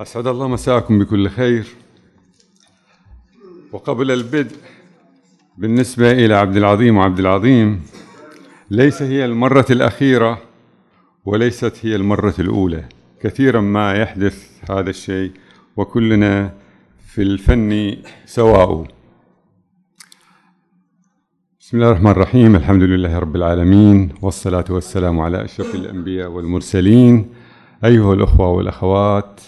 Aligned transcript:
أسعد 0.00 0.26
الله 0.26 0.48
مساءكم 0.48 0.98
بكل 0.98 1.28
خير. 1.28 1.66
وقبل 3.72 4.10
البدء 4.10 4.56
بالنسبة 5.58 6.12
إلى 6.12 6.34
عبد 6.34 6.56
العظيم 6.56 6.96
وعبد 6.96 7.18
العظيم 7.18 7.82
ليس 8.70 9.02
هي 9.02 9.24
المرة 9.24 9.66
الأخيرة 9.70 10.42
وليست 11.24 11.78
هي 11.82 11.96
المرة 11.96 12.34
الأولى. 12.38 12.84
كثيرا 13.20 13.60
ما 13.60 13.94
يحدث 13.94 14.48
هذا 14.70 14.90
الشيء 14.90 15.32
وكلنا 15.76 16.54
في 17.06 17.22
الفن 17.22 17.96
سواء. 18.26 18.86
بسم 21.60 21.76
الله 21.76 21.88
الرحمن 21.88 22.10
الرحيم 22.10 22.56
الحمد 22.56 22.82
لله 22.82 23.18
رب 23.18 23.36
العالمين 23.36 24.14
والصلاة 24.22 24.64
والسلام 24.70 25.20
على 25.20 25.44
أشرف 25.44 25.74
الأنبياء 25.74 26.30
والمرسلين. 26.30 27.34
أيها 27.84 28.14
الأخوة 28.14 28.48
والأخوات 28.48 29.40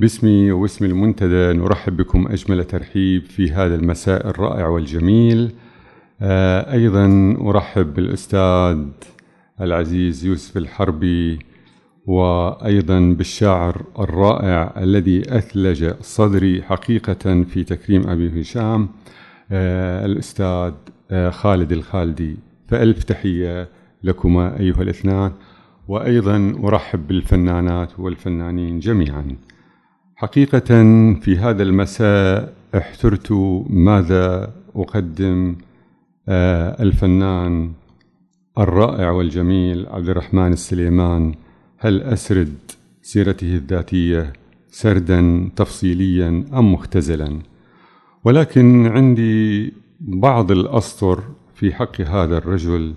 باسمي 0.00 0.52
واسم 0.52 0.84
المنتدى 0.84 1.58
نرحب 1.58 1.96
بكم 1.96 2.26
أجمل 2.28 2.64
ترحيب 2.64 3.24
في 3.24 3.50
هذا 3.52 3.74
المساء 3.74 4.28
الرائع 4.28 4.68
والجميل. 4.68 5.52
آه، 6.20 6.72
أيضا 6.72 7.36
أرحب 7.40 7.94
بالأستاذ 7.94 8.84
العزيز 9.60 10.24
يوسف 10.24 10.56
الحربي 10.56 11.38
وأيضا 12.06 13.00
بالشاعر 13.00 13.82
الرائع 13.98 14.74
الذي 14.76 15.22
أثلج 15.38 15.90
صدري 16.00 16.62
حقيقة 16.62 17.42
في 17.42 17.64
تكريم 17.64 18.08
أبي 18.08 18.40
هشام. 18.40 18.88
آه، 19.52 20.06
الأستاذ 20.06 20.72
آه، 21.10 21.30
خالد 21.30 21.72
الخالدي. 21.72 22.36
فألف 22.68 23.04
تحية 23.04 23.68
لكما 24.02 24.60
أيها 24.60 24.82
الأثنان. 24.82 25.32
وأيضا 25.88 26.54
أرحب 26.64 27.06
بالفنانات 27.08 28.00
والفنانين 28.00 28.78
جميعا. 28.78 29.36
حقيقة 30.20 30.68
في 31.20 31.36
هذا 31.38 31.62
المساء 31.62 32.54
احترت 32.74 33.32
ماذا 33.70 34.52
أقدم 34.76 35.56
آه، 36.28 36.82
الفنان 36.82 37.72
الرائع 38.58 39.10
والجميل 39.10 39.86
عبد 39.86 40.08
الرحمن 40.08 40.52
السليمان. 40.52 41.34
هل 41.78 42.02
أسرد 42.02 42.54
سيرته 43.02 43.54
الذاتية 43.54 44.32
سردا 44.70 45.50
تفصيليا 45.56 46.44
أم 46.52 46.72
مختزلا؟ 46.72 47.38
ولكن 48.24 48.86
عندي 48.86 49.72
بعض 50.00 50.52
الأسطر 50.52 51.22
في 51.54 51.74
حق 51.74 52.00
هذا 52.00 52.38
الرجل 52.38 52.94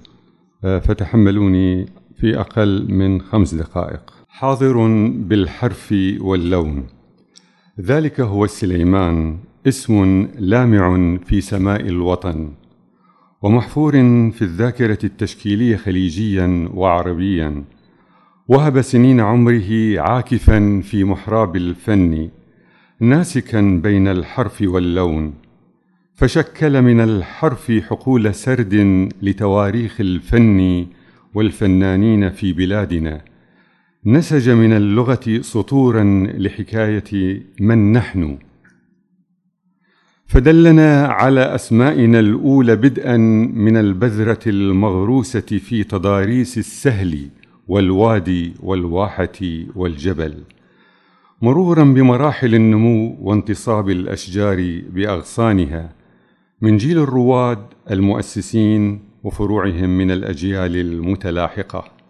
آه، 0.63 0.79
فتحملوني 0.79 1.85
في 2.15 2.39
أقل 2.39 2.93
من 2.93 3.21
خمس 3.21 3.53
دقائق. 3.53 4.01
حاضر 4.27 4.87
بالحرف 5.07 5.95
واللون. 6.19 7.00
ذلك 7.81 8.19
هو 8.19 8.45
السليمان 8.45 9.37
اسم 9.67 10.27
لامع 10.39 11.17
في 11.25 11.41
سماء 11.41 11.81
الوطن 11.81 12.51
ومحفور 13.41 13.91
في 14.31 14.41
الذاكرة 14.41 14.97
التشكيلية 15.03 15.75
خليجيا 15.75 16.69
وعربيا. 16.73 17.63
وهب 18.47 18.81
سنين 18.81 19.19
عمره 19.19 19.99
عاكفا 19.99 20.81
في 20.83 21.03
محراب 21.03 21.55
الفن 21.55 22.29
ناسكا 22.99 23.79
بين 23.83 24.07
الحرف 24.07 24.61
واللون. 24.61 25.33
فشكل 26.15 26.81
من 26.81 26.99
الحرف 26.99 27.71
حقول 27.71 28.35
سرد 28.35 28.73
لتواريخ 29.21 30.01
الفن 30.01 30.85
والفنانين 31.33 32.29
في 32.29 32.53
بلادنا. 32.53 33.30
نسج 34.05 34.49
من 34.49 34.73
اللغة 34.73 35.41
سطورا 35.41 36.03
لحكاية 36.37 37.41
من 37.59 37.91
نحن. 37.91 38.37
فدلنا 40.25 41.07
على 41.07 41.55
أسمائنا 41.55 42.19
الأولى 42.19 42.75
بدءا 42.75 43.17
من 43.53 43.77
البذرة 43.77 44.39
المغروسة 44.47 45.41
في 45.41 45.83
تضاريس 45.83 46.57
السهل 46.57 47.29
والوادي 47.67 48.53
والواحة 48.59 49.39
والجبل 49.75 50.43
مرورا 51.41 51.83
بمراحل 51.83 52.55
النمو 52.55 53.17
وانتصاب 53.21 53.89
الأشجار 53.89 54.81
بأغصانها 54.89 55.93
من 56.61 56.77
جيل 56.77 56.97
الرواد 56.99 57.65
المؤسسين 57.91 58.99
وفروعهم 59.23 59.97
من 59.97 60.11
الأجيال 60.11 60.75
المتلاحقة. 60.75 62.00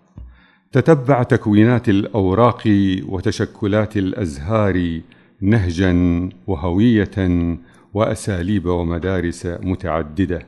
تتبع 0.72 1.24
تكوينات 1.24 1.90
الأوراق 1.90 2.64
وتشكلات 3.08 3.98
الأزهار 3.98 5.02
نهجا 5.42 6.30
وهوية 6.48 7.58
وأساليب 7.94 8.66
ومدارس 8.66 9.46
متعددة. 9.46 10.48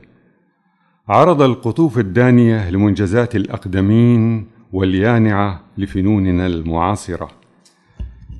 عرض 1.08 1.42
القطوف 1.42 1.98
الدانية 1.98 2.70
لمنجزات 2.70 3.36
الأقدمين 3.36 4.46
واليانعة 4.72 5.64
لفنوننا 5.78 6.46
المعاصرة. 6.46 7.30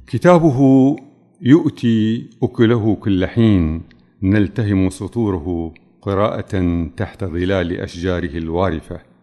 كتابه 0.07 0.97
يؤتي 1.41 2.31
أكله 2.43 2.95
كل 2.95 3.27
حين 3.27 3.83
نلتهم 4.23 4.91
سطوره 4.91 5.75
قراءة 6.03 6.87
تحت 6.97 7.25
ظلال 7.25 7.81
أشجاره 7.81 8.39
الوارفة. 8.39 9.14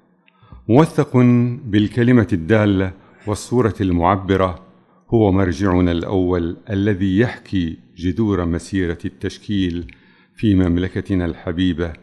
موثق 0.71 1.17
بالكلمة 1.65 2.27
الدالة 2.33 2.93
والصورة 3.27 3.73
المعبرة 3.81 4.65
هو 5.09 5.31
مرجعنا 5.31 5.91
الأول 5.91 6.57
الذي 6.69 7.19
يحكي 7.19 7.77
جذور 7.97 8.45
مسيرة 8.45 8.97
التشكيل 9.05 9.95
في 10.35 10.55
مملكتنا 10.55 11.25
الحبيبة 11.25 11.93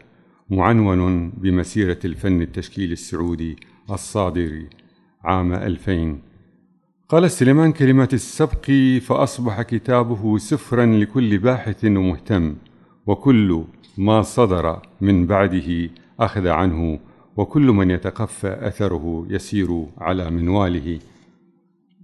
معنون 0.50 1.30
بمسيرة 1.30 1.98
الفن 2.04 2.42
التشكيلي 2.42 2.92
السعودي 2.92 3.56
الصادر 3.90 4.62
عام 5.24 5.52
2000 5.52 6.18
قال 7.08 7.30
سليمان 7.30 7.72
كلمات 7.72 8.14
السبق 8.14 8.70
فأصبح 9.00 9.62
كتابه 9.62 10.38
سفرا 10.38 10.86
لكل 10.86 11.38
باحث 11.38 11.84
ومهتم 11.84 12.56
وكل 13.06 13.64
ما 13.98 14.22
صدر 14.22 14.82
من 15.00 15.26
بعده 15.26 15.90
أخذ 16.20 16.48
عنه 16.48 16.98
وكل 17.38 17.66
من 17.66 17.90
يتقفى 17.90 18.68
أثره 18.68 19.26
يسير 19.30 19.86
على 19.98 20.30
منواله. 20.30 20.98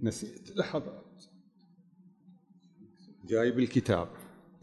نسيت 0.03 0.57
لحظات 0.57 1.23
جايب 3.27 3.59
الكتاب 3.59 4.07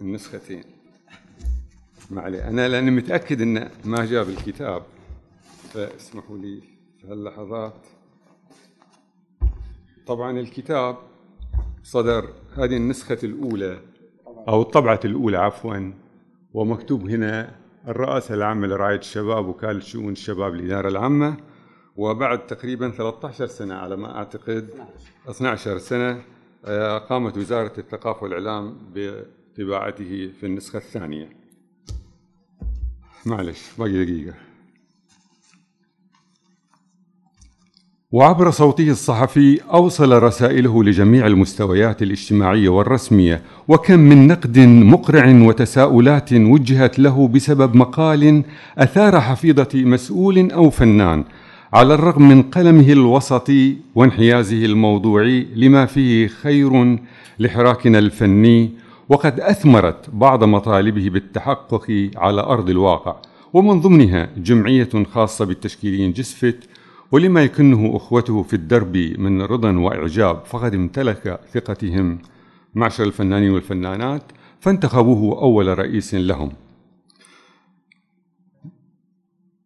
النسختين. 0.01 0.65
معلي. 2.11 2.45
أنا 2.45 2.69
لأني 2.69 2.91
متأكد 2.91 3.41
أنه 3.41 3.71
ما 3.85 4.05
جاب 4.05 4.29
الكتاب 4.29 4.83
فاسمحوا 5.73 6.39
لي 6.39 6.61
في 7.01 7.07
هاللحظات. 7.07 7.87
طبعا 10.07 10.39
الكتاب 10.41 10.97
صدر 11.83 12.33
هذه 12.55 12.77
النسخة 12.77 13.19
الأولى 13.23 13.81
أو 14.49 14.63
الطبعة 14.63 15.01
الأولى 15.05 15.37
عفوا 15.37 15.93
ومكتوب 16.55 17.09
هنا 17.09 17.62
الرئاسة 17.89 18.35
العامة 18.35 18.67
لرعاية 18.67 18.99
الشباب 18.99 19.47
وكالة 19.47 19.81
شؤون 19.81 20.13
الشباب 20.13 20.55
الإدارة 20.55 20.89
العامة 20.89 21.37
وبعد 21.97 22.47
تقريبا 22.47 22.91
13 22.91 23.47
سنة 23.47 23.75
على 23.75 23.97
ما 23.97 24.17
أعتقد 24.17 24.71
12 25.29 25.79
سنة 25.79 26.23
آه، 26.65 26.99
قامت 26.99 27.37
وزارة 27.37 27.73
الثقافة 27.79 28.23
والإعلام 28.23 28.79
بطباعته 28.95 30.33
في 30.41 30.47
النسخة 30.47 30.77
الثانية. 30.77 31.29
معلش 33.27 33.71
باقي 33.79 34.05
دقيقة. 34.05 34.35
وعبر 38.13 38.51
صوته 38.51 38.91
الصحفي 38.91 39.61
أوصل 39.73 40.23
رسائله 40.23 40.85
لجميع 40.85 41.27
المستويات 41.27 42.03
الاجتماعية 42.03 42.69
والرسمية 42.69 43.43
وكم 43.69 43.99
من 43.99 44.27
نقد 44.27 44.59
مقرع 44.59 45.47
وتساؤلات 45.47 46.33
وجهت 46.33 46.99
له 46.99 47.29
بسبب 47.29 47.77
مقال 47.77 48.43
أثار 48.79 49.21
حفيظة 49.21 49.69
مسؤول 49.75 50.51
أو 50.51 50.71
فنان 50.71 51.25
على 51.73 51.95
الرغم 51.95 52.29
من 52.29 52.43
قلمه 52.43 52.93
الوسطي 52.93 53.77
وانحيازه 53.95 54.65
الموضوعي 54.65 55.47
لما 55.55 55.87
فيه 55.87 56.27
خير 56.27 56.99
لحراكنا 57.39 57.99
الفني 57.99 58.71
وقد 59.09 59.41
أثمرت 59.41 60.11
بعض 60.13 60.45
مطالبه 60.45 61.11
بالتحقق 61.11 62.11
على 62.17 62.41
أرض 62.41 62.71
الواقع. 62.71 63.17
ومن 63.53 63.81
ضمنها 63.81 64.29
جمعية 64.37 64.89
خاصة 65.13 65.45
بالتشكيليين 65.45 66.13
جسفت 66.13 66.57
ولما 67.13 67.43
يكنه 67.43 67.97
أخوته 67.97 68.43
في 68.43 68.55
الدرب 68.55 68.97
من 68.97 69.43
رضا 69.43 69.79
وإعجاب 69.79 70.45
فقد 70.45 70.75
امتلك 70.75 71.41
ثقتهم. 71.53 72.19
معشر 72.75 73.05
الفنانين 73.05 73.51
والفنانات 73.51 74.23
فانتخبوه 74.61 75.43
أول 75.43 75.79
رئيس 75.79 76.15
لهم. 76.15 76.53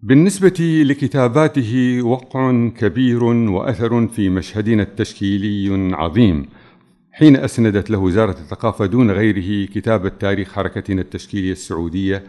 بالنسبة 0.03 0.85
لكتاباته 0.87 2.03
وقع 2.03 2.69
كبير 2.69 3.25
وأثر 3.25 4.07
في 4.07 4.29
مشهدنا 4.29 4.83
التشكيلي 4.83 5.95
عظيم. 5.95 6.47
حين 7.13 7.37
أسندت 7.37 7.91
له 7.91 7.99
وزارة 7.99 8.31
الثقافة 8.31 8.87
دون 8.87 9.11
غيره 9.11 9.67
كتاب 9.67 10.07
التاريخ 10.07 10.53
حركتنا 10.53 11.01
التشكيلية 11.01 11.53
السعودية 11.53 12.25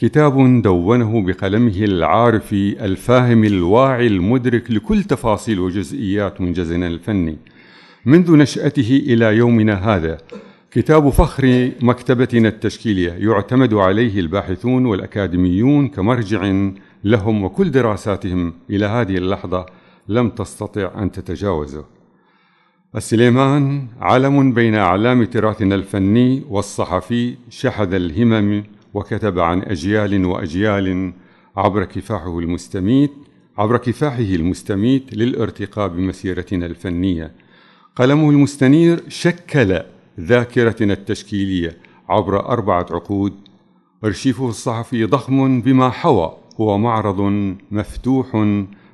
كتاب 0.00 0.62
دونه 0.62 1.22
بقلمه 1.26 1.76
العارف 1.76 2.52
الفاهم 2.52 3.44
الواعي 3.44 4.06
المدرك 4.06 4.70
لكل 4.70 5.02
تفاصيل 5.02 5.60
وجزئيات 5.60 6.40
منجزنا 6.40 6.86
الفني 6.86 7.36
منذ 8.06 8.36
نشأته 8.36 9.02
إلى 9.06 9.36
يومنا 9.36 9.74
هذا 9.74 10.18
كتاب 10.70 11.10
فخر 11.10 11.70
مكتبتنا 11.80 12.48
التشكيلية 12.48 13.12
يعتمد 13.12 13.74
عليه 13.74 14.20
الباحثون 14.20 14.86
والأكاديميون 14.86 15.88
كمرجع 15.88 16.52
لهم 17.04 17.44
وكل 17.44 17.70
دراساتهم 17.70 18.54
إلى 18.70 18.86
هذه 18.86 19.16
اللحظة 19.16 19.66
لم 20.08 20.30
تستطع 20.30 20.90
أن 21.02 21.12
تتجاوزه. 21.12 21.84
السليمان 22.96 23.86
علم 24.00 24.52
بين 24.52 24.74
أعلام 24.74 25.24
تراثنا 25.24 25.74
الفني 25.74 26.42
والصحفي 26.48 27.34
شحذ 27.50 27.94
الهمم 27.94 28.62
وكتب 28.94 29.38
عن 29.38 29.62
أجيال 29.62 30.24
وأجيال 30.24 31.12
عبر 31.56 31.84
كفاحه 31.84 32.38
المستميت 32.38 33.12
عبر 33.58 33.76
كفاحه 33.76 34.18
المستميت 34.20 35.14
للارتقاء 35.14 35.88
بمسيرتنا 35.88 36.66
الفنية. 36.66 37.32
قلمه 37.96 38.30
المستنير 38.30 39.02
شكل 39.08 39.80
ذاكرتنا 40.20 40.92
التشكيلية 40.92 41.76
عبر 42.08 42.48
أربعة 42.48 42.86
عقود. 42.90 43.32
أرشيفه 44.04 44.48
الصحفي 44.48 45.04
ضخم 45.04 45.60
بما 45.60 45.90
حوى 45.90 46.36
هو 46.60 46.78
معرض 46.78 47.20
مفتوح 47.70 48.26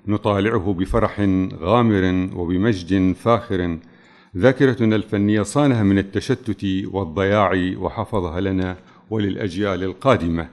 نطالعه 0.08 0.74
بفرح 0.78 1.20
غامر 1.60 2.30
وبمجد 2.36 3.12
فاخر. 3.12 3.78
ذاكرتنا 4.36 4.96
الفنية 4.96 5.42
صانها 5.42 5.82
من 5.82 5.98
التشتت 5.98 6.66
والضياع 6.92 7.74
وحفظها 7.78 8.40
لنا 8.40 8.76
وللأجيال 9.10 9.84
القادمة. 9.84 10.48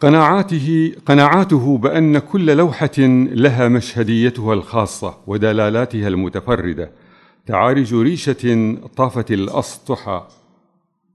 قناعاته 0.00 0.92
قناعاته 1.06 1.78
بأن 1.78 2.18
كل 2.18 2.56
لوحة 2.56 2.98
لها 3.32 3.68
مشهديتها 3.68 4.54
الخاصة 4.54 5.14
ودلالاتها 5.26 6.08
المتفردة 6.08 6.90
تعارج 7.46 7.94
ريشة 7.94 8.76
طافت 8.96 9.30
الأسطح 9.30 10.28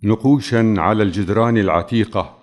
نقوشا 0.03 0.75
على 0.77 1.03
الجدران 1.03 1.57
العتيقة 1.57 2.37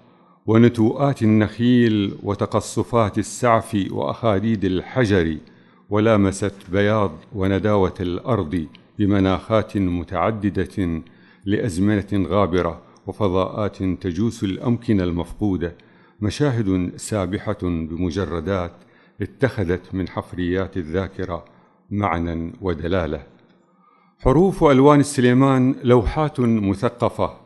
ونتوءات 0.47 1.23
النخيل 1.23 2.15
وتقصفات 2.23 3.19
السعف 3.19 3.87
وأخاديد 3.91 4.65
الحجر 4.65 5.37
ولامست 5.91 6.55
بياض 6.73 7.13
ونداوة 7.33 7.95
الأرض 8.01 8.67
بمناخات 8.99 9.77
متعددة 9.77 11.03
لأزمنة 11.45 12.27
غابرة 12.29 12.90
وفضاءات 13.06 13.82
تجوس 13.82 14.44
الأمكنة 14.44 15.05
المفقودة 15.05 15.76
مشاهد 16.20 16.93
سابحة 16.97 17.58
بمجردات 17.62 18.73
اتخذت 19.20 19.94
من 19.94 20.08
حفريات 20.08 20.76
الذاكرة 20.76 21.44
معنى 21.91 22.52
ودلالة. 22.61 23.26
حروف 24.19 24.64
ألوان 24.64 25.00
السليمان 25.00 25.75
لوحات 25.85 26.41
مثقفة 26.41 27.37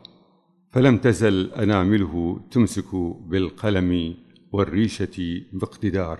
فلم 0.71 0.97
تزل 0.97 1.51
أنامله 1.53 2.39
تمسك 2.51 2.95
بالقلم 3.29 4.15
والريشة 4.51 5.41
باقتدار. 5.53 6.19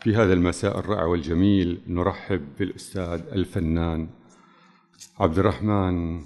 في 0.00 0.16
هذا 0.16 0.32
المساء 0.32 0.78
الرائع 0.78 1.04
والجميل 1.04 1.80
نرحب 1.88 2.40
بالأستاذ 2.58 3.20
الفنان 3.32 4.08
عبد 5.20 5.38
الرحمن 5.38 6.20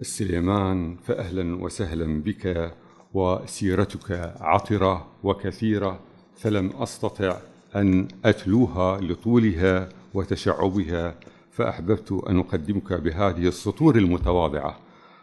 السليمان 0.00 0.96
فأهلا 0.96 1.62
وسهلا 1.62 2.22
بك 2.22 2.74
وسيرتك 3.14 4.34
عطرة 4.40 5.06
وكثيرة 5.22 6.00
فلم 6.36 6.70
أستطع 6.76 7.36
أن 7.76 8.08
أتلوها 8.24 9.00
لطولها 9.00 9.88
وتشعبها 10.14 11.14
فأحببت 11.50 12.12
أن 12.28 12.38
أقدمك 12.38 12.92
بهذه 12.92 13.48
السطور 13.48 13.96
المتواضعة. 13.96 14.78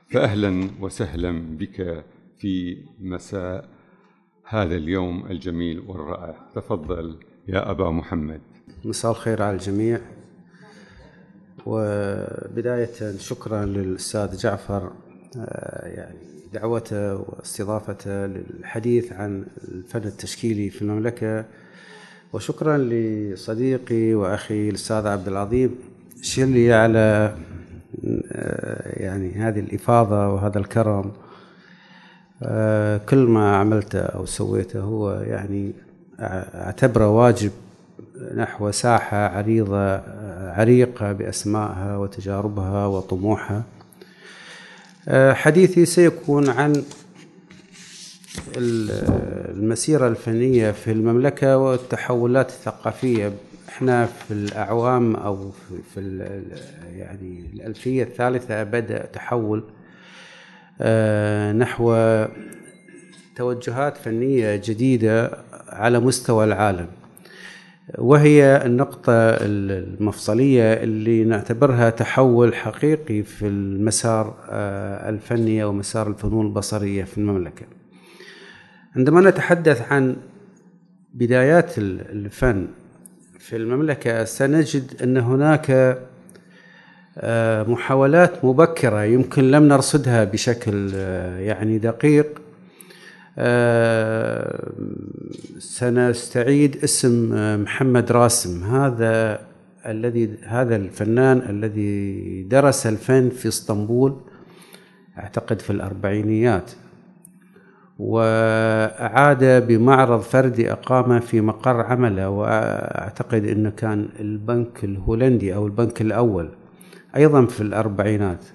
فأهلا 0.10 0.69
وسهلا 0.81 1.57
بك 1.57 2.06
في 2.38 2.77
مساء 3.00 3.69
هذا 4.44 4.75
اليوم 4.75 5.25
الجميل 5.25 5.80
والرائع. 5.80 6.36
تفضل 6.56 7.19
يا 7.48 7.72
أبا 7.72 7.92
محمد. 7.92 8.42
مساء 8.86 9.12
الخير 9.12 9.42
على 9.42 9.56
الجميع. 9.56 10.01
وبداية 11.65 13.17
شكرا 13.17 13.65
للأستاذ 13.65 14.38
جعفر 14.38 14.91
آه، 15.39 15.88
يعني 15.88 16.17
دعوته 16.53 17.15
واستضافته 17.15 18.25
للحديث 18.25 19.13
عن 19.13 19.45
الفن 19.67 20.03
التشكيلي 20.03 20.69
في 20.69 20.81
المملكة. 20.81 21.45
وشكرا 22.33 22.77
لصديقي 22.77 24.13
وأخي 24.13 24.69
الأستاذ 24.69 25.07
عبد 25.07 25.27
العظيم 25.27 25.75
شلي 26.21 26.73
على 26.73 27.35
آه، 28.31 29.03
يعني 29.03 29.33
هذه 29.33 29.59
الإفاضة 29.59 30.33
وهذا 30.33 30.59
الكرم. 30.59 31.12
آه، 32.44 32.97
كل 32.97 33.17
ما 33.17 33.56
عملته 33.56 34.00
أو 34.00 34.25
سويته 34.25 34.79
هو 34.79 35.12
يعني 35.12 35.73
أعتبره 36.19 37.09
واجب 37.09 37.51
نحو 38.35 38.71
ساحة 38.71 39.17
عريضة 39.17 39.95
عريقة 40.56 41.12
بأسمائها 41.12 41.98
وتجاربها 41.98 42.86
وطموحها. 42.86 43.63
آه، 45.07 45.34
حديثي 45.34 45.86
سيكون 45.86 46.50
عن 46.50 46.84
المسيرة 48.57 50.07
الفنية 50.07 50.72
في 50.72 50.92
المملكة 50.92 51.57
والتحولات 51.57 52.50
الثقافية. 52.50 53.34
إحنا 53.69 54.06
في 54.06 54.34
الأعوام 54.34 55.16
أو 55.16 55.52
في 55.94 56.00
يعني 56.96 57.50
الألفية 57.53 58.03
الثالثة 58.03 58.63
بدأ 58.63 59.06
تحول 59.06 59.63
آه، 60.82 61.51
نحو 61.51 61.96
توجهات 63.36 63.98
فنية 63.98 64.56
جديدة 64.56 65.38
على 65.70 66.00
مستوى 66.00 66.46
العالم. 66.46 66.88
وهي 67.98 68.65
النقطة 68.65 69.13
المفصلية 69.13 70.74
اللي 70.74 71.24
نعتبرها 71.24 71.89
تحول 71.89 72.56
حقيقي 72.56 73.24
في 73.24 73.48
المسار 73.48 74.38
آه، 74.50 75.10
الفني 75.10 75.63
ومسار 75.63 76.08
الفنون 76.08 76.46
البصرية 76.46 77.04
في 77.04 77.18
المملكة. 77.18 77.65
عندما 78.96 79.22
نتحدث 79.22 79.92
عن 79.92 80.15
بدايات 81.13 81.77
الفن 81.77 82.68
في 83.39 83.56
المملكة 83.56 84.24
سنجد 84.24 85.01
أن 85.04 85.18
هناك 85.18 85.98
آه، 87.18 87.63
محاولات 87.63 88.46
مبكرة 88.46 89.04
يمكن 89.04 89.51
لم 89.51 89.63
نرصدها 89.63 90.24
بشكل 90.24 90.92
آه، 90.96 91.39
يعني 91.39 91.77
دقيق. 91.77 92.42
سنستعيد 95.60 96.84
اسم 96.84 97.34
آه، 97.34 97.58
محمد 97.58 98.12
راسم. 98.12 98.63
هذا 98.63 99.39
الذي 99.86 100.38
هذا 100.44 100.75
الفنان 100.75 101.38
الذي 101.38 102.44
درس 102.44 102.88
الفن 102.88 103.30
في 103.30 103.48
اسطنبول 103.48 104.22
أعتقد 105.18 105.62
في 105.62 105.70
الأربعينيات 105.70 106.72
وأعاد 108.00 109.68
بمعرض 109.68 110.20
فردي 110.22 110.72
اقامه 110.72 111.20
في 111.20 111.42
مقر 111.42 111.82
عمله 111.82 112.30
وأعتقد 112.30 113.46
إنه 113.46 113.70
كان 113.70 114.10
البنك 114.20 114.84
الهولندي 114.84 115.56
أو 115.56 115.65
البنك 115.65 116.01
الأول. 116.01 116.50
أيضا 117.15 117.46
في 117.46 117.62
الأربعينات. 117.62 118.46
آه، 118.46 118.54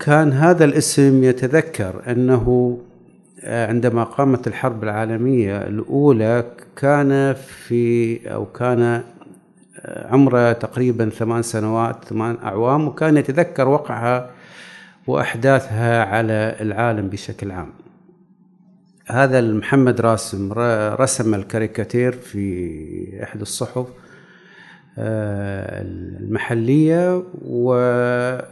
كان 0.00 0.32
هذا 0.32 0.64
الاسم 0.64 1.24
يتذكر 1.24 2.02
أنه 2.10 2.78
آه، 3.44 3.66
عندما 3.66 4.04
قامت 4.04 4.46
الحرب 4.46 4.84
العالمية 4.84 5.56
الأولى 5.56 6.44
كان 6.76 7.34
في 7.34 8.20
أو 8.34 8.46
كان 8.46 9.02
آه، 9.80 10.12
عمره 10.12 10.52
تقريبا 10.52 11.08
ثمان 11.08 11.42
سنوات 11.42 12.04
ثمان 12.04 12.36
أعوام 12.42 12.88
وكان 12.88 13.16
يتذكر 13.16 13.68
وقعها 13.68 14.30
وأحداثها 15.06 16.04
على 16.04 16.56
العالم 16.60 17.08
بشكل 17.08 17.50
عام. 17.50 17.72
هذا 19.06 19.40
محمد 19.40 20.00
راسم 20.00 20.52
رسم 21.00 21.34
الكاريكاتير 21.34 22.12
في 22.12 23.22
احد 23.22 23.40
الصحف 23.40 23.86
المحلية 26.20 27.24
ويعني 27.44 28.48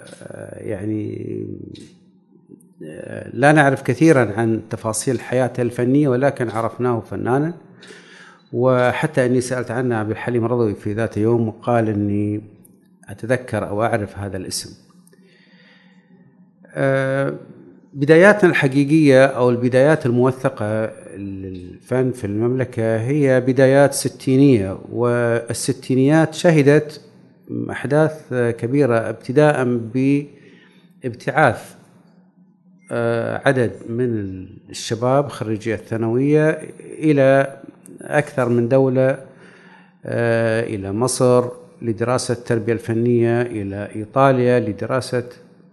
لا 3.32 3.52
نعرف 3.52 3.82
كثيرا 3.82 4.32
عن 4.36 4.62
تفاصيل 4.70 5.20
حياته 5.20 5.62
الفنية 5.62 6.08
ولكن 6.08 6.50
عرفناه 6.50 7.00
فنانا. 7.00 7.54
وحتى 8.52 9.26
إني 9.26 9.40
سألت 9.40 9.70
عنه 9.70 9.96
عبد 9.96 10.10
الحليم 10.10 10.44
رضوي 10.44 10.74
في 10.74 10.92
ذات 10.92 11.16
يوم 11.16 11.48
وقال 11.48 11.88
إني 11.88 12.42
أتذكر 13.08 13.68
أو 13.68 13.82
أعرف 13.82 14.18
هذا 14.18 14.36
الاسم. 14.36 14.86
آه، 16.74 17.34
بداياتنا 17.96 18.50
الحقيقية 18.50 19.26
أو 19.26 19.50
البدايات 19.50 20.06
الموثقة 20.06 20.90
للفن 21.16 22.10
في 22.10 22.24
المملكة 22.24 23.00
هي 23.00 23.40
بدايات 23.40 23.94
ستينية 23.94 24.78
والستينيات 24.92 26.34
شهدت 26.34 27.00
أحداث 27.70 28.34
كبيرة 28.58 29.08
ابتداء 29.08 29.64
بابتعاث 31.04 31.74
آه، 32.92 33.42
عدد 33.48 33.72
من 33.88 34.46
الشباب 34.70 35.28
خريجي 35.28 35.74
الثانوية 35.74 36.50
إلى 36.80 37.56
أكثر 38.02 38.48
من 38.48 38.68
دولة 38.68 39.18
آه، 40.06 40.62
إلى 40.62 40.92
مصر 40.92 41.48
لدراسة 41.82 42.32
التربية 42.32 42.72
الفنية 42.72 43.42
إلى 43.42 43.88
إيطاليا 43.96 44.60
لدراسة 44.60 45.28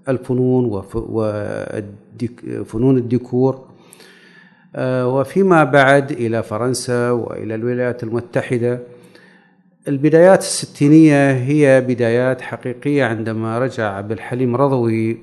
الفنون 0.10 0.84
وفنون 2.20 2.98
الديكور. 2.98 3.68
آه، 4.76 5.08
وفيما 5.08 5.64
بعد 5.64 6.12
إلى 6.12 6.44
فرنسا 6.44 7.12
وإلى 7.12 7.56
الولايات 7.56 8.04
المتحدة. 8.04 8.80
البدايات 9.88 10.40
الستينية 10.40 11.32
هي 11.32 11.82
بدايات 11.82 12.42
حقيقية 12.42 13.06
عندما 13.06 13.60
رجع 13.60 13.92
عبد 13.98 14.12
الحليم 14.12 14.56
رضوي 14.56 15.18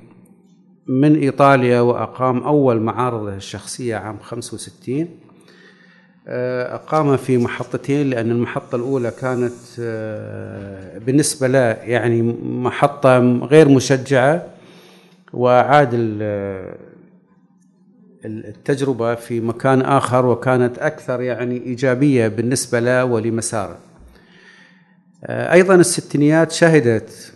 من 0.87 1.15
إيطاليا 1.15 1.81
وأقام 1.81 2.37
أول 2.43 2.79
معارضة 2.81 3.35
الشخصية 3.35 3.95
عام 3.95 4.17
65 4.19 5.07
آه، 6.27 6.75
أقام 6.75 7.17
في 7.17 7.37
محطتين 7.37 8.09
لأن 8.09 8.31
المحطة 8.31 8.75
الأولى 8.75 9.11
كانت 9.11 9.53
آه، 9.79 10.97
بالنسبة 10.97 11.47
له 11.47 11.59
يعني 11.59 12.21
محطة 12.43 13.19
غير 13.45 13.69
مشجعة. 13.69 14.45
وعاد 15.33 15.89
التجربة 18.25 19.15
في 19.15 19.39
مكان 19.39 19.81
آخر 19.81 20.25
وكانت 20.25 20.77
أكثر 20.79 21.21
يعني 21.21 21.57
إيجابية 21.57 22.27
بالنسبة 22.27 22.79
له 22.79 23.05
ولمساره. 23.05 23.77
آه، 25.23 25.53
أيضا 25.53 25.75
الستينيات 25.75 26.51
شهدت 26.51 27.33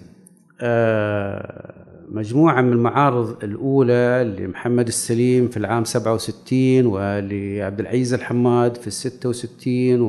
مجموعة 2.12 2.62
من 2.62 2.74
المعارض 2.74 3.44
الأولى 3.44 4.36
لمحمد 4.40 4.88
السليم 4.88 5.48
في 5.48 5.58
العام 5.58 5.84
67 5.84 6.86
ولعبد 6.86 7.80
العزيز 7.80 8.14
الحماد 8.14 8.78
في 8.78 8.88
ال 8.88 8.94
66 8.94 10.02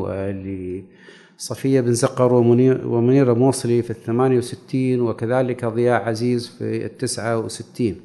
ولصفية 1.36 1.80
بن 1.80 1.92
زقر 1.92 2.32
ومنيرة 2.32 3.32
موصلي 3.32 3.82
في 3.82 3.90
ال 3.90 3.96
68 3.96 5.00
وكذلك 5.00 5.64
ضياء 5.64 6.02
عزيز 6.02 6.48
في 6.48 6.86
ال 6.86 6.96
69 6.98 7.96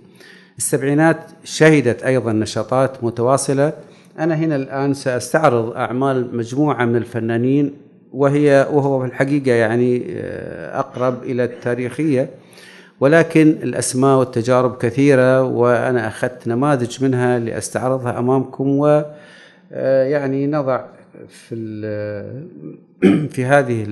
السبعينات 0.57 1.17
شهدت 1.43 2.03
أيضا 2.03 2.33
نشاطات 2.33 3.03
متواصلة. 3.03 3.73
أنا 4.19 4.35
هنا 4.35 4.55
الآن 4.55 4.93
سأستعرض 4.93 5.73
أعمال 5.75 6.37
مجموعة 6.37 6.85
من 6.85 6.95
الفنانين 6.95 7.73
وهي 8.13 8.67
وهو 8.71 8.99
في 8.99 9.05
الحقيقة 9.05 9.51
يعني 9.51 10.05
آه، 10.09 10.79
أقرب 10.79 11.23
إلى 11.23 11.43
التاريخية. 11.43 12.29
ولكن 12.99 13.49
الأسماء 13.63 14.19
والتجارب 14.19 14.77
كثيرة 14.77 15.43
وأنا 15.43 16.07
أخذت 16.07 16.47
نماذج 16.47 17.03
منها 17.03 17.39
لأستعرضها 17.39 18.19
أمامكم 18.19 18.67
و 18.69 19.03
آه، 19.73 20.03
يعني 20.03 20.47
نضع 20.47 20.85
في 21.27 21.55
في 23.33 23.45
هذه 23.45 23.83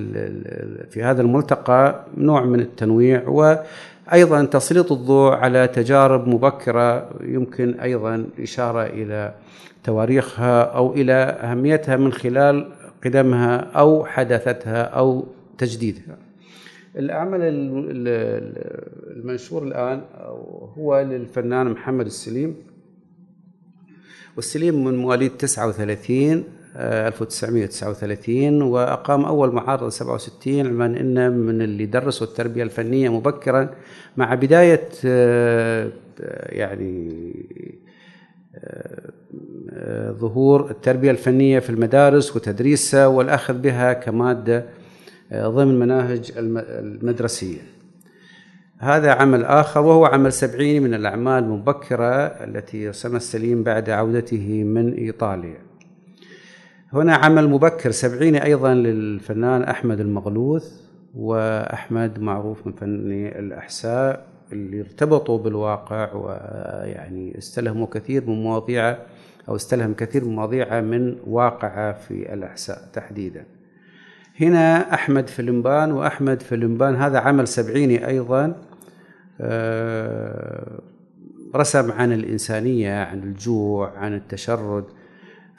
في 0.90 1.02
هذا 1.02 1.22
الملتقى 1.22 2.06
نوع 2.16 2.44
من 2.44 2.60
التنويع 2.60 3.28
وأيضا 3.28 4.44
تسليط 4.44 4.92
الضوء 4.92 5.32
على 5.32 5.68
تجارب 5.68 6.28
مبكرة 6.28 7.10
يمكن 7.20 7.80
أيضا 7.80 8.26
إشارة 8.38 8.82
إلى 8.82 9.34
تواريخها 9.84 10.62
أو 10.62 10.92
إلى 10.92 11.12
أهميتها 11.12 11.96
من 11.96 12.12
خلال 12.12 12.72
قدمها 13.04 13.56
أو 13.56 14.04
حدثتها 14.04 14.82
أو 14.82 15.26
تجديدها. 15.58 16.16
العمل 16.96 17.40
المنشور 19.16 19.62
الآن 19.62 20.02
هو 20.78 21.00
للفنان 21.00 21.66
محمد 21.66 22.06
السليم 22.06 22.56
والسليم 24.36 24.84
من 24.84 24.96
مواليد 24.96 25.30
39 25.30 26.44
1939 26.76 28.62
وأقام 28.62 29.24
أول 29.24 29.52
معارضة 29.52 29.88
67 29.88 30.58
علما 30.58 30.86
أنه 30.86 31.28
من 31.28 31.62
اللي 31.62 31.86
درسوا 31.86 32.26
التربية 32.26 32.62
الفنية 32.62 33.08
مبكرا 33.08 33.70
مع 34.16 34.34
بداية 34.34 34.88
آه، 35.04 35.90
يعني 36.48 37.32
آه، 38.54 40.10
ظهور 40.10 40.70
التربية 40.70 41.10
الفنية 41.10 41.58
في 41.58 41.70
المدارس 41.70 42.36
وتدريسها 42.36 43.06
والأخذ 43.06 43.54
بها 43.54 43.92
كمادة 43.92 44.64
ضمن 45.34 45.78
مناهج 45.78 46.32
المدرسية. 46.36 47.60
هذا 48.78 49.10
عمل 49.10 49.44
آخر 49.44 49.80
وهو 49.80 50.04
عمل 50.04 50.32
سبعيني 50.32 50.80
من 50.80 50.94
الأعمال 50.94 51.44
المبكرة 51.44 52.26
التي 52.26 52.88
رسمها 52.88 53.16
السليم 53.16 53.62
بعد 53.62 53.90
عودته 53.90 54.64
من 54.64 54.92
إيطاليا. 54.94 55.69
هنا 56.92 57.14
عمل 57.14 57.48
مبكر 57.48 57.90
سبعيني 57.90 58.44
أيضا 58.44 58.74
للفنان 58.74 59.62
أحمد 59.62 60.00
المغلوث 60.00 60.80
وأحمد 61.14 62.20
معروف 62.20 62.66
من 62.66 62.72
فني 62.72 63.38
الأحساء 63.38 64.26
اللي 64.52 64.80
ارتبطوا 64.80 65.38
بالواقع 65.38 66.14
ويعني 66.14 67.38
استلهموا 67.38 67.86
كثير 67.86 68.26
من 68.26 68.42
مواضيعه 68.42 68.98
أو 69.48 69.56
استلهم 69.56 69.94
كثير 69.94 70.24
من 70.24 70.34
مواضيعه 70.34 70.80
من 70.80 71.16
واقعه 71.26 71.92
في 71.92 72.34
الأحساء 72.34 72.78
تحديداً. 72.92 73.44
هنا 74.40 74.94
أحمد 74.94 75.28
فلمبان 75.28 75.92
وأحمد 75.92 76.42
فلمبان 76.42 76.96
هذا 76.96 77.18
عمل 77.18 77.48
سبعيني 77.48 78.06
أيضا 78.06 78.56
آه، 79.40 80.80
رسم 81.56 81.92
عن 81.92 82.12
الإنسانية 82.12 83.04
عن 83.04 83.22
الجوع 83.22 83.98
عن 83.98 84.14
التشرد. 84.14 84.84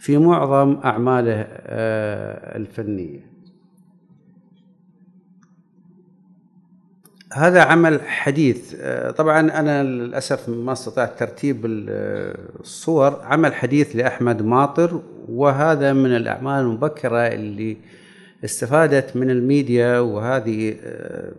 في 0.02 0.18
معظم 0.18 0.78
أعماله 0.86 1.48
آه، 1.50 2.58
الفنية. 2.58 3.32
هذا 7.34 7.62
عمل 7.62 8.02
حديث 8.02 8.76
آه، 8.80 9.12
طبعا 9.12 9.40
أنا 9.40 9.84
للأسف 9.84 10.50
ما 10.50 10.72
استطعت 10.72 11.20
ترتيب 11.20 11.62
الصور 11.66 13.22
عمل 13.24 13.54
حديث 13.54 13.96
لأحمد 13.96 14.42
ماطر 14.42 15.02
وهذا 15.30 15.94
من 15.94 16.16
الأعمال 16.16 16.62
المبكرة 16.62 17.28
اللي 17.28 17.78
استفادت 18.46 19.16
من 19.16 19.30
الميديا 19.30 20.00
وهذه 20.00 20.76
آه، 20.84 21.32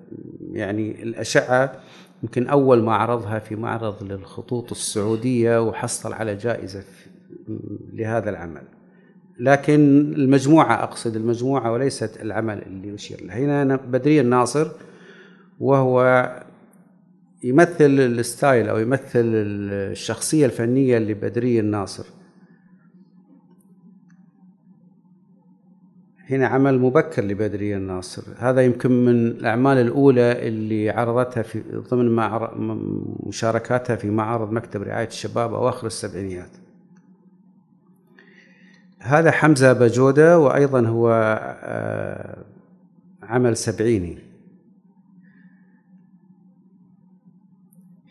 يعني 0.53 1.03
الأشعة 1.03 1.73
يمكن 2.23 2.47
أول 2.47 2.83
ما 2.83 2.95
عرضها 2.95 3.39
في 3.39 3.57
معرض 3.57 4.03
للخطوط 4.03 4.71
السعودية 4.71 5.63
وحصل 5.63 6.13
على 6.13 6.35
جائزة 6.35 6.83
لهذا 7.93 8.31
العمل. 8.31 8.63
لكن 9.39 9.81
المجموعة 10.17 10.83
أقصد 10.83 11.17
المجموعة 11.17 11.73
وليست 11.73 12.23
العمل 12.23 12.63
اللي 12.63 12.95
أشير 12.95 13.25
له. 13.25 13.35
هنا 13.35 13.77
بدري 13.77 14.21
الناصر 14.21 14.69
وهو 15.61 16.29
يمثل 17.45 18.01
ال 18.01 18.12
style 18.12 18.69
أو 18.69 18.79
يمثل 18.79 19.23
الشخصية 19.25 20.47
الفنية 20.47 20.99
لبدري 20.99 21.61
الناصر. 21.61 22.05
هنا 26.31 26.47
عمل 26.47 26.79
مبكر 26.79 27.25
لبدرية 27.25 27.77
الناصر. 27.77 28.23
هذا 28.39 28.61
يمكن 28.61 29.05
من 29.05 29.27
الأعمال 29.27 29.79
الأولى 29.79 30.49
اللي 30.49 30.91
عرضتها 30.91 31.43
في 31.43 31.63
ضمن 31.91 32.17
مشاركاتها 33.27 33.97
في 33.97 34.11
معرض 34.11 34.53
مكتب 34.53 34.83
رعاية 34.83 35.07
الشباب 35.07 35.55
أواخر 35.55 35.87
السبعينيات. 35.87 36.51
هذا 39.05 39.31
حمزة 39.31 39.73
بجودة 39.73 40.39
وأيضا 40.39 40.87
هو 40.87 41.11
آه، 41.63 42.45
عمل 43.23 43.57
سبعيني. 43.57 44.19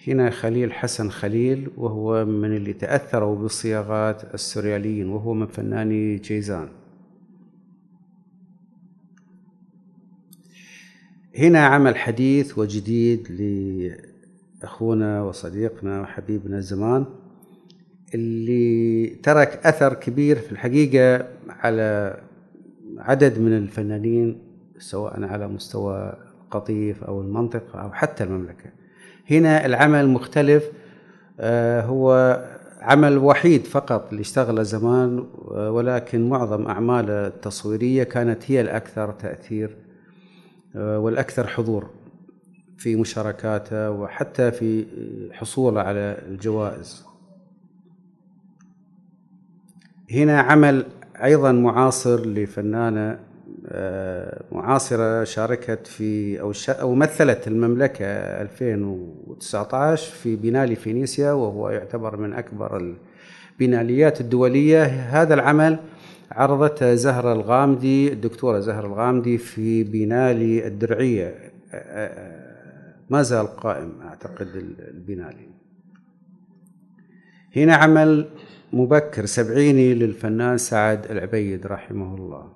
هنا 0.07 0.29
خليل 0.29 0.73
حسن 0.73 1.09
خليل 1.09 1.69
وهو 1.77 2.25
من 2.25 2.55
اللي 2.55 2.73
تأثروا 2.73 3.35
بصياغات 3.35 4.33
السورياليين 4.33 5.09
وهو 5.09 5.33
من 5.33 5.47
فناني 5.47 6.15
جيزان. 6.15 6.69
هنا 11.37 11.65
عمل 11.65 11.95
حديث 11.95 12.57
وجديد 12.57 13.31
لأخونا 14.61 15.23
وصديقنا 15.23 16.01
وحبيبنا 16.01 16.59
زمان. 16.59 17.05
اللي 18.15 19.05
ترك 19.23 19.59
أثر 19.65 19.93
كبير 19.93 20.35
في 20.35 20.51
الحقيقة 20.51 21.25
على 21.49 22.17
عدد 22.97 23.39
من 23.39 23.57
الفنانين 23.57 24.41
سواء 24.77 25.23
على 25.23 25.47
مستوى 25.47 26.13
القطيف 26.43 27.03
أو 27.03 27.21
المنطقة 27.21 27.81
أو 27.81 27.91
حتى 27.91 28.23
المملكة. 28.23 28.69
هنا 29.29 29.65
العمل 29.65 30.07
مختلف 30.07 30.63
آه، 31.39 31.81
هو 31.81 32.39
عمل 32.81 33.17
وحيد 33.17 33.65
فقط 33.65 34.07
اللي 34.09 34.21
اشتغله 34.21 34.63
زمان 34.63 35.25
ولكن 35.47 36.29
معظم 36.29 36.67
أعماله 36.67 37.27
التصويرية 37.27 38.03
كانت 38.03 38.51
هي 38.51 38.61
الأكثر 38.61 39.11
تأثير 39.11 39.77
والأكثر 40.75 41.47
حضور 41.47 41.89
في 42.77 42.95
مشاركاته 42.95 43.91
وحتى 43.91 44.51
في 44.51 44.85
حصوله 45.33 45.81
على 45.81 46.17
الجوائز. 46.27 47.10
هنا 50.13 50.39
عمل 50.39 50.85
أيضا 51.23 51.51
معاصر 51.51 52.25
لفنانة 52.25 53.19
آه، 53.67 54.43
معاصرة 54.51 55.23
شاركت 55.23 55.87
في 55.87 56.41
أو 56.41 56.53
أو 56.69 56.95
مثلت 56.95 57.47
المملكة 57.47 58.05
2019 58.05 60.11
في 60.11 60.35
بينالي 60.35 60.75
فينيسيا 60.75 61.31
وهو 61.31 61.69
يعتبر 61.69 62.17
من 62.17 62.33
أكبر 62.33 62.95
البيناليات 63.57 64.21
الدولية. 64.21 64.83
هذا 64.83 65.33
العمل 65.33 65.79
عرضته 66.31 66.95
زهرة 66.95 67.33
الغامدي 67.33 68.13
الدكتورة 68.13 68.59
زهرة 68.59 68.87
الغامدي 68.87 69.37
في 69.37 69.83
بينالي 69.83 70.67
الدرعية 70.67 71.25
آه، 71.25 71.51
آه، 71.73 72.93
ما 73.09 73.21
زال 73.21 73.47
قائم 73.47 73.91
أعتقد 74.01 74.47
البينالي 74.89 75.49
هنا 77.55 77.75
عمل 77.75 78.29
مبكر 78.73 79.25
سبعيني 79.25 79.93
للفنان 79.93 80.57
سعد 80.57 81.11
العبيد 81.11 81.67
رحمه 81.67 82.15
الله. 82.15 82.53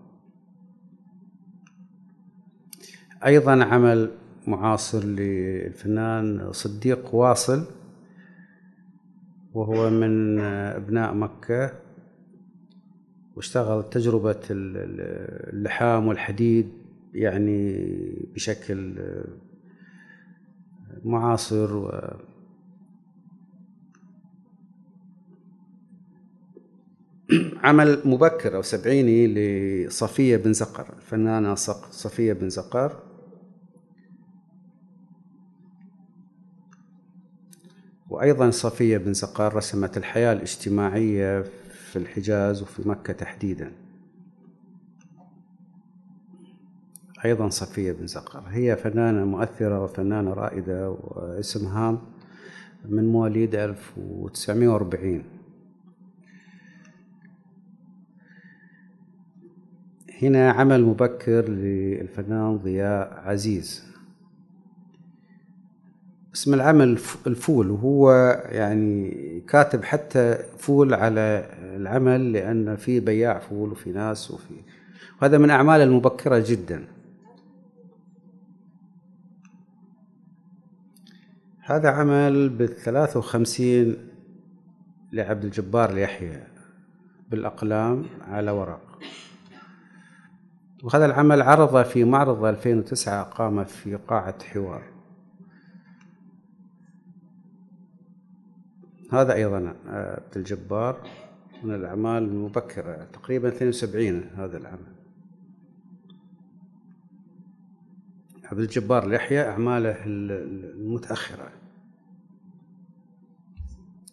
أيضا 3.26 3.64
عمل 3.64 4.12
معاصر 4.48 5.04
للفنان 5.06 6.52
صديق 6.52 7.16
واصل 7.16 7.66
وهو 9.54 9.90
من 9.90 10.40
أبناء 10.40 11.14
مكة 11.14 11.72
واشتغل 13.36 13.90
تجربة 13.90 14.42
اللحام 14.50 16.08
والحديد 16.08 16.70
يعني 17.14 17.76
بشكل 18.34 18.96
معاصر 21.04 21.76
و 21.76 21.92
عمل 27.64 28.02
مبكر 28.06 28.56
أو 28.56 28.62
سبعيني 28.62 29.28
لصفية 29.28 30.38
بن 30.38 30.54
زقر 30.54 30.94
الفنانة 30.98 31.56
صفية 31.56 32.34
بن 32.34 32.50
زقر. 32.50 33.04
وأيضا 38.10 38.50
صفية 38.50 38.98
بن 38.98 39.14
زقر 39.14 39.56
رسمت 39.56 39.98
الحياة 39.98 40.34
الاجتماعية 40.34 41.42
في 41.70 41.96
الحجاز 41.96 42.62
وفي 42.62 42.90
مكة 42.90 43.14
تحديدا. 43.14 43.72
أيضا 47.26 47.50
صفية 47.50 47.92
بن 47.92 48.08
زقر 48.08 48.44
هي 48.48 48.76
فنانة 48.76 49.26
مؤثرة 49.26 49.84
وفنانة 49.84 50.34
رائدة 50.34 50.90
واسمها 50.90 52.02
من 52.86 53.12
مواليد 53.12 53.56
1940 53.56 55.35
هنا 60.22 60.52
عمل 60.52 60.84
مبكر 60.84 61.50
للفنان 61.50 62.58
ضياء 62.58 63.22
عزيز. 63.26 63.86
اسم 66.34 66.54
العمل 66.54 67.00
الفول 67.28 67.72
وهو 67.72 68.12
يعني 68.52 69.12
كاتب 69.48 69.84
حتى 69.84 70.38
فول 70.58 70.94
على 70.94 71.50
العمل 71.76 72.34
لأن 72.34 72.76
في 72.76 73.00
بياع 73.00 73.40
فول 73.40 73.72
وفي 73.72 73.92
ناس 73.92 74.32
وفي 74.32 74.54
وهذا 75.22 75.38
من 75.38 75.50
أعمال 75.50 75.82
المبكرة 75.82 76.44
جدا. 76.48 76.86
هذا 81.60 81.90
عمل 81.90 82.50
بالثلاثة 82.50 83.20
وخمسين 83.20 83.96
لعبد 85.14 85.44
الجبار 85.46 85.90
اليحيى 85.90 86.44
بالأقلام 87.32 88.06
على 88.28 88.52
ورق. 88.52 88.85
وهذا 90.86 91.06
العمل 91.06 91.42
عرض 91.42 91.86
في 91.86 92.04
معرض 92.04 92.44
2009 92.46 93.24
قام 93.24 93.64
في 93.64 93.96
قاعة 93.96 94.44
حوار. 94.44 94.84
هذا 99.12 99.34
أيضا 99.34 99.76
عبد 99.88 100.38
الجبار 100.38 101.08
من 101.64 101.76
الأعمال 101.76 102.24
المبكرة 102.24 103.08
تقريبا 103.14 103.48
72 103.48 104.30
هذا 104.38 104.58
العمل. 104.58 104.96
عبد 108.44 108.60
الجبار 108.60 109.08
لحية 109.08 109.50
أعماله 109.50 110.06
المتأخرة. 110.06 111.52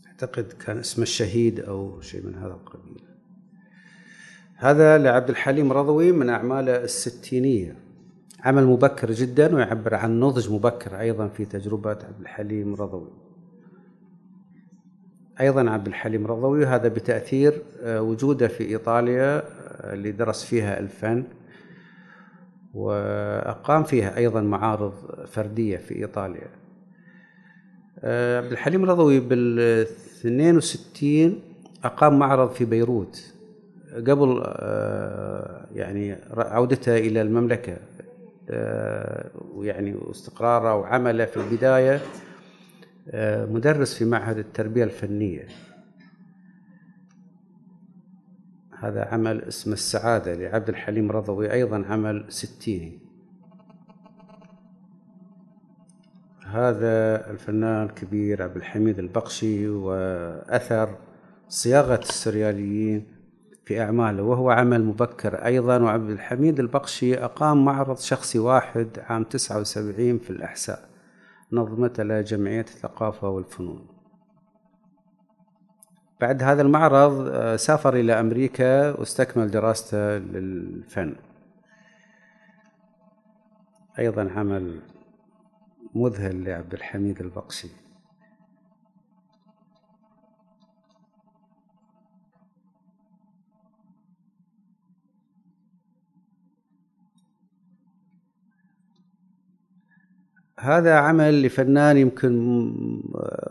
أعتقد 0.06 0.52
كان 0.52 0.78
اسمه 0.78 1.02
الشهيد 1.02 1.60
أو 1.60 2.00
شيء 2.00 2.26
من 2.26 2.34
هذا 2.34 2.54
القبيل. 2.54 3.11
هذا 4.62 4.98
لعبد 4.98 5.30
الحليم 5.30 5.72
رضوي 5.72 6.12
من 6.12 6.30
أعماله 6.30 6.76
الستينية. 6.76 7.76
عمل 8.40 8.66
مبكر 8.66 9.12
جدا 9.12 9.54
ويعبر 9.54 9.94
عن 9.94 10.20
نضج 10.20 10.52
مبكر 10.52 11.00
أيضا 11.00 11.28
في 11.28 11.44
تجربة 11.44 11.90
عبد 11.90 12.20
الحليم 12.20 12.74
رضوي. 12.74 13.10
أيضا 15.40 15.70
عبد 15.70 15.86
الحليم 15.86 16.26
رضوي 16.26 16.66
هذا 16.66 16.88
بتأثير 16.88 17.62
آه، 17.82 18.02
وجوده 18.02 18.48
في 18.48 18.64
إيطاليا 18.64 19.36
آه، 19.36 19.94
اللي 19.94 20.12
درس 20.12 20.44
فيها 20.44 20.78
الفن 20.78 21.24
وأقام 22.74 23.84
فيها 23.84 24.16
أيضا 24.16 24.40
معارض 24.40 24.92
فردية 25.26 25.76
في 25.76 25.96
إيطاليا. 25.96 26.48
آه، 27.98 28.38
عبد 28.38 28.52
الحليم 28.52 28.84
رضوي 28.84 29.20
بال 29.20 29.58
62 29.60 31.40
أقام 31.84 32.18
معرض 32.18 32.50
في 32.50 32.64
بيروت. 32.64 33.31
قبل 33.92 34.42
آه، 34.44 35.66
يعني 35.74 36.16
عودته 36.36 36.96
إلى 36.98 37.22
المملكة 37.22 37.76
آه، 38.50 39.30
ويعني 39.54 39.94
واستقراره 39.94 40.74
وعمله 40.74 41.24
في 41.24 41.36
البداية 41.36 42.00
مدرس 43.54 43.94
في 43.94 44.04
معهد 44.04 44.38
التربية 44.38 44.84
الفنية. 44.84 45.48
هذا 48.78 49.04
عمل 49.04 49.42
اسمه 49.42 49.72
السعادة 49.72 50.34
لعبد 50.34 50.68
الحليم 50.68 51.10
رضوي 51.12 51.52
أيضا 51.52 51.84
عمل 51.88 52.24
ستيني. 52.28 52.98
هذا 56.46 57.30
الفنان 57.30 57.84
الكبير 57.84 58.42
عبد 58.42 58.56
الحميد 58.56 58.98
البقشي 58.98 59.68
وأثر 59.68 60.96
صياغة 61.48 62.00
السرياليين 62.00 63.06
في 63.64 63.80
أعماله 63.80 64.22
وهو 64.22 64.50
عمل 64.50 64.84
مبكر 64.84 65.44
أيضا 65.44 65.78
وعبد 65.78 66.10
الحميد 66.10 66.60
البقشي 66.60 67.24
أقام 67.24 67.64
معرض 67.64 67.98
شخصي 67.98 68.38
واحد 68.38 68.88
عام 69.08 69.24
79 69.24 70.18
في 70.18 70.30
الأحساء 70.30 70.88
نظمته 71.52 72.02
له 72.02 72.20
جمعية 72.20 72.60
الثقافة 72.60 73.28
والفنون. 73.28 73.86
بعد 76.20 76.42
هذا 76.42 76.62
المعرض 76.62 77.28
آه، 77.32 77.56
سافر 77.56 77.94
إلى 77.94 78.20
أمريكا 78.20 78.90
واستكمل 78.90 79.50
دراسته 79.50 80.18
للفن. 80.18 81.14
أيضا 83.98 84.30
عمل 84.30 84.80
مذهل 85.94 86.44
لعبد 86.44 86.74
الحميد 86.74 87.20
البقشي. 87.20 87.81
هذا 100.62 100.94
عمل 100.94 101.42
لفنان 101.42 101.96
يمكن 101.96 102.32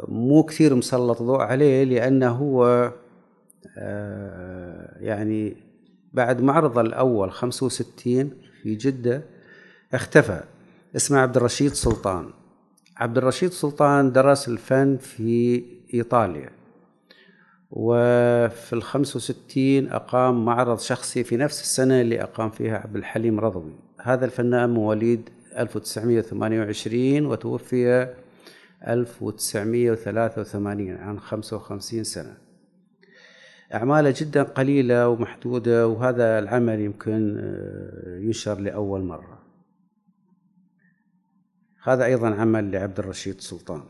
مو 0.07 0.43
كثير 0.43 0.75
مسلط 0.75 1.21
ضوء 1.21 1.39
عليه 1.41 1.83
لأنه 1.83 2.29
هو 2.29 2.91
آه، 3.77 4.97
يعني 4.99 5.55
بعد 6.13 6.41
معرضه 6.41 6.81
الأول 6.81 7.31
65 7.31 8.31
في 8.61 8.75
جدة 8.75 9.23
اختفى. 9.93 10.43
اسمه 10.95 11.19
عبد 11.19 11.37
الرشيد 11.37 11.73
سلطان. 11.73 12.29
عبد 12.97 13.17
الرشيد 13.17 13.51
سلطان 13.51 14.11
درس 14.11 14.47
الفن 14.47 14.97
في 14.97 15.63
إيطاليا. 15.93 16.49
وفي 17.71 18.73
ال 18.73 18.83
65 18.83 19.89
أقام 19.89 20.45
معرض 20.45 20.79
شخصي 20.79 21.23
في 21.23 21.37
نفس 21.37 21.61
السنة 21.61 22.01
اللي 22.01 22.23
أقام 22.23 22.49
فيها 22.49 22.77
عبد 22.77 22.95
الحليم 22.95 23.39
رضوي. 23.39 23.75
هذا 24.01 24.25
الفنان 24.25 24.69
مواليد 24.69 25.29
1928 25.57 27.25
وتوفي 27.25 28.15
1983 28.87 30.97
عن 30.97 31.19
55 31.19 32.03
سنة. 32.03 32.37
أعماله 33.73 34.13
جدا 34.17 34.43
قليلة 34.43 35.09
ومحدودة 35.09 35.87
وهذا 35.87 36.39
العمل 36.39 36.79
يمكن 36.79 37.37
آه، 37.39 38.17
ينشر 38.17 38.59
لأول 38.59 39.01
مرة. 39.01 39.41
هذا 41.83 42.05
أيضا 42.05 42.35
عمل 42.35 42.71
لعبد 42.71 42.99
الرشيد 42.99 43.41
سلطان. 43.41 43.83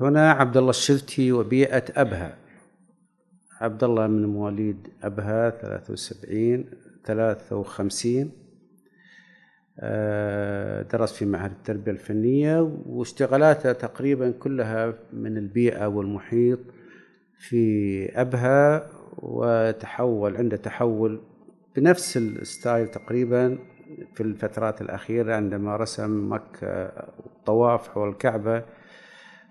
هنا 0.00 0.30
عبد 0.30 0.56
الله 0.56 0.70
الشلتي 0.70 1.32
وبيئة 1.32 1.84
أبها. 1.96 2.41
عبد 3.62 3.84
الله 3.84 4.06
من 4.06 4.26
مواليد 4.26 4.88
أبها 5.02 5.50
ثلاثة 5.50 5.92
وسبعين 5.92 6.70
ثلاثة 7.04 7.56
وخمسين 7.56 8.30
آه، 9.80 10.82
درس 10.82 11.12
في 11.12 11.26
معهد 11.26 11.50
التربية 11.50 11.92
الفنية 11.92 12.60
واشتغالاته 12.86 13.72
تقريبا 13.72 14.30
كلها 14.30 14.94
من 15.12 15.36
البيئة 15.38 15.86
والمحيط 15.86 16.58
في 17.38 18.20
أبها 18.20 18.90
وتحول 19.18 20.36
عنده 20.36 20.56
تحول 20.56 21.20
بنفس 21.76 22.16
الستايل 22.16 22.88
تقريبا 22.88 23.58
في 24.14 24.22
الفترات 24.22 24.80
الأخيرة 24.80 25.34
عندما 25.34 25.76
رسم 25.76 26.32
مكة 26.32 26.68
الطواف 27.26 27.88
حول 27.88 28.08
الكعبة 28.08 28.64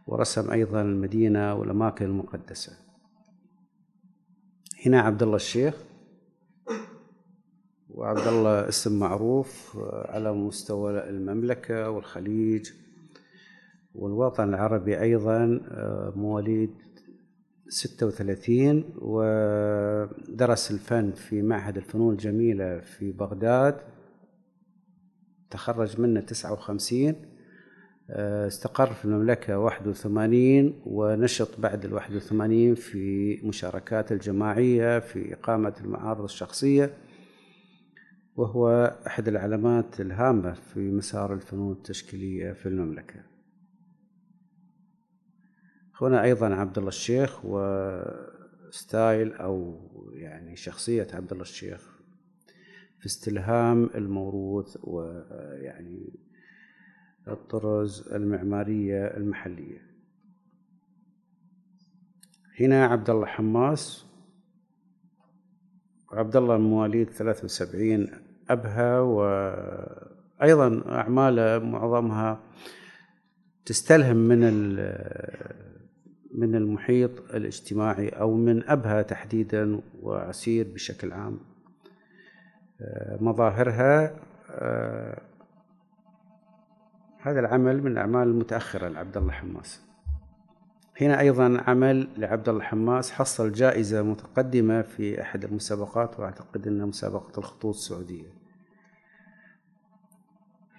ورسم 0.07 0.51
أيضا 0.51 0.81
المدينة 0.81 1.55
والأماكن 1.55 2.05
المقدسة. 2.05 2.90
هنا 4.85 5.01
عبد 5.01 5.23
الله 5.23 5.35
الشيخ 5.35 5.75
وعبد 7.89 8.27
الله 8.27 8.67
اسم 8.67 8.99
معروف 8.99 9.77
على 9.83 10.33
مستوى 10.33 11.09
المملكة 11.09 11.89
والخليج 11.89 12.71
والوطن 13.95 14.49
العربي 14.49 15.01
أيضا 15.01 15.61
مواليد 16.15 16.73
ستة 17.67 18.05
وثلاثين 18.05 18.93
ودرس 18.97 20.71
الفن 20.71 21.11
في 21.11 21.41
معهد 21.41 21.77
الفنون 21.77 22.13
الجميلة 22.13 22.79
في 22.79 23.11
بغداد 23.11 23.77
تخرج 25.49 26.01
منه 26.01 26.21
تسعة 26.21 26.53
وخمسين. 26.53 27.15
استقر 28.13 28.93
في 28.93 29.05
المملكة 29.05 29.59
واحد 29.59 29.87
وثمانين 29.87 30.81
ونشط 30.85 31.59
بعد 31.59 31.85
الواحد 31.85 32.15
وثمانين 32.15 32.75
في 32.75 33.35
مشاركات 33.43 34.11
الجماعية 34.11 34.99
في 34.99 35.33
إقامة 35.33 35.73
المعارض 35.81 36.23
الشخصية 36.23 36.93
وهو 38.35 38.95
أحد 39.07 39.27
العلامات 39.27 40.01
الهامة 40.01 40.53
في 40.53 40.79
مسار 40.79 41.33
الفنون 41.33 41.71
التشكيلية 41.71 42.51
في 42.53 42.65
المملكة. 42.65 43.23
هنا 46.01 46.23
أيضا 46.23 46.55
عبد 46.55 46.77
الله 46.77 46.89
الشيخ 46.89 47.45
وستايل 47.45 49.33
أو 49.33 49.79
يعني 50.13 50.55
شخصية 50.55 51.07
عبد 51.13 51.31
الله 51.31 51.43
الشيخ 51.43 51.99
في 52.99 53.05
استلهام 53.05 53.89
الموروث 53.95 54.77
ويعني 54.83 56.13
الطرز 57.27 58.09
المعمارية 58.13 59.05
المحلية. 59.05 59.91
هنا 62.59 62.85
عبد 62.85 63.09
الله 63.09 63.25
حماس 63.25 64.05
عبد 66.11 66.35
الله 66.35 66.57
مواليد 66.57 67.09
73 67.09 68.07
أبها 68.49 68.99
وأيضا 68.99 70.83
أعماله 70.89 71.59
معظمها 71.59 72.43
تستلهم 73.65 74.17
من 74.17 74.39
من 76.35 76.55
المحيط 76.55 77.35
الاجتماعي 77.35 78.09
أو 78.09 78.35
من 78.35 78.69
أبها 78.69 79.01
تحديدا 79.01 79.81
وعسير 80.01 80.67
بشكل 80.73 81.11
عام. 81.11 81.39
مظاهرها 83.19 84.15
هذا 87.23 87.39
العمل 87.39 87.81
من 87.81 87.91
الأعمال 87.91 88.27
المتأخرة 88.27 88.87
لعبد 88.87 89.17
الله 89.17 89.31
حماس. 89.31 89.81
هنا 91.01 91.19
أيضا 91.19 91.63
عمل 91.67 92.07
لعبد 92.17 92.49
الله 92.49 92.63
حماس 92.63 93.11
حصل 93.11 93.51
جائزة 93.51 94.01
متقدمة 94.01 94.81
في 94.81 95.21
أحد 95.21 95.43
المسابقات 95.43 96.19
وأعتقد 96.19 96.67
أنها 96.67 96.85
مسابقة 96.85 97.39
الخطوط 97.39 97.75
السعودية. 97.75 98.33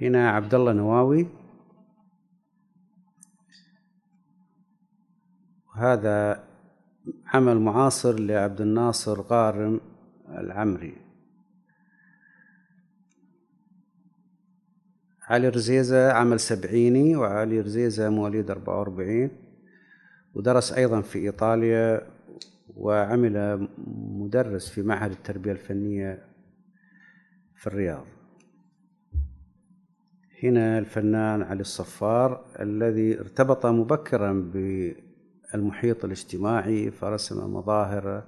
هنا 0.01 0.31
عبد 0.31 0.55
الله 0.55 0.73
نواوي. 0.73 1.27
هذا 5.75 6.45
عمل 7.27 7.61
معاصر 7.61 8.19
لعبد 8.19 8.61
الناصر 8.61 9.21
غارم 9.21 9.81
العمري. 10.29 11.12
علي 15.33 15.49
رزيزة 15.49 16.13
عمل 16.13 16.41
سبعيني 16.41 17.17
وعلي 17.17 17.61
رزيزة 17.61 18.09
مواليد 18.09 18.51
أربعة 18.51 18.79
وأربعين 18.79 19.31
ودرس 20.35 20.73
أيضا 20.73 21.01
في 21.01 21.19
إيطاليا 21.19 22.07
وعمل 22.77 23.69
مدرس 23.97 24.69
في 24.69 24.83
معهد 24.83 25.11
التربية 25.11 25.53
الفنية 25.53 26.27
في 27.57 27.67
الرياض. 27.67 28.07
هنا 30.43 30.79
الفنان 30.79 31.43
علي 31.43 31.61
الصفار 31.61 32.45
الذي 32.61 33.21
ارتبط 33.21 33.67
مبكرا 33.67 34.33
بالمحيط 34.33 36.05
الاجتماعي 36.05 36.91
فرسم 36.91 37.55
مظاهر 37.55 38.25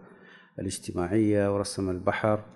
الاجتماعية 0.58 1.54
ورسم 1.54 1.90
البحر. 1.90 2.53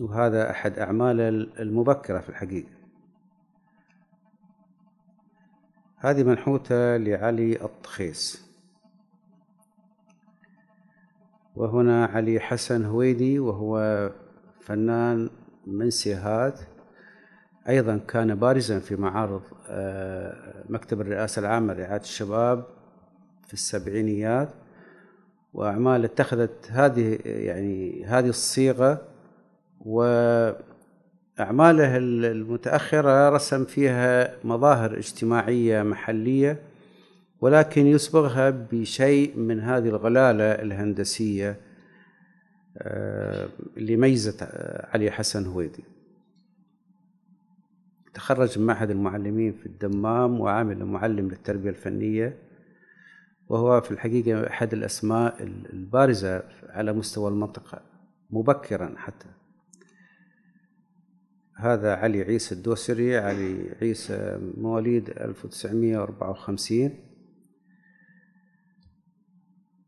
وهذا 0.00 0.50
أحد 0.50 0.78
أعماله 0.78 1.28
المبكرة 1.60 2.18
في 2.18 2.28
الحقيقة. 2.28 2.70
هذه 5.96 6.22
منحوتة 6.22 6.96
لعلي 6.96 7.64
الطخيس 7.64 8.44
وهنا 11.56 12.04
علي 12.04 12.40
حسن 12.40 12.84
هويدي 12.84 13.38
وهو 13.38 14.10
فنان 14.60 15.30
من 15.66 15.90
سيهات. 15.90 16.60
أيضا 17.68 17.96
كان 18.08 18.34
بارزا 18.34 18.78
في 18.78 18.96
معارض 18.96 19.42
آه، 19.68 20.64
مكتب 20.68 21.00
الرئاسة 21.00 21.40
العامة 21.40 21.74
لرعاية 21.74 22.00
الشباب 22.00 22.66
في 23.46 23.54
السبعينيات. 23.54 24.48
وأعمال 25.54 26.04
اتخذت 26.04 26.70
هذه 26.70 27.18
يعني 27.24 28.04
هذه 28.04 28.28
الصيغة 28.28 29.13
وأعماله 29.84 30.56
المتأخرة 31.96 33.28
رسم 33.28 33.64
فيها 33.64 34.36
مظاهر 34.44 34.98
اجتماعية 34.98 35.82
محلية 35.82 36.62
ولكن 37.40 37.86
يصبغها 37.86 38.50
بشيء 38.50 39.36
من 39.38 39.60
هذه 39.60 39.88
الغلالة 39.88 40.44
الهندسية 40.44 41.56
آه، 42.78 43.48
اللي 43.76 43.96
ميزت 43.96 44.42
علي 44.92 45.10
حسن 45.10 45.46
هويدي. 45.46 45.84
تخرج 48.14 48.58
من 48.58 48.66
معهد 48.66 48.90
المعلمين 48.90 49.52
في 49.52 49.66
الدمام 49.66 50.40
وعامل 50.40 50.84
معلم 50.84 51.28
للتربية 51.28 51.70
الفنية 51.70 52.38
وهو 53.48 53.80
في 53.80 53.90
الحقيقة 53.90 54.46
أحد 54.46 54.72
الأسماء 54.72 55.42
البارزة 55.72 56.42
على 56.68 56.92
مستوى 56.92 57.30
المنطقة 57.30 57.80
مبكرا 58.30 58.94
حتى. 58.96 59.26
هذا 61.56 61.94
علي 61.94 62.22
عيسى 62.22 62.54
الدوسري 62.54 63.18
علي 63.18 63.76
عيسى 63.82 64.38
مواليد 64.56 65.10
1954 65.10 66.90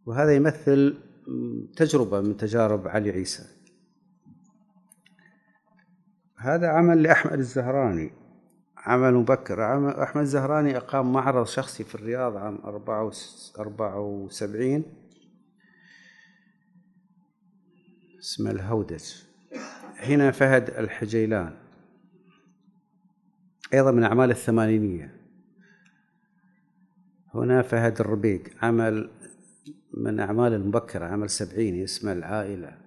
وهذا 0.06 0.34
يمثل 0.34 0.98
تجربة 1.76 2.20
من 2.20 2.36
تجارب 2.36 2.88
علي 2.88 3.10
عيسى. 3.10 3.44
هذا 6.36 6.68
عمل 6.68 7.02
لأحمد 7.02 7.38
الزهراني 7.38 8.10
عمل 8.76 9.14
مبكر. 9.14 9.64
أحمد 10.02 10.22
الزهراني 10.22 10.76
أقام 10.76 11.12
معرض 11.12 11.46
شخصي 11.46 11.84
في 11.84 11.94
الرياض 11.94 12.36
عام 12.36 12.58
أربعة 13.58 14.00
وسبعين 14.00 14.84
اسمه 18.20 18.50
الهودج. 18.50 19.25
هنا 19.96 20.30
فهد 20.30 20.70
الحجيلان 20.70 21.54
أيضا 23.74 23.90
من 23.90 24.02
أعمال 24.02 24.30
الثمانينية. 24.30 25.16
هنا 27.34 27.62
فهد 27.62 28.00
الربيق 28.00 28.42
عمل 28.64 29.10
من 29.94 30.20
أعمال 30.20 30.54
المبكرة 30.54 31.04
عمل 31.04 31.30
سبعيني 31.30 31.84
اسمه 31.84 32.12
العائلة. 32.12 32.78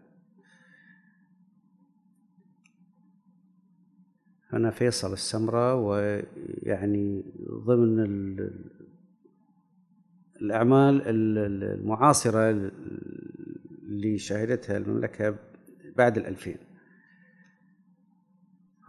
أنا 4.53 4.71
فيصل 4.71 5.13
السمرة 5.13 5.75
ويعني 5.75 7.23
ضمن 7.65 7.99
الأعمال 10.41 11.01
المعاصرة 11.05 12.49
اللي 13.83 14.17
شهدتها 14.17 14.77
المملكة 14.77 15.35
بعد 15.97 16.17
الألفين. 16.17 16.57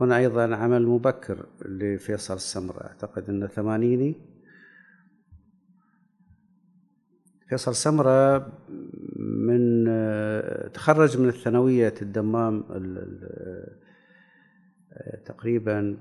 هنا 0.00 0.16
أيضا 0.16 0.54
عمل 0.56 0.86
مبكر 0.86 1.46
لفيصل 1.64 2.34
السمرة 2.34 2.84
أعتقد 2.84 3.30
أنه 3.30 3.46
ثمانيني. 3.46 4.14
فيصل 7.48 7.74
سمرة 7.74 8.52
من 9.16 9.84
تخرج 10.72 11.18
من 11.18 11.28
الثانوية 11.28 11.94
الدمام 12.02 12.64
تقريبا 15.24 15.96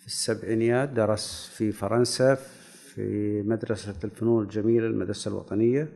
في 0.00 0.06
السبعينيات 0.06 0.88
درس 0.88 1.52
في 1.56 1.72
فرنسا 1.72 2.34
في 2.34 3.42
مدرسة 3.42 3.94
الفنون 4.04 4.42
الجميلة 4.42 4.86
المدرسة 4.86 5.28
الوطنية. 5.28 5.88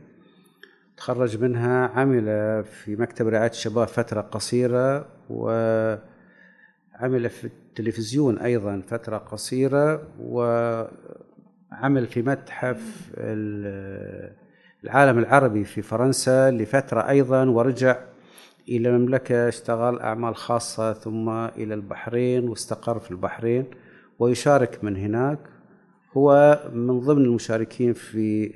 تخرج 0.97 1.37
منها 1.41 1.87
عمل 1.87 2.25
في 2.63 2.95
مكتب 2.95 3.27
رعاية 3.27 3.49
الشباب 3.49 3.87
فترة 3.87 4.21
قصيرة 4.21 5.07
وعمل 7.01 7.29
في 7.29 7.45
التلفزيون 7.47 8.37
أيضا 8.37 8.81
فترة 8.87 9.17
قصيرة 9.17 10.07
وعمل 10.19 12.07
في 12.07 12.21
متحف 12.21 13.11
العالم 14.83 15.19
العربي 15.19 15.63
في 15.63 15.81
فرنسا 15.81 16.51
لفترة 16.51 17.09
أيضا 17.09 17.45
ورجع 17.45 17.97
إلى 18.69 18.89
المملكة 18.89 19.47
اشتغل 19.47 19.99
أعمال 19.99 20.35
خاصة 20.35 20.93
ثم 20.93 21.29
إلى 21.29 21.73
البحرين 21.73 22.49
واستقر 22.49 22.99
في 22.99 23.11
البحرين 23.11 23.65
ويشارك 24.19 24.83
من 24.83 24.97
هناك. 24.97 25.39
هو 26.17 26.59
من 26.73 26.99
ضمن 26.99 27.25
المشاركين 27.25 27.93
في 27.93 28.49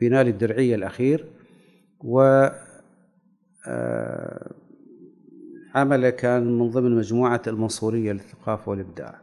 بناء 0.00 0.22
الدرعية 0.22 0.74
الأخير 0.74 1.26
و 2.00 2.46
آه، 3.66 4.50
عمله 5.74 6.10
كان 6.10 6.58
من 6.58 6.70
ضمن 6.70 6.96
مجموعة 6.96 7.42
المنصورية 7.46 8.12
للثقافة 8.12 8.70
والإبداع. 8.70 9.20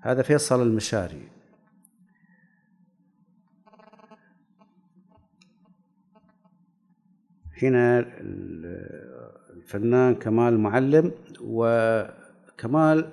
هذا 0.00 0.22
فيصل 0.22 0.62
المشاري. 0.62 1.28
هنا 7.62 7.98
الفنان 9.50 10.14
كمال 10.14 10.58
معلم 10.58 11.12
وكمال 11.40 13.12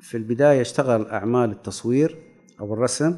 في 0.00 0.16
البداية 0.16 0.60
اشتغل 0.60 1.06
أعمال 1.06 1.50
التصوير 1.50 2.18
أو 2.60 2.74
الرسم 2.74 3.16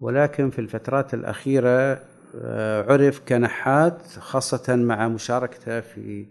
ولكن 0.00 0.50
في 0.50 0.58
الفترات 0.58 1.14
الأخيرة 1.14 2.04
عرف 2.88 3.20
كنحات 3.28 4.02
خاصة 4.06 4.76
مع 4.76 5.08
مشاركته 5.08 5.80
في 5.80 6.26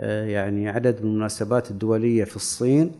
آه، 0.00 0.24
يعني 0.24 0.68
عدد 0.68 1.02
من 1.02 1.10
المناسبات 1.10 1.70
الدولية 1.70 2.24
في 2.24 2.36
الصين. 2.36 2.92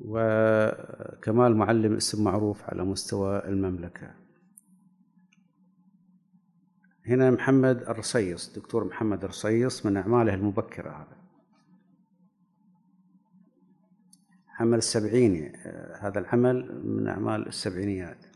وكمال 0.00 1.56
معلم 1.56 1.96
اسم 1.96 2.24
معروف 2.24 2.64
على 2.64 2.84
مستوى 2.84 3.48
المملكة. 3.48 4.10
هنا 7.06 7.30
محمد 7.30 7.82
الرصيص 7.82 8.52
دكتور 8.56 8.84
محمد 8.84 9.24
الرصيص 9.24 9.86
من 9.86 9.96
أعماله 9.96 10.34
المبكرة 10.34 10.90
هذا. 10.90 11.23
عمل 14.60 14.78
السبعيني 14.78 15.52
هذا 16.00 16.18
العمل 16.18 16.82
من 16.84 17.08
أعمال 17.08 17.46
السبعينيات. 17.46 18.26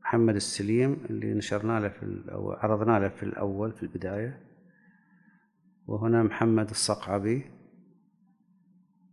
محمد 0.00 0.34
السليم 0.34 1.04
اللي 1.10 1.34
نشرنا 1.34 1.80
له 1.80 1.88
في 1.88 2.24
أو 2.32 2.52
عرضنا 2.52 2.98
له 2.98 3.08
في 3.08 3.22
الأول 3.22 3.72
في 3.72 3.82
البداية. 3.82 4.40
وهنا 5.86 6.22
محمد 6.22 6.70
الصقعبي 6.70 7.44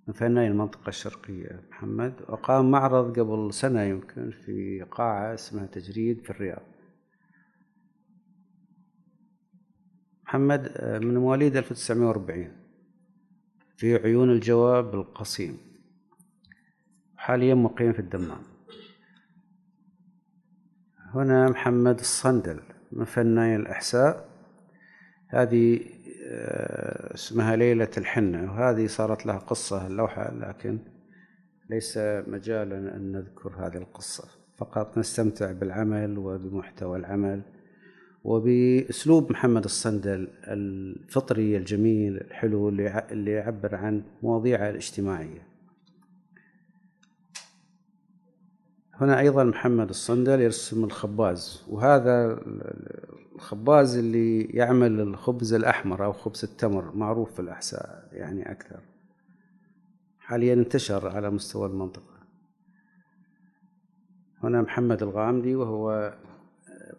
من 0.07 0.13
فناني 0.13 0.47
المنطقة 0.47 0.89
الشرقية. 0.89 1.61
محمد 1.69 2.13
وقام 2.27 2.71
معرض 2.71 3.19
قبل 3.19 3.53
سنة 3.53 3.81
يمكن 3.81 4.31
في 4.31 4.85
قاعة 4.91 5.33
اسمها 5.33 5.65
تجريد 5.65 6.21
في 6.21 6.29
الرياض. 6.29 6.63
محمد 10.23 10.71
آه، 10.75 10.99
من 10.99 11.17
مواليد 11.17 11.57
1940 11.57 12.58
في 13.79 13.95
عيون 13.95 14.31
الجواب 14.31 14.95
القصيم. 14.95 15.57
حاليا 17.17 17.55
مقيم 17.55 17.93
في 17.93 17.99
الدمام. 17.99 18.41
هنا 21.13 21.49
محمد 21.49 21.99
الصندل 21.99 22.59
من 22.91 23.05
فناني 23.05 23.55
الإحساء. 23.55 24.29
هذه 25.27 25.79
آه، 26.27 27.13
اسمها 27.13 27.55
ليلة 27.55 27.89
الحنة 27.97 28.51
وهذه 28.51 28.87
صارت 28.87 29.25
لها 29.25 29.37
قصة 29.37 29.87
اللوحة 29.87 30.33
لكن 30.33 30.79
ليس 31.69 31.97
مجالا 32.27 32.95
أن 32.95 33.11
نذكر 33.11 33.55
هذه 33.57 33.77
القصة. 33.77 34.29
فقط 34.57 34.97
نستمتع 34.97 35.51
بالعمل 35.51 36.17
وبمحتوى 36.17 36.97
العمل. 36.97 37.41
وبأسلوب 38.23 39.31
محمد 39.31 39.63
الصندل 39.63 40.27
الفطري 40.43 41.57
الجميل 41.57 42.17
الحلو 42.17 42.69
اللي 42.69 43.31
يعبر 43.31 43.75
عن 43.75 44.03
مواضيعه 44.23 44.69
الاجتماعية. 44.69 45.47
هنا 48.93 49.19
أيضا 49.19 49.43
محمد 49.43 49.89
الصندل 49.89 50.41
يرسم 50.41 50.83
الخباز 50.83 51.63
وهذا 51.69 52.39
الخباز 53.35 53.97
اللي 53.97 54.41
يعمل 54.41 54.99
الخبز 54.99 55.53
الأحمر 55.53 56.05
أو 56.05 56.13
خبز 56.13 56.43
التمر 56.43 56.95
معروف 56.95 57.33
في 57.33 57.39
الأحساء 57.39 58.09
يعني 58.11 58.51
أكثر. 58.51 58.79
حاليا 60.19 60.53
انتشر 60.53 61.09
على 61.09 61.29
مستوى 61.29 61.67
المنطقة. 61.67 62.19
هنا 64.43 64.61
محمد 64.61 65.03
الغامدي 65.03 65.55
وهو 65.55 66.13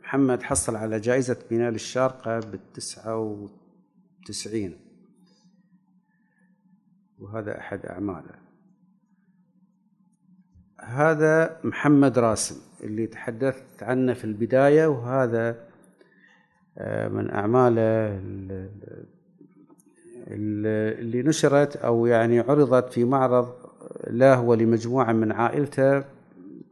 محمد 0.03 0.43
حصل 0.43 0.77
على 0.77 1.01
جائزة 1.01 1.37
بنال 1.51 1.75
الشارقة 1.75 2.41
بالتسعة 2.41 3.49
وتسعين. 4.23 4.77
وهذا 7.19 7.59
أحد 7.59 7.87
أعماله. 7.87 8.35
هذا 10.81 11.61
محمد 11.65 12.19
راسم 12.19 12.57
اللي 12.85 13.07
تحدثت 13.07 13.83
عنه 13.83 14.15
في 14.15 14.25
البداية 14.25 14.87
وهذا 14.87 15.57
آه، 16.79 17.09
من 17.09 17.31
أعماله 17.31 18.21
اللي 20.27 21.23
نشرت 21.23 21.77
أو 21.77 22.07
يعني 22.07 22.41
عرضت 22.41 22.93
في 22.93 23.05
معرض 23.05 23.55
له 24.07 24.41
ولمجموعة 24.41 25.13
من 25.13 25.33
عائلته 25.33 26.05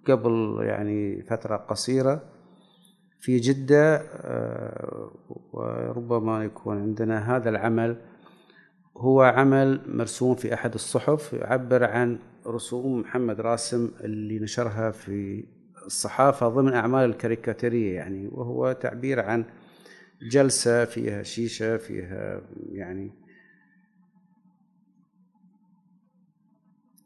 قبل 0.07 0.59
يعني 0.61 1.23
فترة 1.23 1.57
قصيرة. 1.57 2.23
في 3.19 3.39
جدة 3.39 3.97
آه، 3.97 5.11
وربما 5.53 6.45
يكون 6.45 6.79
عندنا 6.79 7.37
هذا 7.37 7.51
العمل. 7.51 7.97
هو 8.97 9.23
عمل 9.23 9.81
مرسوم 9.87 10.35
في 10.35 10.55
أحد 10.55 10.75
الصحف 10.75 11.33
يعبر 11.33 11.85
عن 11.85 12.19
رسوم 12.47 13.01
محمد 13.01 13.41
راسم 13.41 13.91
اللي 14.01 14.39
نشرها 14.39 14.91
في 14.91 15.45
الصحافة 15.87 16.49
ضمن 16.49 16.73
أعمال 16.73 17.11
الكاريكاتيرية 17.11 17.95
يعني 17.95 18.29
وهو 18.33 18.73
تعبير 18.73 19.21
عن 19.21 19.45
جلسة 20.23 20.85
فيها 20.85 21.23
شيشة 21.23 21.77
فيها 21.77 22.41
يعني 22.73 23.11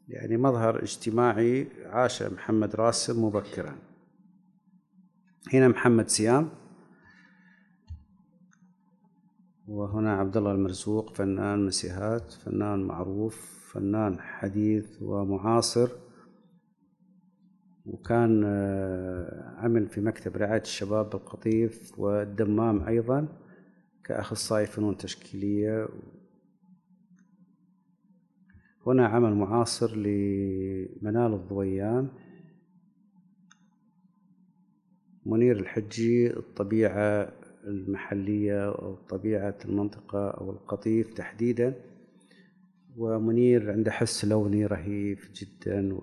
يعني 0.07 0.37
مظهر 0.37 0.83
اجتماعي 0.83 1.67
عاش 1.85 2.23
محمد 2.23 2.75
راسم 2.75 3.25
مبكرا. 3.25 3.92
هنا 5.51 5.67
محمد 5.67 6.07
سيام. 6.07 6.49
وهنا 9.67 10.13
عبد 10.13 10.37
الله 10.37 10.51
المرزوق 10.51 11.13
فنان 11.15 11.65
مسيهات 11.65 12.31
فنان 12.31 12.83
معروف 12.83 13.67
فنان 13.73 14.19
حديث 14.19 15.01
ومعاصر. 15.01 15.89
وكان 17.85 18.43
آه، 18.45 19.55
عمل 19.57 19.87
في 19.87 20.01
مكتب 20.01 20.37
رعاية 20.37 20.61
الشباب 20.61 21.09
بالقطيف 21.09 21.99
والدمام 21.99 22.87
أيضا 22.87 23.27
كأخصائي 24.03 24.65
فنون 24.65 24.97
تشكيلية. 24.97 25.87
هنا 28.87 29.07
عمل 29.07 29.35
معاصر 29.35 29.95
لمنال 29.95 31.33
الضويان. 31.33 32.09
منير 35.25 35.59
الحجي 35.59 36.37
الطبيعة 36.37 37.33
المحلية 37.63 38.67
أو 38.69 38.95
طبيعة 38.95 39.57
المنطقة 39.65 40.29
أو 40.29 40.51
القطيف 40.51 41.13
تحديدا 41.13 41.73
ومنير 42.97 43.71
عنده 43.71 43.91
حس 43.91 44.25
لوني 44.25 44.65
رهيب 44.65 45.19
جدا 45.35 45.99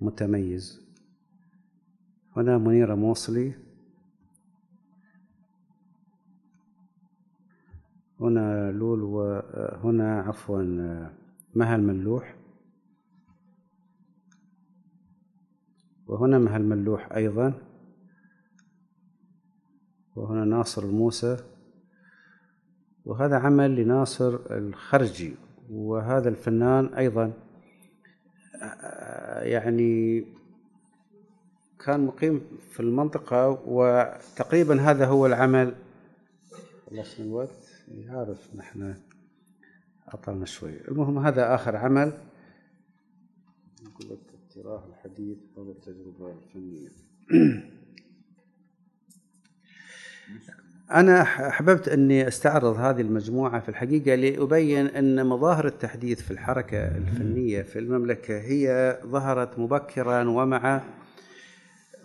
ومتميز. 0.00 0.90
هنا 2.36 2.58
منيرة 2.58 2.94
موصلي. 2.94 3.52
هنا 8.20 8.72
لول 8.72 9.02
وهنا 9.02 10.20
عفوا 10.20 10.62
مها 11.54 11.76
الملوح 11.76 12.36
وهنا 16.06 16.38
مها 16.38 16.56
الملوح 16.56 17.12
أيضا. 17.12 17.69
وهنا 20.16 20.44
ناصر 20.44 20.82
الموسى 20.82 21.36
وهذا 23.04 23.36
عمل 23.36 23.76
لناصر 23.76 24.38
الخرجي 24.50 25.34
وهذا 25.70 26.28
الفنان 26.28 26.94
أيضا 26.94 27.32
يعني 29.42 30.24
كان 31.84 32.00
مقيم 32.06 32.40
في 32.70 32.80
المنطقة 32.80 33.48
وتقريبا 33.66 34.80
هذا 34.80 35.06
هو 35.06 35.26
العمل. 35.26 35.74
خلصنا 36.90 37.26
الوقت 37.26 37.84
يعرف 37.88 38.54
نحن 38.56 38.94
أطلنا 40.08 40.44
شوي. 40.44 40.88
المهم 40.88 41.18
هذا 41.18 41.54
آخر 41.54 41.76
عمل. 41.76 42.12
نقول 43.82 44.18
اقتراح 44.48 44.84
الحديث 44.84 45.38
حول 45.56 45.70
التجربة 45.70 46.32
الفنية. 46.32 46.88
أنا 50.92 51.22
أحببت 51.22 51.88
أني 51.88 52.28
أستعرض 52.28 52.76
هذه 52.76 53.00
المجموعة 53.00 53.60
في 53.60 53.68
الحقيقة 53.68 54.14
لأبين 54.14 54.86
أن 54.86 55.26
مظاهر 55.26 55.66
التحديث 55.66 56.22
في 56.22 56.30
الحركة 56.30 56.96
الفنية 56.96 57.62
في 57.62 57.78
المملكة 57.78 58.40
هي 58.40 58.96
ظهرت 59.06 59.58
مبكرا 59.58 60.28
ومع 60.28 60.82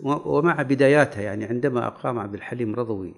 ومع 0.00 0.62
بداياتها. 0.62 1.22
يعني 1.22 1.44
عندما 1.44 1.86
أقام 1.86 2.18
عبد 2.18 2.34
الحليم 2.34 2.74
رضوي 2.74 3.14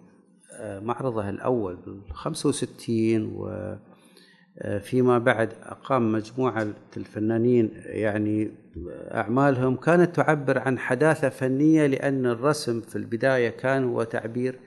آه، 0.53 0.81
معرضه 0.81 1.29
الأول 1.29 1.77
بال 1.77 2.01
65 2.13 3.33
وفيما 4.65 5.19
بعد 5.19 5.53
أقام 5.63 6.13
مجموعة 6.13 6.67
الفنانين 6.97 7.71
يعني 7.85 8.51
أعمالهم 9.15 9.77
كانت 9.77 10.17
تعبر 10.17 10.59
عن 10.59 10.79
حداثة 10.79 11.29
فنية 11.29 11.87
لأن 11.87 12.27
الرسم 12.27 12.81
في 12.81 12.97
البداية 12.97 13.49
كان 13.49 13.85
هو 13.85 14.03
تعبير 14.03 14.59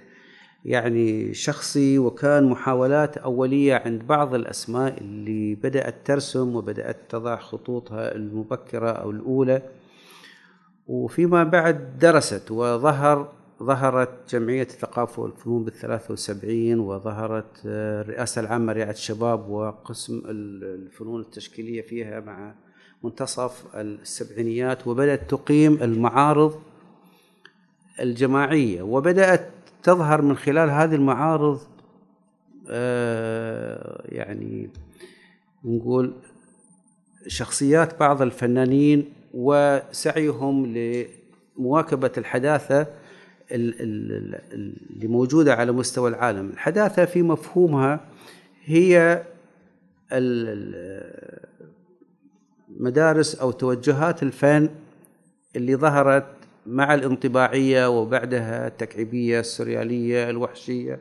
يعني 0.65 1.33
شخصي 1.33 1.99
وكان 1.99 2.43
محاولات 2.49 3.17
أولية 3.17 3.75
عند 3.85 4.07
بعض 4.07 4.35
الأسماء 4.35 4.97
اللي 5.01 5.55
بدأت 5.55 5.95
ترسم 6.05 6.55
وبدأت 6.55 6.97
تضع 7.09 7.35
خطوطها 7.35 8.15
المبكرة 8.15 8.89
أو 8.89 9.11
الأولى. 9.11 9.61
وفيما 10.87 11.43
بعد 11.43 11.99
درست 11.99 12.51
وظهر 12.51 13.31
ظهرت 13.63 14.09
جمعية 14.35 14.61
الثقافة 14.61 15.21
والفنون 15.21 15.63
بالثلاثة 15.63 16.13
وسبعين 16.13 16.79
وظهرت 16.79 17.65
الرئاسة 17.65 18.41
العامة 18.41 18.73
رعاية 18.73 18.91
الشباب 18.91 19.49
وقسم 19.49 20.21
الفنون 20.25 21.21
التشكيلية 21.21 21.81
فيها 21.81 22.19
مع 22.19 22.55
منتصف 23.03 23.75
السبعينيات 23.75 24.87
وبدأت 24.87 25.29
تقيم 25.29 25.73
المعارض 25.81 26.61
الجماعية. 27.99 28.81
وبدأت 28.81 29.49
تظهر 29.83 30.21
من 30.21 30.37
خلال 30.37 30.69
هذه 30.69 30.95
المعارض 30.95 31.59
آه، 32.69 34.01
يعني 34.05 34.69
نقول 35.65 36.13
شخصيات 37.27 37.99
بعض 37.99 38.21
الفنانين 38.21 39.13
وسعيهم 39.33 40.65
لمواكبة 41.57 42.11
الحداثة 42.17 42.87
اللي 43.51 45.07
موجودة 45.07 45.53
على 45.55 45.71
مستوى 45.71 46.09
العالم. 46.09 46.49
الحداثة 46.49 47.05
في 47.05 47.21
مفهومها 47.21 47.99
هي 48.65 49.23
مدارس 52.79 53.35
أو 53.35 53.51
توجهات 53.51 54.23
الفن 54.23 54.69
اللي 55.55 55.75
ظهرت 55.75 56.40
مع 56.65 56.93
الانطباعية 56.93 57.89
وبعدها 57.89 58.67
التكعيبية 58.67 59.39
السريالية 59.39 60.29
الوحشية 60.29 60.99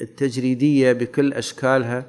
التجريدية 0.00 0.92
بكل 0.92 1.32
أشكالها. 1.32 2.04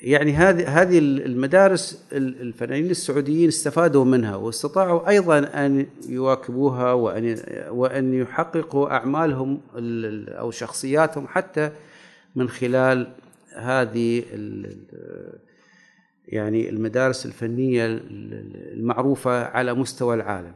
يعني 0.00 0.32
هذه 0.32 0.82
هذه 0.82 0.98
المدارس 0.98 2.04
الفنانين 2.12 2.90
السعوديين 2.90 3.48
استفادوا 3.48 4.04
منها 4.04 4.36
واستطاعوا 4.36 5.08
أيضا 5.08 5.38
أن 5.38 5.86
يواكبوها 6.08 6.92
وأن 6.92 7.36
وأن 7.70 8.14
يحققوا 8.14 8.90
أعمالهم 8.90 9.60
أو 10.28 10.50
شخصياتهم 10.50 11.28
حتى 11.28 11.70
من 12.36 12.48
خلال 12.48 13.12
هذه 13.56 14.22
يعني 16.32 16.68
المدارس 16.68 17.26
الفنية 17.26 17.86
المعروفة 18.72 19.44
على 19.44 19.74
مستوى 19.74 20.14
العالم. 20.14 20.54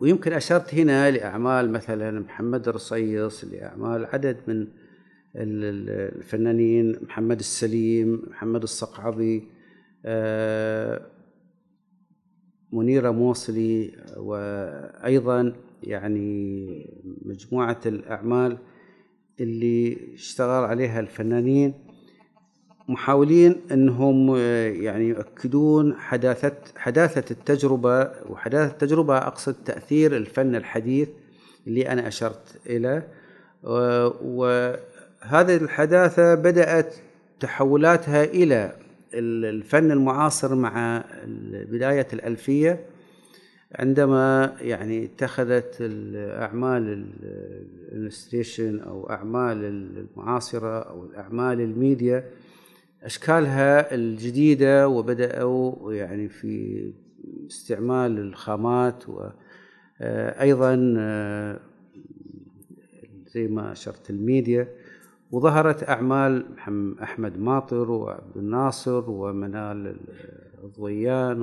ويمكن 0.00 0.32
أشرت 0.32 0.74
هنا 0.74 1.10
لأعمال 1.10 1.72
مثلا 1.72 2.20
محمد 2.20 2.68
الرصيص 2.68 3.44
لأعمال 3.44 4.04
عدد 4.04 4.36
من 4.46 4.66
الفنانين 5.36 6.96
محمد 7.02 7.38
السليم 7.38 8.22
محمد 8.30 8.62
الصقعبي 8.62 9.48
آه، 10.04 11.06
منيرة 12.72 13.10
موصلي 13.10 13.92
وأيضا 14.16 15.52
يعني 15.82 16.66
مجموعة 17.24 17.80
الأعمال 17.86 18.58
اللي 19.40 19.98
اشتغل 20.14 20.64
عليها 20.64 21.00
الفنانين. 21.00 21.74
محاولين 22.88 23.60
أنهم 23.72 24.36
يعني 24.82 25.08
يؤكدون 25.08 25.94
حداثة 25.94 26.52
حداثة 26.76 27.24
التجربة 27.30 28.10
وحداثة 28.28 28.72
التجربة 28.72 29.18
أقصد 29.18 29.54
تأثير 29.64 30.16
الفن 30.16 30.54
الحديث 30.54 31.08
اللي 31.66 31.88
أنا 31.88 32.08
أشرت 32.08 32.60
اليه 32.66 33.08
هذه 35.20 35.56
الحداثة 35.56 36.34
بدأت 36.34 36.94
تحولاتها 37.40 38.24
إلى 38.24 38.72
الفن 39.14 39.90
المعاصر 39.90 40.54
مع 40.54 41.04
بداية 41.52 42.06
الألفية 42.12 42.80
عندما 43.74 44.56
يعني 44.60 45.04
اتخذت 45.04 45.76
الأعمال 45.80 47.06
ال 47.92 47.99
installation 47.99 48.80
أو 48.80 49.10
أعمال 49.10 49.64
المعاصرة 49.64 50.78
أو 50.78 51.04
الأعمال 51.04 51.60
الميديا 51.60 52.24
أشكالها 53.06 53.94
الجديدة 53.94 54.88
وبدأوا 54.88 55.92
يعني 55.92 56.28
في 56.28 56.92
استعمال 57.50 58.18
الخامات 58.18 59.04
وأيضا 59.08 60.94
آه، 60.98 61.60
زي 63.26 63.48
ما 63.48 63.72
أشرت 63.72 64.10
الميديا 64.10 64.68
وظهرت 65.32 65.88
أعمال 65.88 66.46
أحمد 67.02 67.38
ماطر 67.38 67.90
وعبد 67.90 68.36
الناصر 68.36 69.10
ومنال 69.10 69.96
الضويان 70.64 71.42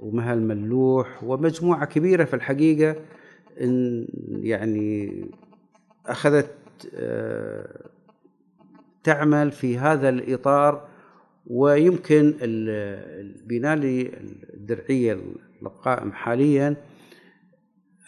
ومها 0.00 0.34
الملوح 0.34 1.24
ومجموعة 1.24 1.84
كبيرة 1.84 2.24
في 2.24 2.34
الحقيقة 2.34 2.96
إن 3.60 4.06
يعني 4.28 5.24
أخذت 6.06 6.50
آه، 6.94 7.93
تعمل 9.04 9.52
في 9.52 9.78
هذا 9.78 10.08
الإطار 10.08 10.88
ويمكن 11.46 12.34
البناء 12.40 13.74
الدرعية 14.54 15.18
القائم 15.62 16.12
حاليا. 16.12 16.76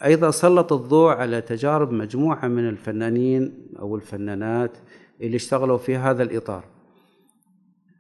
أيضا 0.05 0.31
سلط 0.31 0.73
الضوء 0.73 1.13
على 1.13 1.41
تجارب 1.41 1.93
مجموعة 1.93 2.49
من 2.49 2.69
الفنانين 2.69 3.69
أو 3.79 3.97
الفنانات 3.97 4.79
اللي 5.21 5.37
اشتغلوا 5.37 5.79
في 5.79 5.97
هذا 5.97 6.23
الإطار. 6.23 6.65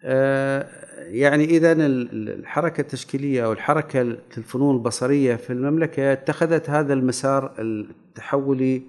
آه، 0.04 0.68
يعني 0.98 1.44
إذا 1.44 1.72
الحركة 1.72 2.80
التشكيلية 2.80 3.44
أو 3.44 3.52
الحركة 3.52 4.00
الفنون 4.38 4.76
البصرية 4.76 5.36
في 5.36 5.52
المملكة 5.52 6.12
اتخذت 6.12 6.70
هذا 6.70 6.92
المسار 6.92 7.54
التحولي 7.58 8.82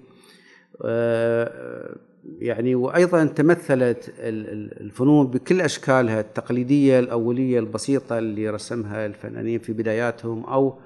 آه، 0.84 1.96
يعني 2.24 2.74
وأيضا 2.74 3.24
تمثلت 3.24 4.14
الفنون 4.18 5.26
بكل 5.26 5.60
أشكالها 5.60 6.20
التقليدية 6.20 6.98
الأولية 6.98 7.58
البسيطة 7.58 8.18
اللي 8.18 8.50
رسمها 8.50 9.06
الفنانين 9.06 9.58
في 9.58 9.72
بداياتهم 9.72 10.44
أو 10.44 10.78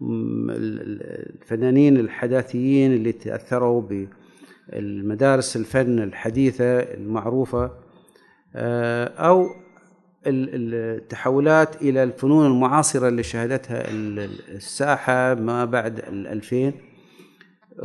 الفنانين 0.00 1.96
الحداثيين 1.96 2.92
اللي 2.92 3.12
تأثروا 3.12 3.82
بالمدارس 4.72 5.56
الفن 5.56 5.98
الحديثة 5.98 6.78
المعروفة 6.78 7.70
آه، 8.56 9.04
أو 9.04 9.46
التحولات 10.26 11.82
إلى 11.82 12.02
الفنون 12.02 12.46
المعاصرة 12.46 13.08
اللي 13.08 13.22
شهدتها 13.22 13.84
الساحة 13.90 15.34
ما 15.34 15.64
بعد 15.64 15.98
الألفين. 15.98 16.72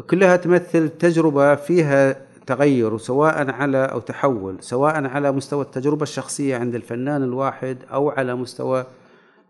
كلها 0.09 0.35
تمثل 0.35 0.89
تجربة 0.89 1.55
فيها 1.55 2.32
تغير 2.45 2.97
سواء 2.97 3.49
على 3.51 3.85
أو 3.85 3.99
تحول 3.99 4.57
سواء 4.59 5.05
على 5.05 5.31
مستوى 5.31 5.61
التجربة 5.61 6.03
الشخصية 6.03 6.57
عند 6.57 6.75
الفنان 6.75 7.23
الواحد 7.23 7.77
أو 7.91 8.09
على 8.09 8.35
مستوى 8.35 8.85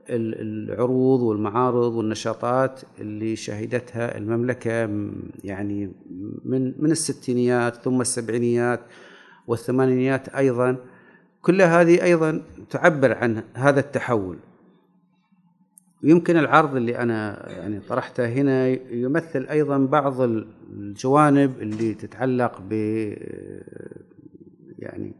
العروض 0.10 1.22
والمعارض 1.22 1.94
والنشاطات 1.94 2.82
اللي 3.00 3.36
شهدتها 3.36 4.18
المملكة 4.18 4.90
يعني 5.44 5.92
من 6.46 6.74
من 6.80 6.92
الستينيات 6.92 7.76
ثم 7.76 8.02
السبعينيات 8.02 8.80
والثمانينيات 9.48 10.30
أيضا. 10.30 10.78
كل 11.42 11.62
هذه 11.62 12.04
أيضا 12.04 12.42
تعبر 12.70 13.18
عن 13.18 13.44
هذا 13.54 13.80
التحول. 13.80 14.38
يمكن 16.04 16.38
العرض 16.38 16.76
اللي 16.76 16.98
أنا 16.98 17.50
يعني 17.50 17.80
طرحته 17.80 18.28
هنا 18.28 18.68
يمثل 18.92 19.48
أيضا 19.50 19.78
بعض 19.78 20.22
الجوانب 20.22 21.62
اللي 21.62 21.94
تتعلق 21.94 22.62
ب 22.70 22.74
يعني 24.80 25.14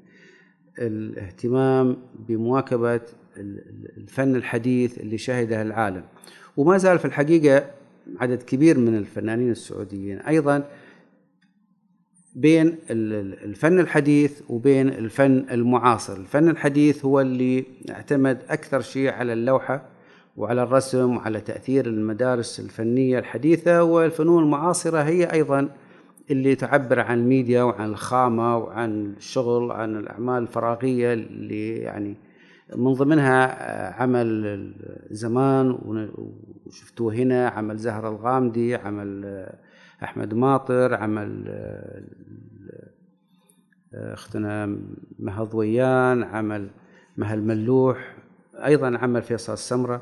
الاهتمام 0.80 1.98
بمواكبة 2.28 3.02
الفن 3.98 4.36
الحديث 4.36 4.98
اللي 4.98 5.18
شهده 5.18 5.62
العالم. 5.62 6.04
وما 6.58 6.78
زال 6.78 7.00
في 7.00 7.06
الحقيقة 7.06 7.66
عدد 8.20 8.44
كبير 8.44 8.78
من 8.78 8.98
الفنانين 8.98 9.52
السعوديين 9.52 10.18
أيضا 10.18 10.70
بين 12.36 12.78
الفن 12.90 13.80
الحديث 13.80 14.42
وبين 14.50 14.90
الفن 14.90 15.46
المعاصر. 15.52 16.18
الفن 16.18 16.50
الحديث 16.50 17.06
هو 17.06 17.22
اللي 17.22 17.66
اعتمد 17.90 18.42
أكثر 18.50 18.82
شيء 18.82 19.10
على 19.10 19.34
اللوحة 19.34 19.93
وعلى 20.36 20.64
الرسم 20.64 21.18
وعلى 21.18 21.42
تأثير 21.42 21.86
المدارس 21.86 22.60
الفنية 22.60 23.20
الحديثة 23.20 23.84
والفنون 23.84 24.44
المعاصرة 24.44 25.02
هي 25.02 25.34
أيضا 25.34 25.70
اللي 26.32 26.56
تعبر 26.56 27.00
عن 27.00 27.20
الميديا 27.20 27.64
وعن 27.64 27.90
الخامة 27.90 28.58
وعن 28.58 29.14
الشغل 29.18 29.72
عن 29.72 29.98
الأعمال 29.98 30.44
الفراغية 30.44 31.14
اللي 31.14 31.76
يعني 31.78 32.16
من 32.76 32.94
ضمنها 32.94 34.02
عمل 34.02 34.74
زمان 35.12 35.80
وشفتوه 36.66 37.14
هنا 37.14 37.48
عمل 37.48 37.78
زهرة 37.78 38.10
الغامدي 38.10 38.76
عمل 38.76 39.26
أحمد 40.04 40.34
ماطر 40.34 40.94
عمل 40.94 41.48
أختنا 43.94 44.78
مها 45.20 45.44
ضويان 45.44 46.24
عمل 46.24 46.70
مها 47.18 47.34
الملوح 47.34 48.16
أيضا 48.66 48.98
عمل 48.98 49.22
فيصل 49.22 49.54
السمرة. 49.54 50.02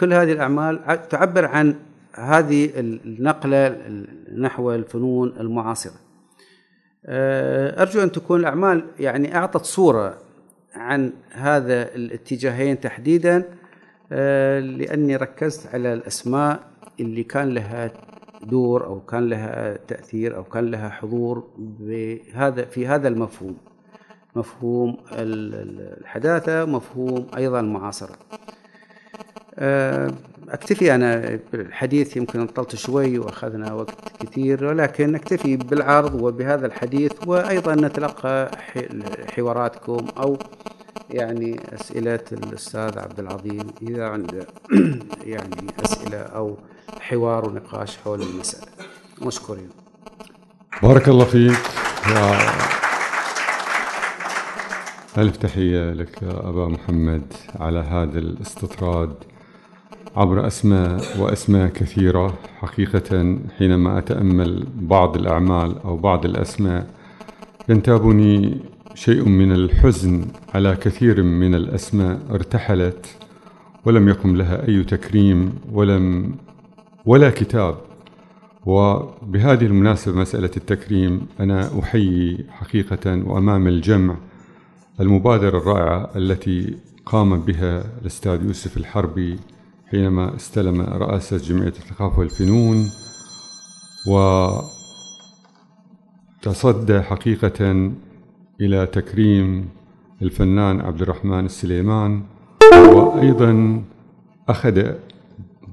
كل 0.00 0.12
هذه 0.12 0.32
الأعمال 0.32 1.08
تعبر 1.08 1.44
عن 1.44 1.74
هذه 2.14 2.70
النقلة 2.76 3.78
نحو 4.38 4.72
الفنون 4.72 5.34
المعاصرة. 5.40 5.92
آه، 7.06 7.82
أرجو 7.82 8.02
أن 8.02 8.12
تكون 8.12 8.40
الأعمال 8.40 8.84
يعني 8.98 9.36
أعطت 9.36 9.64
صورة 9.64 10.18
عن 10.74 11.12
هذا 11.32 11.94
الاتجاهين 11.94 12.80
تحديدا 12.80 13.44
آه، 14.12 14.60
لأني 14.60 15.16
ركزت 15.16 15.74
على 15.74 15.92
الأسماء 15.92 16.60
اللي 17.00 17.22
كان 17.22 17.54
لها 17.54 17.90
دور 18.42 18.86
أو 18.86 19.00
كان 19.00 19.28
لها 19.28 19.76
تأثير 19.76 20.36
أو 20.36 20.44
كان 20.44 20.70
لها 20.70 20.88
حضور 20.88 21.48
بهذا 21.58 22.64
في 22.64 22.86
هذا 22.86 23.08
المفهوم. 23.08 23.56
مفهوم 24.36 24.96
الحداثة 25.12 26.64
مفهوم 26.64 27.26
أيضا 27.36 27.60
المعاصرة. 27.60 28.16
أكتفي 30.48 30.94
أنا 30.94 31.38
بالحديث 31.52 32.16
يمكن 32.16 32.46
طلت 32.46 32.76
شوي 32.76 33.18
وأخذنا 33.18 33.72
وقت 33.72 34.12
كثير 34.20 34.64
ولكن 34.64 35.12
نكتفي 35.12 35.56
بالعرض 35.56 36.22
وبهذا 36.22 36.66
الحديث 36.66 37.12
وأيضا 37.26 37.74
نتلقى 37.74 38.50
حواراتكم 39.36 40.06
أو 40.18 40.38
يعني 41.10 41.60
أسئلة 41.74 42.24
الأستاذ 42.32 42.98
عبد 42.98 43.18
العظيم 43.20 43.66
إذا 43.82 44.08
عنده 44.08 44.46
يعني 45.34 45.66
أسئلة 45.84 46.18
أو 46.18 46.56
حوار 47.00 47.48
ونقاش 47.48 47.96
حول 47.96 48.22
المسألة. 48.22 48.66
مشكورين. 49.22 49.68
بارك 50.82 51.08
الله 51.08 51.24
فيك. 51.24 51.58
ألف 55.18 55.36
تحية 55.36 55.92
لك 55.92 56.22
أبا 56.22 56.68
محمد 56.68 57.32
على 57.60 57.78
هذا 57.78 58.18
الاستطراد. 58.18 59.14
عبر 60.16 60.46
أسماء 60.46 61.00
وأسماء 61.18 61.68
كثيرة 61.68 62.38
حقيقة 62.58 63.38
حينما 63.58 63.98
أتأمل 63.98 64.66
بعض 64.80 65.16
الأعمال 65.16 65.78
أو 65.84 65.96
بعض 65.96 66.24
الأسماء 66.24 66.86
ينتابني 67.68 68.58
شيء 68.94 69.28
من 69.28 69.52
الحزن 69.52 70.26
على 70.54 70.76
كثير 70.76 71.22
من 71.22 71.54
الأسماء 71.54 72.20
ارتحلت 72.30 73.06
ولم 73.84 74.08
يقم 74.08 74.36
لها 74.36 74.68
أي 74.68 74.84
تكريم 74.84 75.52
ولم 75.72 76.34
ولا 77.06 77.30
كتاب. 77.30 77.74
وبهذه 78.66 79.66
المناسبة 79.66 80.20
مسألة 80.20 80.50
التكريم 80.56 81.26
أنا 81.40 81.80
أحيي 81.80 82.46
حقيقة 82.50 83.22
وأمام 83.26 83.68
الجمع 83.68 84.16
المبادرة 85.00 85.58
الرائعة 85.58 86.10
التي 86.16 86.76
قام 87.06 87.40
بها 87.40 87.84
الأستاذ 88.02 88.44
يوسف 88.44 88.76
الحربي 88.76 89.38
حينما 89.90 90.36
استلم 90.36 90.80
رئاسة 90.80 91.36
جمعية 91.36 91.68
الثقافة 91.68 92.18
والفنون 92.18 92.90
وتصدى 96.42 97.00
حقيقة 97.00 97.90
إلى 98.60 98.86
تكريم 98.86 99.68
الفنان 100.22 100.80
عبد 100.80 101.02
الرحمن 101.02 101.44
السليمان 101.44 102.22
وأيضا 102.72 103.82
أخذ 104.48 104.92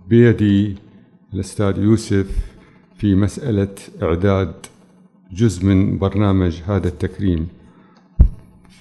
بيدي 0.09 0.75
الأستاذ 1.33 1.77
يوسف 1.77 2.37
في 2.97 3.15
مسألة 3.15 3.75
إعداد 4.03 4.53
جزء 5.31 5.65
من 5.65 5.97
برنامج 5.97 6.61
هذا 6.67 6.87
التكريم. 6.87 7.47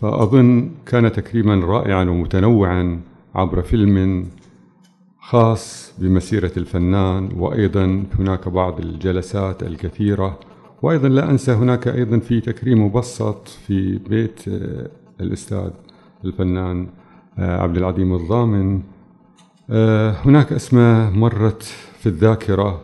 فأظن 0.00 0.70
كان 0.86 1.12
تكريما 1.12 1.54
رائعا 1.66 2.04
ومتنوعا 2.04 3.00
عبر 3.34 3.62
فيلم 3.62 4.26
خاص 5.26 5.92
بمسيرة 5.98 6.52
الفنان 6.56 7.28
وأيضا 7.36 8.04
هناك 8.18 8.48
بعض 8.48 8.80
الجلسات 8.80 9.62
الكثيرة. 9.62 10.38
وأيضا 10.82 11.08
لا 11.08 11.30
أنسى 11.30 11.52
هناك 11.52 11.88
أيضا 11.88 12.18
في 12.18 12.40
تكريم 12.40 12.86
مبسط 12.86 13.48
في 13.48 13.98
بيت 13.98 14.48
آه، 14.48 14.90
الأستاذ 15.20 15.70
الفنان 16.24 16.88
آه، 17.38 17.60
عبد 17.60 17.76
العظيم 17.76 18.14
الضامن. 18.14 18.82
آه، 19.70 20.10
هناك 20.10 20.52
أسماء 20.52 21.10
مرت 21.10 21.62
في 21.98 22.06
الذاكرة 22.06 22.82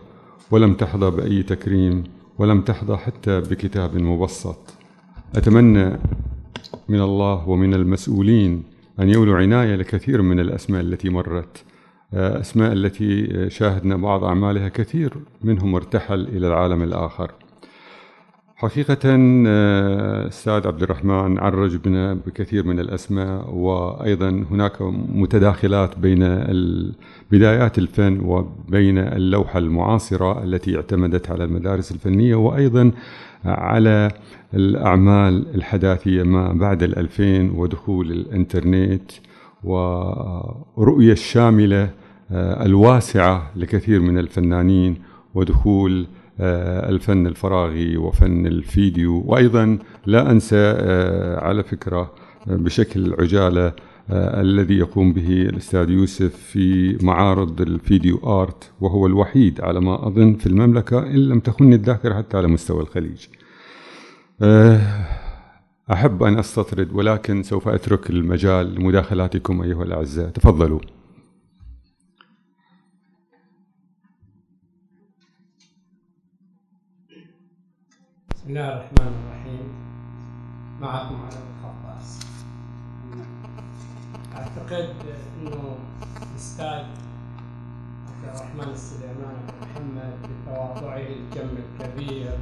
ولم 0.50 0.74
تحظى 0.74 1.10
بأي 1.10 1.42
تكريم 1.42 2.04
ولم 2.38 2.60
تحظى 2.60 2.96
حتى 2.96 3.40
بكتاب 3.40 3.96
مبسط. 3.96 4.74
أتمنى 5.36 5.98
من 6.88 7.00
الله 7.00 7.48
ومن 7.48 7.74
المسؤولين 7.74 8.62
أن 9.00 9.08
يولوا 9.08 9.36
عناية 9.36 9.76
لكثير 9.76 10.22
من 10.22 10.40
الأسماء 10.40 10.80
التي 10.80 11.08
مرت. 11.08 11.64
أسماء 12.14 12.72
التي 12.72 13.50
شاهدنا 13.50 13.96
بعض 13.96 14.24
أعمالها 14.24 14.68
كثير 14.68 15.12
منهم 15.42 15.74
ارتحل 15.74 16.20
إلى 16.20 16.46
العالم 16.46 16.82
الآخر. 16.82 17.32
حقيقة 18.62 18.98
أستاذ 20.28 20.66
عبد 20.66 20.82
الرحمن 20.82 21.38
عرج 21.38 21.76
بنا 21.76 22.14
بكثير 22.14 22.66
من 22.66 22.80
الأسماء 22.80 23.50
وأيضا 23.54 24.44
هناك 24.50 24.82
متداخلات 25.14 25.98
بين 25.98 26.18
بدايات 27.32 27.78
الفن 27.78 28.20
وبين 28.20 28.98
اللوحة 28.98 29.58
المعاصرة 29.58 30.44
التي 30.44 30.76
اعتمدت 30.76 31.30
على 31.30 31.44
المدارس 31.44 31.92
الفنية 31.92 32.34
وأيضا 32.34 32.90
على 33.44 34.10
الأعمال 34.54 35.46
الحداثية 35.54 36.22
ما 36.22 36.52
بعد 36.52 36.82
الألفين 36.82 37.50
ودخول 37.50 38.12
الإنترنت 38.12 39.10
ورؤية 39.64 41.12
الشاملة 41.12 41.82
آه، 41.82 42.01
الواسعة 42.30 43.50
لكثير 43.56 44.00
من 44.00 44.18
الفنانين 44.18 44.96
ودخول 45.34 46.06
الفن 46.40 47.26
الفراغي 47.26 47.96
وفن 47.96 48.46
الفيديو 48.46 49.22
وأيضا 49.26 49.78
لا 50.06 50.30
أنسى 50.30 50.70
على 51.38 51.62
فكرة 51.62 52.12
بشكل 52.46 53.14
عجالة 53.18 53.72
الذي 54.10 54.78
يقوم 54.78 55.12
به 55.12 55.42
الأستاذ 55.42 55.90
يوسف 55.90 56.36
في 56.36 56.98
معارض 57.04 57.60
الفيديو 57.60 58.20
آرت 58.42 58.70
وهو 58.80 59.06
الوحيد 59.06 59.60
على 59.60 59.80
ما 59.80 60.06
أظن 60.06 60.34
في 60.34 60.46
المملكة 60.46 60.98
إن 60.98 61.28
لم 61.28 61.40
تخني 61.40 61.74
الذاكرة 61.74 62.14
حتى 62.14 62.36
على 62.36 62.48
مستوى 62.48 62.82
الخليج. 62.82 63.26
أحب 65.92 66.22
أن 66.22 66.38
أستطرد 66.38 66.88
ولكن 66.92 67.42
سوف 67.42 67.68
أترك 67.68 68.10
المجال 68.10 68.74
لمداخلاتكم 68.74 69.62
أيها 69.62 69.82
الأعزاء 69.82 70.28
تفضلوا. 70.28 70.80
بسم 78.42 78.50
الله 78.50 78.68
الرحمن 78.74 79.12
الرحيم 79.22 79.66
معكم 80.80 81.14
على 81.14 81.38
الخطاس 81.46 82.20
أعتقد 84.36 84.88
إنه 85.38 85.76
الاستاذ 86.22 86.82
عبد 88.08 88.24
الرحمن 88.34 88.72
السليمان 88.74 89.36
محمد 89.62 90.14
بتواضعه 90.26 91.06
الجم 91.06 91.54
الكبير 91.62 92.34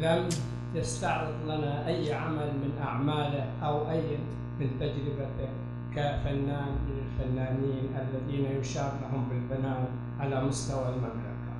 لم 0.00 0.28
يستعرض 0.74 1.34
لنا 1.44 1.86
أي 1.86 2.12
عمل 2.12 2.48
من 2.64 2.80
أعماله 2.82 3.44
أو 3.62 3.90
أي 3.90 4.16
من 4.60 4.68
تجربته 4.80 5.50
كفنان 5.92 6.72
من 6.88 6.96
الفنانين 7.04 7.88
الذين 8.00 8.60
يشار 8.60 8.92
لهم 9.02 9.28
بالبنان 9.28 9.84
على 10.20 10.44
مستوى 10.44 10.88
المملكة. 10.88 11.54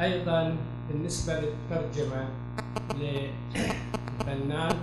أيضا 0.00 0.56
بالنسبة 0.88 1.40
للترجمة 1.40 2.41
لفنان. 2.94 4.76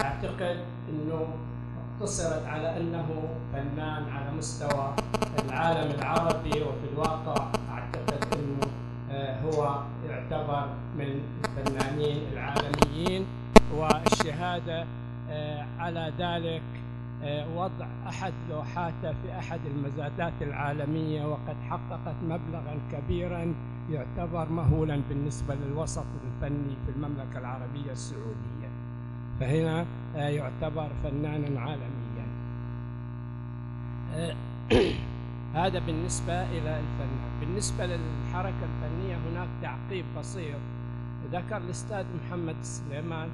أعتقد 0.00 0.58
إنه 0.88 1.28
اقتصرت 2.00 2.46
على 2.46 2.76
أنه 2.76 3.06
فنان 3.52 4.08
على 4.08 4.30
مستوى 4.38 4.94
العالم 5.48 5.90
العربي 5.98 6.62
وفي 6.62 6.86
الواقع. 6.92 7.46
أعتقد 7.72 8.24
إنه 8.38 8.66
هو 9.44 9.78
يعتبر 10.08 10.68
من 10.98 11.20
الفنانين 11.44 12.22
العالميين. 12.32 13.26
والشهادة 13.74 14.86
على 15.78 16.12
ذلك 16.18 16.62
وضع 17.56 17.86
أحد 18.08 18.32
لوحاته 18.50 19.12
في 19.22 19.38
أحد 19.38 19.60
المزادات 19.66 20.32
العالمية 20.40 21.24
وقد 21.26 21.56
حققت 21.70 22.14
مبلغا 22.24 22.78
كبيرا 22.92 23.54
يعتبر 23.90 24.48
مهولا 24.48 25.00
بالنسبة 25.08 25.54
للوسط 25.54 26.04
الفني 26.24 26.76
في 26.86 26.92
المملكة 26.96 27.38
العربية 27.38 27.92
السعودية. 27.92 28.70
فهنا 29.40 29.86
يعتبر 30.14 30.88
فنانا 31.02 31.60
عالميا. 31.60 32.26
هذا 35.54 35.78
بالنسبة 35.78 36.42
إلى 36.42 36.80
الفنان، 36.80 37.40
بالنسبة 37.40 37.86
للحركة 37.86 38.64
الفنية 38.64 39.16
هناك 39.16 39.48
تعقيب 39.62 40.04
بسيط 40.18 40.60
ذكر 41.32 41.56
الأستاذ 41.56 42.04
محمد 42.24 42.56
السليمان 42.60 43.28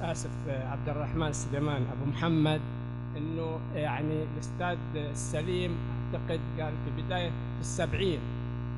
أسف 0.00 0.30
عبد 0.48 0.88
الرحمن 0.88 1.26
السليمان 1.26 1.82
أبو 1.82 2.10
محمد 2.10 2.60
إنه 3.16 3.60
يعني 3.74 4.22
الأستاذ 4.22 4.78
السليم 4.96 5.76
أعتقد 6.14 6.40
قال 6.60 6.72
في 6.84 7.02
بداية 7.02 7.30
السبعين 7.60 8.18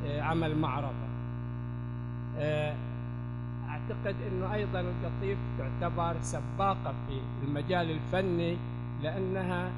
عمل 0.09 0.59
معرضة. 0.59 1.09
أعتقد 3.69 4.15
إنه 4.33 4.55
أيضا 4.55 4.81
القطيف 4.81 5.39
تعتبر 5.59 6.17
سباقة 6.23 6.95
في 7.09 7.21
المجال 7.49 7.91
الفني 7.91 8.57
لأنها 9.03 9.71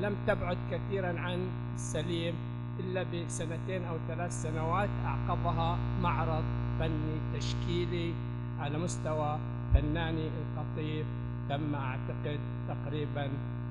لم 0.00 0.16
تبعد 0.26 0.56
كثيرا 0.70 1.20
عن 1.20 1.46
السليم 1.74 2.34
إلا 2.80 3.02
بسنتين 3.02 3.84
أو 3.84 3.96
ثلاث 4.08 4.42
سنوات 4.42 4.88
أعقبها 5.04 5.78
معرض 6.02 6.44
فني 6.80 7.38
تشكيلي 7.38 8.12
على 8.60 8.78
مستوى 8.78 9.38
فناني 9.74 10.28
القطيف 10.28 11.06
تم 11.48 11.74
أعتقد 11.74 12.38
تقريبا 12.68 13.28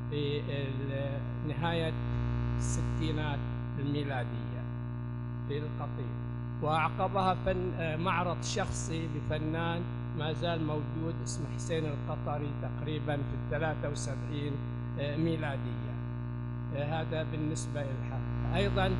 في 0.09 0.41
نهاية 1.47 1.93
الستينات 2.57 3.39
الميلاديه 3.79 4.42
في 5.47 5.57
القطيف 5.57 6.13
واعقبها 6.61 7.33
فن 7.45 7.71
معرض 7.99 8.43
شخصي 8.43 9.07
لفنان 9.15 9.81
ما 10.19 10.33
زال 10.33 10.65
موجود 10.67 11.15
اسمه 11.23 11.45
حسين 11.55 11.83
القطري 11.85 12.49
تقريبا 12.61 13.15
في 13.15 13.33
الثلاثة 13.45 13.89
وسبعين 13.89 14.51
ميلادية. 14.99 15.93
هذا 16.75 17.25
بالنسبة 17.31 17.81
للحركة 17.81 18.55
أيضا 18.55 18.91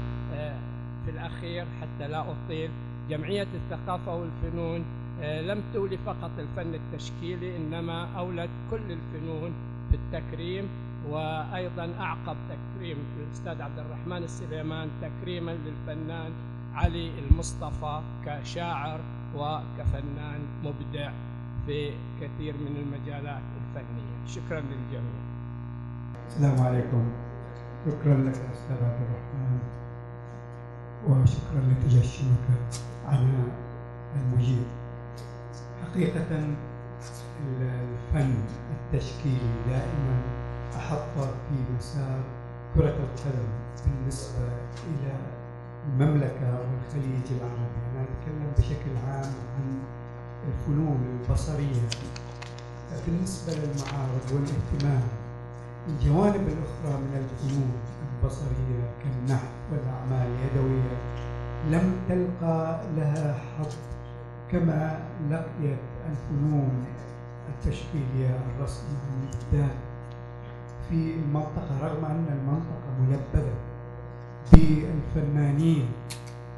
في 1.06 1.12
الأخير 1.12 1.66
حتى 1.82 2.08
لا 2.08 2.26
أطيل 2.32 2.70
جمعية 3.10 3.48
الثقافة 3.56 4.16
والفنون 4.16 4.84
لم 5.22 5.62
تولي 5.74 5.98
فقط 5.98 6.32
الفن 6.39 6.74
التشكيلي 6.74 7.58
إنما 7.58 8.08
أولت 8.18 8.50
كل 8.72 8.82
الفنون 8.91 9.52
في 9.91 9.96
التكريم 9.98 10.68
وأيضا 11.10 11.89
أعقب 11.99 12.38
تكريم 12.49 12.97
الأستاذ 13.20 13.62
عبد 13.62 13.80
الرحمن 13.80 14.24
السليمان 14.24 14.89
تكريما 15.01 15.51
للفنان 15.51 16.32
علي 16.76 17.12
المصطفى 17.20 18.01
كشاعر 18.26 18.99
وكفنان 19.36 20.39
مبدع 20.64 21.12
في 21.66 21.91
كثير 22.22 22.54
من 22.58 22.76
المجالات 22.78 23.41
الفنية. 23.62 24.28
شكرا 24.28 24.60
للجميع. 24.60 25.24
السلام 26.28 26.62
عليكم. 26.62 27.12
شكرا 27.86 28.18
لك 28.18 28.36
أستاذ 28.54 28.84
عبد 28.84 29.01
الرحمن. 29.01 29.60
وشكرا 31.08 31.62
لتجشمك 31.72 32.47
على 33.08 33.28
المجيب 34.16 34.64
حقيقة 35.84 36.28
الفن 37.47 38.34
التشكيلي 38.72 39.54
دائما 39.70 40.43
أحط 40.78 41.15
في 41.17 41.55
مسار 41.78 42.19
كرة 42.76 42.97
القدم 43.05 43.49
بالنسبة 43.86 44.47
إلى 44.88 45.13
المملكة 45.88 46.59
والخليج 46.59 47.26
العربي. 47.32 47.80
أنا 47.91 48.03
أتكلم 48.03 48.51
بشكل 48.57 48.91
عام 49.07 49.32
عن 49.55 49.80
الفنون 50.47 51.19
البصرية. 51.21 51.89
بالنسبة 53.05 53.53
للمعارض 53.53 54.26
والاهتمام 54.32 55.07
الجوانب 55.88 56.47
الأخرى 56.47 57.01
من 57.01 57.13
الفنون 57.24 57.71
البصرية 58.13 58.84
كالنحت 59.03 59.53
والأعمال 59.71 60.28
اليدوية 60.28 60.97
لم 61.71 61.95
تلقى 62.09 62.82
لها 62.97 63.34
حظ 63.34 63.76
كما 64.51 64.99
لقيت 65.32 65.80
الفنون 66.09 66.86
التشكيلية 67.49 68.39
الرسمية. 68.55 69.32
بالذات 69.51 69.76
في 70.94 71.14
المنطقة 71.14 71.80
رغم 71.82 72.06
أن 72.06 72.26
المنطقة 72.30 72.89
ملبدة 73.02 73.54
بالفنانين 74.52 75.89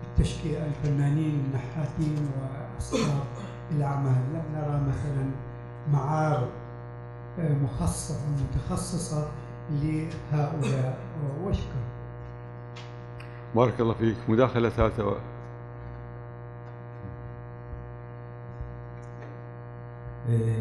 التشكيل 0.03 0.55
الفنانين 0.55 1.45
النحاتين 1.45 2.29
وأصحاب 2.39 3.23
الأعمال 3.71 4.15
لم 4.33 4.43
نرى 4.55 4.81
مثلا 4.87 5.25
معارض 5.93 6.49
مخصصة 7.39 8.15
متخصصة 8.43 9.27
لهؤلاء. 9.71 10.97
وأشكر. 11.43 11.83
بارك 13.55 13.79
الله 13.79 13.93
فيك. 13.93 14.17
مداخلة 14.29 14.69
ثالثة. 14.69 15.15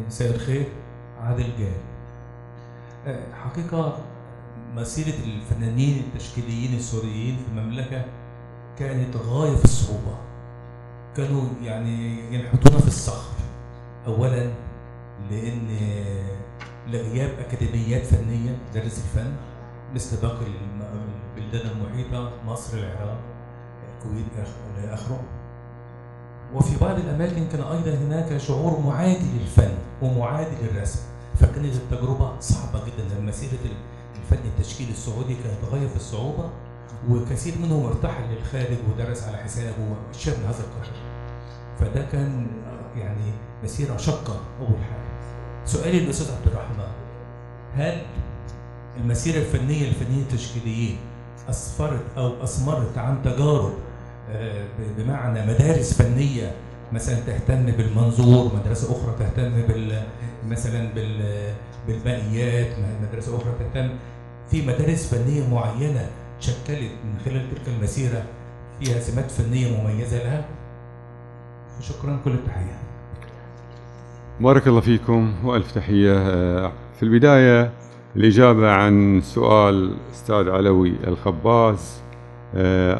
مساء 0.07 0.35
الخير. 0.35 0.65
عادل 1.21 1.57
جاد 1.59 1.94
حقيقة 3.33 3.97
مسيرة 4.75 5.15
الفنانين 5.23 6.03
التشكيليين 6.07 6.77
السوريين 6.77 7.37
في 7.37 7.51
المملكة 7.51 8.05
كانت 8.79 9.15
غاية 9.15 9.55
في 9.55 9.65
الصعوبة. 9.65 10.17
كانوا 11.17 11.43
يعني 11.63 12.19
ينحتون 12.35 12.81
في 12.81 12.87
الصخر. 12.87 13.35
أولا 14.07 14.51
لأن 15.31 15.67
لغياب 16.87 17.29
أكاديميات 17.39 18.05
فنية 18.05 18.57
تدرس 18.73 18.97
الفن 18.97 19.33
مثل 19.95 20.21
باقي 20.21 20.45
البلدان 21.37 21.71
المحيطة 21.71 22.31
مصر 22.45 22.77
العراق 22.77 23.19
الكويت 23.83 24.25
إلى 24.77 24.93
آخره. 24.93 25.19
وفي 26.53 26.77
بعض 26.77 26.99
الأماكن 26.99 27.47
كان 27.47 27.61
أيضا 27.61 27.97
هناك 27.97 28.37
شعور 28.37 28.79
معادي 28.79 29.39
للفن 29.39 29.71
ومعادي 30.01 30.55
للرسم. 30.61 30.99
فكانت 31.39 31.75
التجربة 31.75 32.39
صعبة 32.39 32.81
جدا 32.85 33.19
مسيرة 33.21 33.59
الفن 34.21 34.45
التشكيلي 34.45 34.91
السعودي 34.91 35.35
كانت 35.35 35.71
غاية 35.71 35.87
في 35.87 35.95
الصعوبة 35.95 36.49
وكثير 37.09 37.53
منهم 37.63 37.85
ارتحل 37.85 38.23
للخارج 38.23 38.77
ودرس 38.91 39.23
على 39.23 39.37
حسابه 39.37 39.73
وشاب 40.13 40.33
من 40.39 40.45
هذا 40.45 40.59
القبيل 40.59 41.01
فده 41.79 42.05
كان 42.11 42.47
يعني 42.97 43.31
مسيرة 43.63 43.97
شاقة 43.97 44.39
أول 44.59 44.77
حاجة. 44.83 45.05
سؤالي 45.65 45.99
للأستاذ 45.99 46.31
عبد 46.35 46.47
الرحمن 46.47 46.91
هل 47.75 48.01
المسيرة 48.97 49.37
الفنية 49.37 49.87
للفنيين 49.87 50.21
التشكيليين 50.21 50.97
أسفرت 51.49 52.03
أو 52.17 52.43
أثمرت 52.43 52.97
عن 52.97 53.21
تجارب 53.23 53.73
آه، 54.29 54.67
بمعنى 54.97 55.45
مدارس 55.45 55.93
فنية 55.93 56.55
مثلا 56.95 57.15
تهتم 57.27 57.65
بالمنظور 57.65 58.51
مدرسة 58.55 58.91
أخرى 58.91 59.15
تهتم 59.19 59.61
بال 59.67 60.03
مثلا 60.47 60.93
بال 60.95 61.21
بالبنيات 61.87 62.67
مدرسة 63.03 63.37
أخرى 63.37 63.53
تهتم 63.59 63.89
في 64.51 64.61
مدارس 64.61 65.13
فنية 65.13 65.53
معينة 65.53 66.09
شكلت 66.39 66.91
من 67.05 67.19
خلال 67.25 67.49
تلك 67.49 67.75
المسيرة 67.77 68.23
فيها 68.79 68.99
سمات 68.99 69.31
فنية 69.31 69.81
مميزة 69.81 70.17
لها؟ 70.17 70.45
شكرا 71.81 72.19
كل 72.25 72.31
التحية. 72.31 72.79
بارك 74.39 74.67
الله 74.67 74.81
فيكم 74.81 75.33
وألف 75.43 75.71
تحية. 75.71 76.17
في 76.69 77.03
البداية 77.03 77.71
الإجابة 78.15 78.71
عن 78.71 79.21
سؤال 79.23 79.95
أستاذ 80.13 80.49
علوي 80.49 80.93
الخباز. 81.07 82.01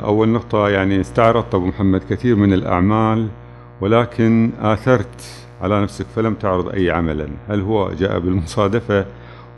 أول 0.03 0.29
نقطة 0.29 0.69
يعني 0.69 1.01
استعرضت 1.01 1.55
أبو 1.55 1.65
محمد 1.65 2.01
كثير 2.09 2.35
من 2.35 2.53
الأعمال. 2.53 3.27
ولكن 3.81 4.51
آثرت 4.61 5.45
على 5.61 5.81
نفسك 5.81 6.05
فلم 6.15 6.33
تعرض 6.33 6.69
أي 6.69 6.91
عملا. 6.91 7.27
هل 7.49 7.61
هو 7.61 7.91
جاء 7.91 8.19
بالمصادفة 8.19 9.05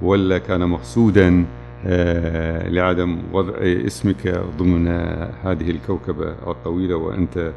ولا 0.01 0.37
كان 0.37 0.69
مقصودا 0.69 1.45
آه، 1.85 2.69
لعدم 2.69 3.17
وضع 3.33 3.53
اسمك 3.61 4.41
ضمن 4.57 4.87
هذه 5.43 5.71
الكوكبة 5.71 6.35
الطويلة 6.47 6.95
وأنت 6.95 7.51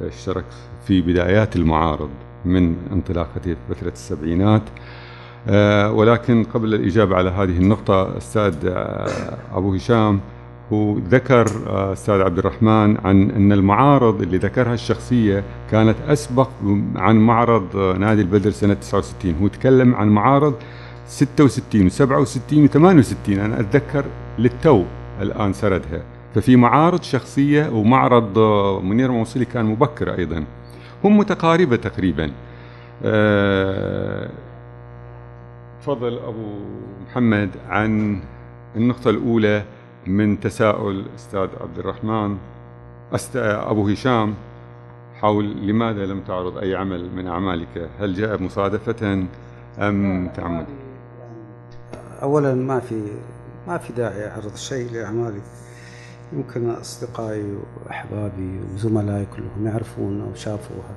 اشتركت 0.00 0.54
في 0.86 1.02
بدايات 1.02 1.56
المعارض 1.56 2.10
من 2.44 2.76
انطلاقته 2.92 3.54
في 3.54 3.74
فترة 3.74 3.88
السبعينات؟ 3.88 4.62
آه، 5.48 5.92
ولكن 5.92 6.44
قبل 6.44 6.74
الإجابة 6.74 7.16
على 7.16 7.30
هذه 7.30 7.58
النقطة 7.58 8.16
أستاذ 8.16 8.54
آه، 8.66 9.08
أبو 9.54 9.74
هشام 9.74 10.20
هو 10.72 10.98
ذكر 10.98 11.46
آه، 11.66 11.92
أستاذ 11.92 12.20
عبد 12.20 12.38
الرحمن 12.38 12.96
عن 13.04 13.30
أن 13.30 13.52
المعارض 13.52 14.22
اللي 14.22 14.38
ذكرها 14.38 14.74
الشخصية 14.74 15.44
كانت 15.70 15.96
أسبق 16.08 16.48
عن 16.96 17.16
معرض 17.16 17.76
آه، 17.76 17.92
نادي 17.92 18.22
البدر 18.22 18.50
سنة 18.50 18.74
69 18.74 19.34
هو 19.42 19.48
تكلم 19.48 19.94
عن 19.94 20.08
معارض 20.08 20.54
66 21.06 21.90
و67 21.90 22.70
و68 22.70 23.28
أنا 23.28 23.60
أتذكر 23.60 24.04
للتو 24.38 24.84
الآن 25.20 25.52
سردها. 25.52 26.02
ففي 26.34 26.56
معارض 26.56 27.02
شخصية 27.02 27.68
ومعرض 27.68 28.38
آه، 28.38 28.80
منير 28.80 29.12
موصلي 29.12 29.44
كان 29.44 29.64
مبكر 29.64 30.18
أيضا. 30.18 30.44
هم 31.04 31.18
متقاربة 31.18 31.76
تقريبا. 31.76 32.30
تفضل 35.80 36.18
أبو 36.18 36.58
محمد 37.06 37.50
عن 37.68 38.20
النقطة 38.76 39.10
الأولى. 39.10 39.64
من 40.06 40.40
تساؤل 40.40 41.04
أستاذ 41.14 41.48
عبد 41.60 41.78
الرحمن. 41.78 42.36
أبو 43.34 43.88
هشام 43.88 44.34
حول 45.14 45.66
لماذا 45.66 46.06
لم 46.06 46.20
تعرض 46.20 46.58
أي 46.58 46.74
عمل 46.74 47.10
من 47.16 47.26
أعمالك؟ 47.26 47.90
هل 48.00 48.14
جاء 48.14 48.42
مصادفة 48.42 49.26
أم 49.78 50.28
تعمد؟ 50.36 50.66
اولا 52.22 52.54
ما 52.54 52.80
في 52.80 53.02
ما 53.68 53.78
في 53.78 53.92
داعي 53.92 54.28
أعرض 54.28 54.54
شيء 54.54 54.92
لأعمالي. 54.92 55.40
يمكن 56.32 56.70
أصدقائي 56.70 57.56
وأحبابي 57.86 58.60
وزملائي 58.74 59.26
كلهم 59.36 59.66
يعرفون 59.66 60.20
أو 60.20 60.34
شافوها. 60.34 60.94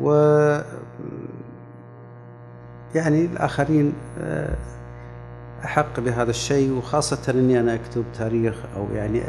و 0.00 0.10
يعني 2.94 3.24
الآخرين 3.24 3.92
آه، 4.18 4.56
أحق 5.64 6.00
بهذا 6.00 6.30
الشيء 6.30 6.72
وخاصة 6.72 7.32
إني 7.32 7.60
أنا 7.60 7.74
أكتب 7.74 8.04
تاريخ 8.18 8.54
أو 8.76 8.86
يعني 8.94 9.22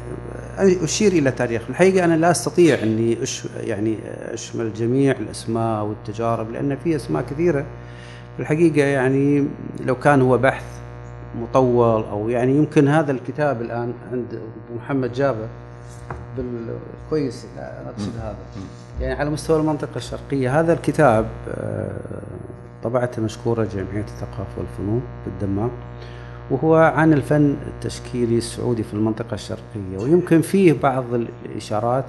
أشير 0.58 1.12
إلى 1.12 1.32
تاريخ. 1.32 1.62
الحقيقة 1.70 2.06
أنا 2.06 2.14
لا 2.14 2.32
أستطيع 2.32 2.84
إني 2.84 3.24
أش 3.24 3.48
يعني 3.58 3.98
أشمل 4.34 4.74
جميع 4.74 5.16
الأسماء 5.20 5.84
والتجارب 5.84 6.52
لأن 6.52 6.76
في 6.76 6.96
أسماء 6.96 7.24
كثيرة. 7.24 7.66
في 8.36 8.42
الحقيقة 8.42 8.86
يعني 8.86 9.48
لو 9.86 9.96
كان 9.96 10.22
هو 10.22 10.38
بحث 10.38 10.64
مطول 11.42 12.04
أو 12.04 12.30
يعني 12.30 12.56
يمكن 12.58 12.88
هذا 12.88 13.12
الكتاب 13.12 13.62
الآن 13.62 13.94
عند 14.12 14.34
أبو 14.34 14.80
محمد 14.80 15.14
جابه 15.14 15.48
بالكويس 16.38 17.46
أنا 17.58 17.90
أقصد 17.90 18.18
هذا. 18.22 18.36
يعني 19.02 19.14
على 19.14 19.30
مستوى 19.30 19.60
المنطقة 19.60 19.98
الشرقية 19.98 20.60
هذا 20.60 20.74
الكتاب 20.74 21.26
آه، 21.50 22.22
طبعته 22.84 23.22
مشكورة 23.22 23.64
جمعية 23.64 24.04
الثقافة 24.04 24.58
والفنون 24.58 25.02
بالدمام 25.26 25.72
وهو 26.52 26.76
عن 26.76 27.14
الفن 27.14 27.56
التشكيلي 27.68 28.38
السعودي 28.38 28.84
في 28.84 28.94
المنطقة 28.94 29.34
الشرقية. 29.34 29.98
ويمكن 30.00 30.42
فيه 30.42 30.74
بعض 30.84 31.04
الإشارات 31.46 32.06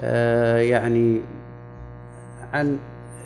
آه، 0.00 0.58
يعني 0.58 1.20
عن 2.52 2.76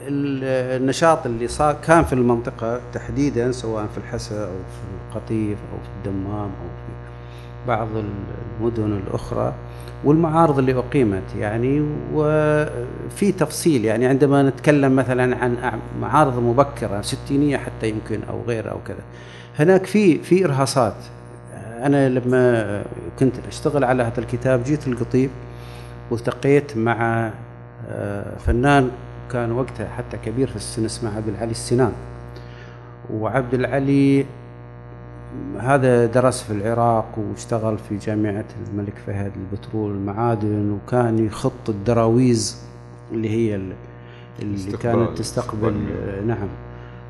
ال- 0.07 0.81
النشاط 0.83 1.27
اللي 1.27 1.49
صار 1.49 1.77
كان 1.87 2.05
في 2.05 2.13
المنطقة 2.13 2.81
تحديدا 2.93 3.53
سواء 3.53 3.87
في 3.87 3.99
الحسا 3.99 4.41
أو 4.45 4.47
في 4.51 5.17
القطيف 5.17 5.59
أو 5.73 5.79
في 5.79 5.89
الدمام 6.09 6.41
أو 6.45 6.69
في 6.77 6.93
بعض 7.69 7.89
المدن 8.61 9.01
الأخرى 9.07 9.53
والمعارض 10.05 10.59
اللي 10.59 10.79
أقيمت. 10.79 11.23
يعني 11.39 11.87
وفي 12.15 13.33
تفصيل 13.39 13.85
يعني 13.85 14.07
عندما 14.07 14.43
نتكلم 14.43 14.97
مثلا 14.97 15.37
عن 15.45 15.57
معارض 16.01 16.39
مبكرة 16.39 17.01
ستينية 17.03 17.57
حتى 17.57 17.89
يمكن 17.89 18.21
أو 18.31 18.43
غيرها 18.47 18.71
أو 18.71 18.79
كذا. 18.87 19.03
هناك 19.59 19.87
في 19.87 20.19
في 20.19 20.45
إرهاصات. 20.45 20.95
أنا 21.83 22.09
لما 22.09 22.83
كنت 23.19 23.35
أشتغل 23.49 23.85
على 23.85 24.03
هذا 24.03 24.19
الكتاب 24.21 24.65
جيت 24.65 24.89
القطيف 24.89 25.31
والتقيت 26.11 26.77
مع 26.77 27.31
آه، 27.89 28.37
فنان 28.39 28.91
كان 29.33 29.53
وقتها 29.53 29.89
حتى 29.89 30.17
كبير 30.25 30.49
في 30.49 30.57
السن 30.57 30.85
اسمه 30.85 31.17
عبد 31.17 31.29
العلي 31.29 31.51
السنان. 31.51 31.93
وعبد 33.13 33.55
العلي 33.55 34.27
هذا 35.61 36.07
درس 36.07 36.43
في 36.43 36.53
العراق 36.53 37.19
واشتغل 37.19 37.79
في 37.79 37.97
جامعة 37.97 38.45
الملك 38.71 38.95
فهد 39.07 39.33
البترول 39.37 39.91
المعادن 39.91 40.71
وكان 40.87 41.27
يخط 41.27 41.69
الدراويز 41.69 42.63
اللي 43.13 43.31
هي 43.31 43.55
ال- 43.55 43.73
اللي 44.43 44.73
كانت 44.77 45.19
تستقبل. 45.19 45.75
نعم 46.27 46.49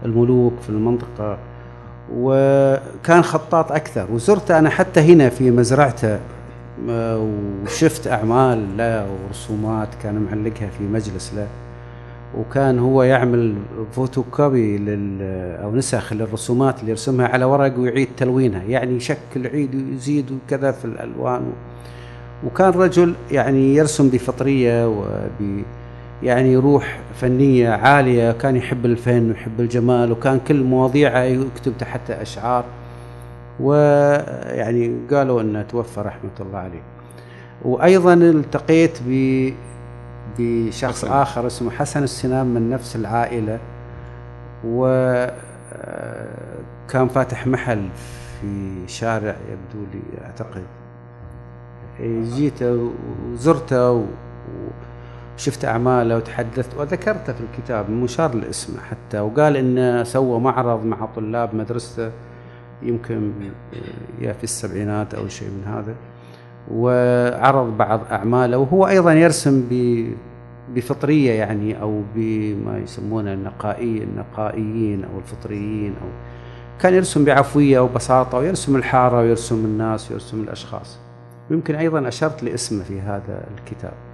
الملوك 0.05 0.53
في 0.63 0.69
المنطقة. 0.71 1.39
وكان 2.15 3.23
خطاط 3.23 3.73
أكثر. 3.73 4.07
وزرت 4.13 4.51
أنا 4.51 4.71
حتى 4.71 5.01
هنا 5.01 5.29
في 5.29 5.51
مزرعته 5.51 6.19
آه، 6.89 7.29
وشفت 7.65 8.07
أعمال 8.07 8.77
له 8.77 9.07
ورسومات 9.27 9.89
كان 10.03 10.15
معلقها 10.31 10.69
في 10.79 10.85
مجلس 10.85 11.33
له 11.37 11.47
وكان 12.39 12.79
هو 12.79 13.03
يعمل 13.03 13.55
فوتوكوبي 13.93 14.79
لل 14.79 15.19
أو 15.63 15.75
نسخ 15.77 16.13
للرسومات 16.13 16.81
اللي 16.81 16.91
يرسمها 16.91 17.29
على 17.29 17.45
ورق 17.45 17.79
ويعيد 17.79 18.09
تلوينها. 18.17 18.63
يعني 18.63 18.97
يشكل 18.97 19.47
يعيد 19.47 19.75
ويزيد 19.75 20.31
وكذا 20.31 20.73
في 20.73 20.85
الألوان. 20.85 21.43
وكان 22.47 22.71
رجل 22.71 23.15
يعني 23.31 23.75
يرسم 23.75 24.09
بفطرية 24.09 24.89
وب 24.89 25.63
يعني 26.23 26.57
روح 26.57 26.99
فنية 27.15 27.71
عالية 27.71 28.33
كان 28.33 28.57
يحب 28.57 28.87
الفن 28.87 29.29
ويحب 29.31 29.61
الجمال 29.61 30.13
وكان 30.13 30.41
كل 30.49 30.63
مواضيعه 30.63 31.19
يكتب 31.23 31.73
تحت 31.79 32.11
أشعار. 32.11 32.65
ويعني 33.61 34.97
قالوا 35.11 35.41
إنه 35.41 35.63
توفى 35.63 36.01
رحمة 36.01 36.31
الله 36.41 36.59
عليه. 36.59 36.83
وأيضا 37.63 38.15
التقيت 38.15 38.99
ب 39.07 39.51
بشخص 40.39 41.05
حسن. 41.05 41.13
آخر 41.13 41.47
اسمه 41.47 41.71
حسن 41.71 42.03
السنان 42.03 42.47
من 42.47 42.71
نفس 42.71 42.97
العائلة. 42.97 43.59
و 44.65 44.87
آه، 45.73 47.07
فاتح 47.15 47.47
محل 47.47 47.89
في 48.41 48.75
شارع 48.87 49.37
يبدو 49.51 49.87
لي 49.95 50.25
أعتقد. 50.25 50.63
إيه، 52.01 52.25
جيته 52.25 52.91
وزرته 53.33 53.93
و- 53.93 54.05
وشفت 55.39 55.65
أعماله 55.65 56.17
وتحدثت 56.17 56.77
وذكرته 56.79 57.33
في 57.33 57.41
الكتاب 57.41 57.91
مشار 57.91 58.35
لاسمه 58.35 58.81
حتى 58.81 59.21
وقال 59.21 59.57
إنه 59.57 60.03
سوى 60.05 60.41
معرض 60.41 60.85
مع 60.85 61.07
طلاب 61.17 61.55
مدرسته 61.55 62.11
يمكن 62.83 63.33
يا 64.21 64.33
في 64.33 64.45
السبعينات 64.45 65.15
أو 65.15 65.29
شيء 65.29 65.49
من 65.49 65.65
هذا 65.67 65.95
وعرض 66.71 67.77
بعض 67.77 68.01
أعماله 68.11 68.59
وهو 68.59 68.87
أيضا 68.89 69.13
يرسم 69.13 69.67
ب 69.71 70.05
بفطرية 70.75 71.33
يعني 71.33 71.81
أو 71.83 72.03
بما 72.15 72.79
يسمونه 72.79 73.33
النقائي 73.33 74.03
النقائيين 74.05 75.05
أو 75.05 75.19
الفطريين 75.19 75.91
أو 76.03 76.09
كان 76.81 76.95
يرسم 76.95 77.25
بعفوية 77.25 77.81
وبساطة 77.81 78.39
ويرسم 78.39 78.77
الحارة 78.77 79.19
ويرسم 79.19 79.65
الناس 79.65 80.11
ويرسم 80.11 80.41
الأشخاص. 80.43 80.99
ويمكن 81.51 81.75
أيضا 81.75 82.09
أشرت 82.09 82.43
لاسمه 82.43 82.85
في 82.85 83.01
هذا 83.01 83.45
الكتاب. 83.59 83.93
ال- 83.93 84.08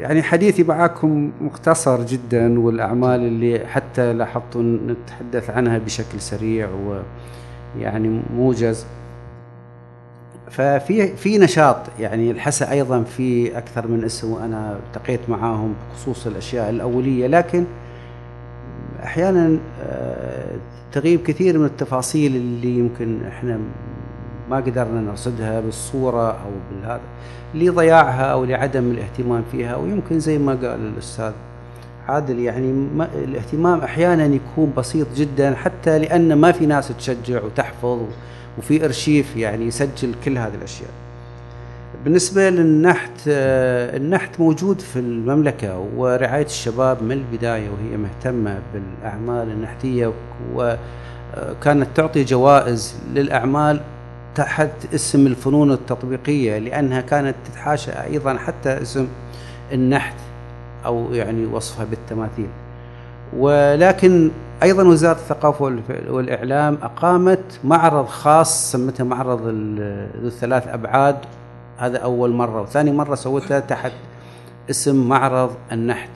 يعني 0.00 0.22
حديثي 0.22 0.62
معكم 0.62 1.32
مختصر 1.40 2.02
جدا 2.02 2.60
والأعمال 2.60 3.20
اللي 3.20 3.66
حتى 3.66 4.12
لاحظت 4.12 4.56
نتحدث 4.56 5.50
عنها 5.50 5.78
بشكل 5.78 6.20
سريع 6.20 6.68
ويعني 7.76 8.20
موجز. 8.36 8.86
ففي 10.50 11.16
في 11.16 11.38
نشاط 11.38 11.76
يعني 12.00 12.30
الحسا 12.30 12.70
أيضا 12.70 13.02
في 13.02 13.58
أكثر 13.58 13.88
من 13.88 14.04
اسم 14.04 14.30
وأنا 14.32 14.78
التقيت 14.86 15.20
معاهم 15.28 15.74
بخصوص 15.90 16.26
الأشياء 16.26 16.70
الأولية. 16.70 17.26
لكن 17.26 17.64
أحيانا 19.04 19.58
آه، 19.82 20.56
تغيب 20.92 21.22
كثير 21.22 21.58
من 21.58 21.64
التفاصيل 21.64 22.36
اللي 22.36 22.78
يمكن 22.78 23.18
إحنا 23.28 23.60
ما 24.50 24.56
قدرنا 24.56 25.00
نرصدها 25.00 25.60
بالصورة 25.60 26.30
أو 26.30 26.50
بالهذا 26.70 27.00
لضياعها 27.54 28.24
أو 28.24 28.44
لعدم 28.44 28.90
الاهتمام 28.90 29.42
فيها 29.52 29.76
ويمكن 29.76 30.20
زي 30.20 30.38
ما 30.38 30.52
قال 30.52 30.86
الأستاذ 30.94 31.32
عادل 32.08 32.38
يعني 32.38 32.72
ما 32.72 33.08
الاهتمام 33.14 33.80
أحيانا 33.80 34.24
يكون 34.24 34.72
بسيط 34.76 35.06
جدا 35.16 35.54
حتى 35.54 35.98
لأن 35.98 36.32
ما 36.34 36.52
في 36.52 36.66
ناس 36.66 36.88
تشجع 36.98 37.42
وتحفظ 37.42 37.98
وفي 38.58 38.84
أرشيف 38.84 39.36
يعني 39.36 39.64
يسجل 39.66 40.14
كل 40.24 40.38
هذه 40.38 40.54
الأشياء. 40.54 40.90
بالنسبة 42.04 42.50
للنحت 42.50 43.10
النحت 43.26 44.40
موجود 44.40 44.80
في 44.80 44.98
المملكة 44.98 45.78
ورعاية 45.96 46.44
الشباب 46.44 47.02
من 47.02 47.12
البداية 47.12 47.68
وهي 47.70 47.96
مهتمة 47.96 48.58
بالأعمال 48.74 49.50
النحتية 49.50 50.12
وكانت 50.54 51.86
تعطي 51.94 52.24
جوائز 52.24 52.96
للأعمال 53.14 53.80
تحت 54.38 54.94
اسم 54.94 55.26
الفنون 55.26 55.72
التطبيقية 55.72 56.58
لأنها 56.58 57.00
كانت 57.00 57.34
تتحاشى 57.44 57.90
أيضا 57.90 58.36
حتى 58.38 58.82
اسم 58.82 59.08
النحت 59.72 60.14
أو 60.86 61.14
يعني 61.14 61.46
وصفها 61.46 61.84
بالتماثيل. 61.84 62.48
ولكن 63.36 64.30
أيضا 64.62 64.82
وزارة 64.84 65.16
الثقافة 65.16 65.64
والف- 65.64 66.10
والإعلام 66.10 66.78
أقامت 66.82 67.60
معرض 67.64 68.06
خاص 68.06 68.72
سمته 68.72 69.04
معرض 69.04 69.40
الثلاث 69.44 70.68
أبعاد. 70.68 71.16
هذا 71.78 71.98
أول 71.98 72.30
مرة. 72.32 72.62
وثاني 72.62 72.92
مرة 72.92 73.14
سوتها 73.14 73.60
تحت 73.60 73.92
اسم 74.70 75.08
معرض 75.08 75.50
النحت. 75.72 76.10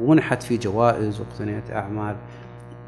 ومنحت 0.00 0.42
فيه 0.42 0.58
جوائز 0.58 1.20
واقتنيت 1.20 1.70
أعمال. 1.72 2.16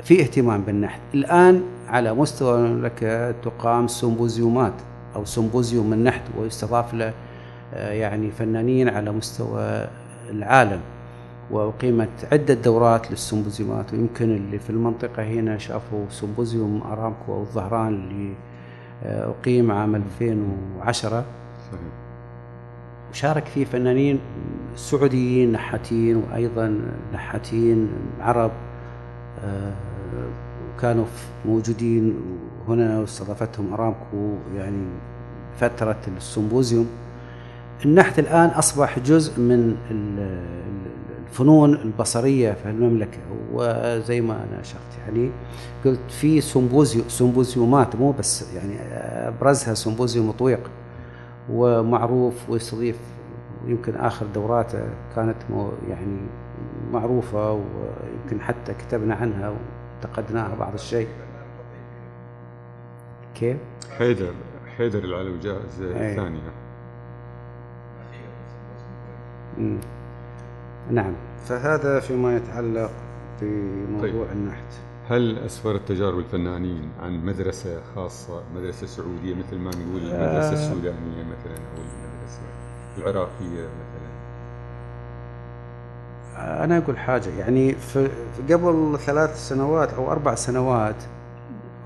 في 0.05 0.21
اهتمام 0.21 0.61
بالنحت. 0.61 1.01
الآن 1.15 1.63
على 1.89 2.15
مستوى 2.15 2.59
المملكه 2.59 3.31
تقام 3.31 3.87
سيمبوزيومات 3.87 4.73
أو 5.17 5.25
سيمبوزيوم 5.25 5.93
النحت 5.93 6.23
ويستضاف 6.39 6.95
له 6.95 7.13
آه، 7.75 7.93
يعني 7.93 8.31
فنانين 8.31 8.89
على 8.89 9.13
مستوى 9.13 9.87
العالم. 10.31 10.81
وأقيمت 11.51 12.09
عدة 12.33 12.55
دورات 12.55 13.11
للسمبوزيومات 13.11 13.93
ويمكن 13.93 14.37
اللي 14.37 14.59
في 14.59 14.71
المنطقة 14.71 15.23
هنا 15.23 15.59
شافوا 15.59 16.05
سمبوزيوم 16.11 16.83
أرامكو 16.83 17.33
أو 17.33 17.41
الظهران 17.41 17.89
اللي 17.89 18.33
آه، 19.05 19.31
أقيم 19.31 19.71
عام 19.73 19.95
2010 19.95 21.25
صحيح. 21.73 21.81
وشارك 23.11 23.45
فيه 23.45 23.65
فنانين 23.65 24.19
سعوديين 24.77 25.53
نحاتين 25.53 26.17
وأيضا 26.17 26.81
نحاتين 27.15 27.89
عرب 28.21 28.51
آه، 29.45 29.73
كانوا 30.81 31.05
موجودين 31.47 32.15
هنا 32.69 33.01
واستضافتهم 33.01 33.73
أرامكو 33.73 34.35
يعني 34.57 34.87
فترة 35.61 35.97
السمبوزيوم. 36.17 36.87
النحت 37.85 38.19
الآن 38.19 38.49
أصبح 38.49 38.99
جزء 38.99 39.41
من 39.41 39.77
ال- 39.91 40.19
ال- 40.19 41.23
الفنون 41.27 41.75
البصرية 41.75 42.53
في 42.53 42.71
المملكة 42.71 43.19
وزي 43.53 44.21
ما 44.21 44.33
أنا 44.35 44.61
أشرت 44.61 44.81
يعني 45.07 45.31
قلت 45.85 46.01
في 46.11 46.41
سمبوزيو 46.41 47.03
سمبوزيومات 47.09 47.97
مو 47.97 48.13
بس 48.13 48.55
يعني 48.55 48.75
أبرزها 49.29 49.75
سمبوزيوم 49.75 50.31
طويق 50.31 50.71
ومعروف 51.53 52.51
ويستضيف 52.51 52.97
يمكن 53.67 53.95
آخر 53.95 54.27
دوراته 54.35 54.83
كانت 55.17 55.37
يعني 55.89 56.17
معروفة 56.93 57.53
ويمكن 57.53 58.41
حتى 58.41 58.75
كتبنا 58.75 59.15
عنها. 59.15 59.53
وانتقدناها 59.99 60.55
بعض 60.55 60.75
الشيء 60.75 61.09
كيف؟ 63.35 63.57
حيدر 63.99 64.33
حيدر 64.77 65.05
العلوي 65.05 65.39
جائزة 65.39 66.01
أي. 66.01 66.17
ثانية 66.17 66.53
مم. 69.59 69.79
نعم 70.91 71.13
فهذا 71.45 72.01
فيما 72.01 72.37
يتعلق 72.37 72.91
بموضوع 73.43 74.27
طيب. 74.27 74.33
النحت 74.33 74.73
هل 75.09 75.39
أسفرت 75.39 75.89
تجارب 75.89 76.19
الفنانين 76.19 76.91
عن 77.03 77.25
مدرسة 77.25 77.81
خاصة 77.95 78.43
مدرسة 78.57 78.87
سعودية 78.87 79.35
مثل 79.35 79.57
ما 79.59 79.71
نقول 79.71 80.03
المدرسة 80.03 80.51
آه. 80.51 80.53
السودانية 80.53 81.23
مثلا 81.23 81.57
أو 81.57 81.83
المدرسة 81.83 82.41
العراقية 82.99 83.63
مثلا 83.63 83.98
أنا 86.39 86.79
أقول 86.79 86.99
حاجة 86.99 87.29
يعني 87.39 87.75
في 87.75 88.09
قبل 88.51 88.99
ثلاث 89.07 89.49
سنوات 89.49 89.93
أو 89.95 90.13
أربع 90.13 90.35
سنوات 90.35 90.95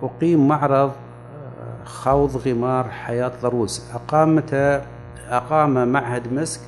أقيم 0.02 0.48
معرض 0.48 0.90
آه، 0.90 1.84
خوض 1.84 2.36
غمار 2.48 2.88
حياة 2.88 3.32
ضروس 3.42 3.82
أقامته 3.94 4.80
أقام 5.30 5.88
معهد 5.88 6.32
مسك 6.32 6.60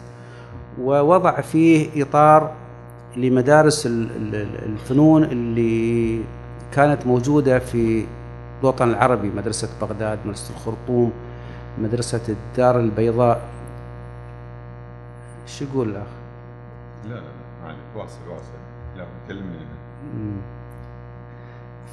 ووضع 0.80 1.40
فيه 1.40 2.02
إطار 2.02 2.50
لمدارس 3.16 3.86
ال- 3.86 4.10
ال- 4.16 4.34
ال- 4.34 4.64
الفنون 4.64 5.24
اللي 5.24 6.20
كانت 6.72 7.06
موجودة 7.06 7.58
في 7.58 8.06
الوطن 8.62 8.88
العربي 8.90 9.30
مدرسة 9.36 9.68
بغداد 9.80 10.18
مدرسة 10.24 10.54
الخرطوم 10.54 11.12
مدرسة 11.78 12.20
الدار 12.28 12.80
البيضاء 12.80 13.40
شو 15.46 15.64
يقول 15.64 15.88
الأخ؟ 15.88 16.06
واصل 17.96 18.28
واصل. 18.30 18.52
لا 18.96 19.04
كلمني. 19.28 19.56
أنا 19.56 19.66
مم. 20.18 20.36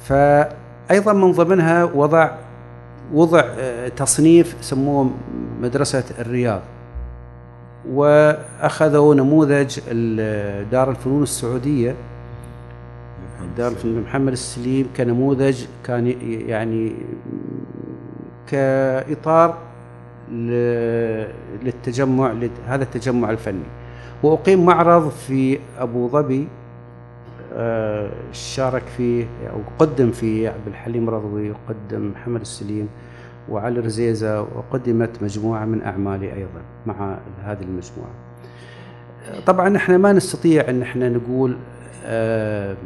فأيضا 0.02 1.12
من 1.12 1.32
ضمنها 1.32 1.84
وضع 1.84 2.30
وضع 3.12 3.42
آه، 3.58 3.88
تصنيف 3.88 4.56
سموه 4.60 5.10
مدرسة 5.60 6.04
الرياض. 6.18 6.60
وأخذوا 7.88 9.14
نموذج 9.14 9.78
ال- 9.88 10.70
دار 10.70 10.90
الفنون 10.90 11.22
السعودية. 11.22 11.94
دار 13.56 13.72
الفنون 13.72 14.02
محمد 14.02 14.32
السليم 14.32 14.88
كنموذج 14.96 15.64
كان 15.84 16.06
يعني 16.48 16.92
كإطار 18.46 19.58
ل- 20.32 21.26
للتجمع 21.62 22.34
هذا 22.66 22.82
التجمع 22.82 23.30
الفني. 23.30 23.64
وأقيم 24.22 24.66
معرض 24.66 25.08
في 25.10 25.58
أبو 25.78 26.08
ظبي 26.08 26.48
آه، 27.54 28.10
شارك 28.32 28.82
فيه 28.96 29.26
أو 29.50 29.60
قدم 29.78 30.10
فيه 30.10 30.48
عبد 30.48 30.66
الحليم 30.66 31.10
رضوي 31.10 31.50
وقدم 31.50 32.10
محمد 32.10 32.40
السليم 32.40 32.88
وعلي 33.48 33.80
رزيزة 33.80 34.40
وقدمت 34.42 35.22
مجموعة 35.22 35.64
من 35.64 35.82
أعمالي 35.82 36.32
أيضا 36.32 36.62
مع 36.86 37.18
هذه 37.44 37.62
المجموعة. 37.62 38.10
آه، 39.28 39.40
طبعا 39.40 39.76
إحنا 39.76 39.98
ما 39.98 40.12
نستطيع 40.12 40.68
أن 40.68 40.82
إحنا 40.82 41.08
نقول 41.08 41.56
آه، 42.04 42.76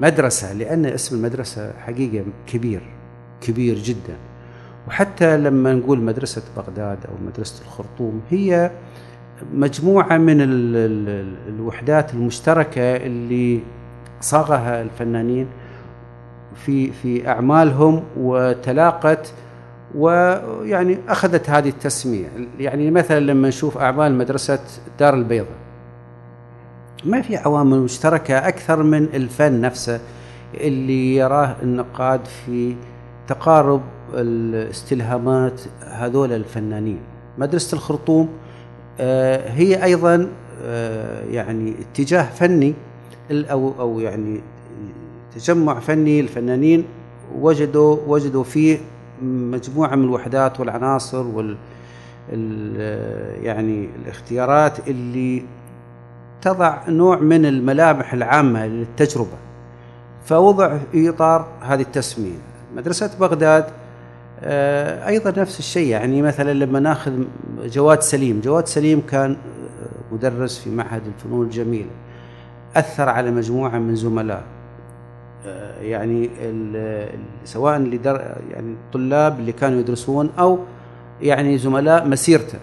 مدرسة 0.00 0.52
لأن 0.52 0.86
اسم 0.86 1.16
المدرسة 1.16 1.72
حقيقة 1.86 2.24
كبير 2.46 2.80
كبير 3.40 3.78
جدا 3.78 4.16
وحتى 4.88 5.36
لما 5.36 5.74
نقول 5.74 6.00
مدرسة 6.00 6.42
بغداد 6.56 6.98
أو 7.06 7.26
مدرسة 7.26 7.62
الخرطوم 7.64 8.20
هي 8.30 8.70
مجموعة 9.54 10.18
من 10.18 10.40
ال- 10.40 10.76
ال- 10.76 11.54
الوحدات 11.54 12.14
المشتركة 12.14 12.96
اللي 12.96 13.60
صاغها 14.20 14.82
الفنانين 14.82 15.46
في 16.54 16.90
في 16.92 17.28
أعمالهم 17.28 18.02
وتلاقت 18.16 19.32
ويعني 19.94 20.98
أخذت 21.08 21.50
هذه 21.50 21.68
التسمية. 21.68 22.26
يعني 22.58 22.90
مثلا 22.90 23.20
لما 23.20 23.48
نشوف 23.48 23.78
أعمال 23.78 24.14
مدرسة 24.18 24.58
دار 24.98 25.14
البيضاء 25.14 25.56
ما 27.04 27.22
في 27.22 27.36
عوامل 27.36 27.78
مشتركة 27.80 28.38
أكثر 28.48 28.82
من 28.82 29.02
الفن 29.14 29.60
نفسه 29.60 30.00
اللي 30.54 31.16
يراه 31.16 31.56
النقاد 31.62 32.20
في 32.46 32.76
تقارب 33.28 33.80
الاستلهامات 34.14 35.60
هذول 35.88 36.32
الفنانين. 36.32 36.98
مدرسة 37.38 37.74
الخرطوم 37.74 38.28
هي 39.48 39.84
أيضا 39.84 40.28
آه، 40.64 41.24
يعني 41.30 41.74
اتجاه 41.80 42.22
فني 42.22 42.74
أو 43.30 43.72
أو 43.80 44.00
يعني 44.00 44.40
تجمع 45.34 45.80
فني 45.80 46.20
الفنانين 46.20 46.84
وجدوا 47.38 47.96
وجدوا 48.06 48.44
فيه 48.44 48.78
مجموعة 49.22 49.94
من 49.94 50.04
الوحدات 50.04 50.60
والعناصر 50.60 51.26
وال 51.26 51.56
ال- 52.32 53.44
يعني 53.44 53.88
الاختيارات 54.02 54.88
اللي 54.88 55.42
تضع 56.42 56.88
نوع 56.88 57.18
من 57.18 57.46
الملامح 57.46 58.12
العامة 58.12 58.66
للتجربة. 58.66 59.36
فوضع 60.24 60.78
في 60.92 61.08
إطار 61.08 61.46
هذه 61.60 61.80
التسمية. 61.82 62.38
مدرسة 62.76 63.10
بغداد 63.20 63.64
آه، 64.42 65.08
أيضا 65.08 65.40
نفس 65.40 65.58
الشيء. 65.58 65.88
يعني 65.88 66.22
مثلا 66.22 66.52
لما 66.52 66.80
نأخذ 66.80 67.12
جواد 67.64 68.02
سليم 68.02 68.40
جواد 68.40 68.66
سليم 68.66 69.02
كان 69.10 69.36
مدرس 70.12 70.58
في 70.58 70.70
معهد 70.70 71.02
الفنون 71.06 71.46
الجميلة 71.46 71.90
أثر 72.76 73.08
على 73.08 73.30
مجموعة 73.30 73.78
من 73.78 73.96
زملاء. 73.96 74.42
آه، 75.46 75.80
يعني 75.80 76.30
سواء 77.44 77.76
اللي 77.76 77.96
در 77.96 78.36
يعني 78.50 78.72
الطلاب 78.72 79.40
اللي 79.40 79.52
كانوا 79.52 79.80
يدرسون 79.80 80.30
أو 80.38 80.58
يعني 81.22 81.58
زملاء 81.58 82.08
مسيرته 82.08 82.58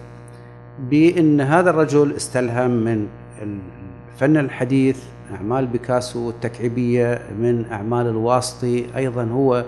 بأن 0.90 1.40
هذا 1.40 1.70
الرجل 1.70 2.12
استلهم 2.12 2.70
من 2.70 3.06
الفن 3.42 4.36
الحديث 4.36 5.02
أعمال 5.34 5.66
بيكاسو 5.66 6.30
التكعيبية 6.30 7.22
من 7.38 7.64
أعمال 7.72 8.06
الواسطي 8.06 8.84
أيضا 8.96 9.24
هو 9.24 9.64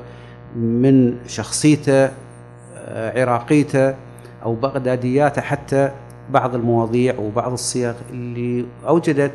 من 0.57 1.17
شخصيته 1.27 2.05
آه، 2.77 3.21
عراقيته 3.23 3.95
أو 4.43 4.55
بغدادياته 4.55 5.43
حتى 5.43 5.91
بعض 6.31 6.55
المواضيع 6.55 7.19
وبعض 7.19 7.53
الصيغ 7.53 7.95
اللي 8.11 8.65
أوجدت 8.89 9.33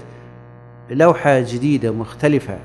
لوحة 0.90 1.40
جديدة 1.40 1.92
مختلفة 1.92 2.58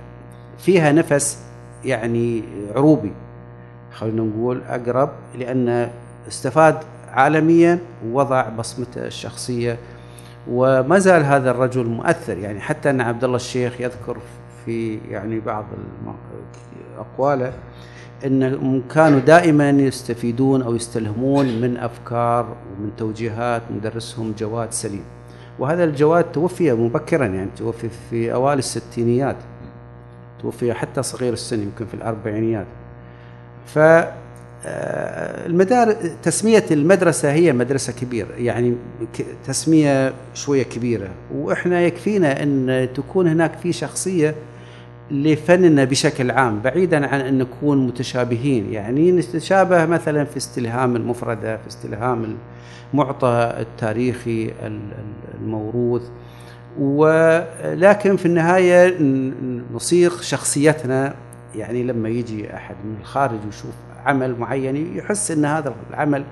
فيها 0.59 0.93
نفس 0.93 1.39
يعني 1.85 2.43
عروبي. 2.75 3.13
خلينا 3.93 4.23
نقول 4.23 4.61
أقرب 4.69 5.11
لأن 5.39 5.91
استفاد 6.29 6.79
عالميا 7.13 7.79
ووضع 8.07 8.49
بصمته 8.49 9.07
الشخصية 9.07 9.79
وما 10.51 10.99
زال 10.99 11.25
هذا 11.25 11.51
الرجل 11.51 11.87
مؤثر. 11.87 12.39
يعني 12.39 12.61
حتى 12.61 12.91
أن 12.91 13.01
عبد 13.01 13.25
الله 13.25 13.37
الشيخ 13.37 13.81
يذكر 13.81 14.17
في 14.65 14.99
يعني 15.11 15.41
بعض 15.41 15.65
الم- 15.73 16.15
أنهم 18.27 18.83
كانوا 18.95 19.21
دائما 19.21 19.71
يستفيدون 19.71 20.63
أو 20.63 20.75
يستلهمون 20.75 21.61
من 21.61 21.77
أفكار 21.77 22.57
ومن 22.79 22.91
توجيهات 22.97 23.63
مدرسهم 23.71 24.35
جواد 24.39 24.73
سليم. 24.73 25.05
وهذا 25.59 25.85
الجواد 25.85 26.25
توفي 26.33 26.73
مبكرا 26.73 27.27
يعني 27.27 27.51
توفي 27.57 27.89
في 28.11 28.33
أوائل 28.33 28.59
الستينيات. 28.59 29.37
توفي 30.43 30.75
حتى 30.75 31.03
صغير 31.03 31.33
السن 31.33 31.63
يمكن 31.63 31.87
في 31.87 31.95
الأربعينيات. 31.95 32.67
ف 33.67 33.79
آه، 34.67 35.47
المدار 35.47 35.93
تسمية 36.23 36.65
المدرسة 36.71 37.33
هي 37.33 37.53
مدرسة 37.53 37.93
كبيرة 37.93 38.35
يعني 38.39 38.75
تسمية 39.47 40.13
شوية 40.35 40.63
كبيرة. 40.63 41.09
وإحنا 41.35 41.81
يكفينا 41.81 42.43
أن 42.43 42.89
تكون 42.95 43.29
هناك 43.29 43.59
في 43.59 43.73
شخصية 43.73 44.35
لفننا 45.11 45.85
بشكل 45.85 46.31
عام 46.31 46.61
بعيدا 46.61 47.07
عن 47.07 47.21
أن 47.21 47.39
نكون 47.39 47.87
متشابهين. 47.87 48.73
يعني 48.73 49.13
نتشابه 49.13 49.87
مثلا 49.87 50.25
في 50.25 50.37
استلهام 50.37 50.97
المفردة 50.97 51.57
في 51.57 51.69
استلهام 51.69 52.37
المعطى 52.95 53.55
التاريخي 53.61 54.45
ال- 54.45 54.67
ال- 54.67 55.35
الموروث. 55.41 56.03
ولكن 56.81 58.17
في 58.17 58.27
النهاية 58.27 58.99
ن- 59.03 59.63
نصيغ 59.75 60.21
شخصيتنا. 60.21 61.15
يعني 61.57 61.83
لما 61.83 62.09
يجي 62.09 62.55
أحد 62.55 62.75
من 62.85 62.97
الخارج 63.01 63.39
ويشوف 63.47 63.71
عمل 64.07 64.39
معين 64.39 64.97
يحس 64.97 65.31
أن 65.31 65.45
هذا 65.45 65.75
العمل 65.91 66.25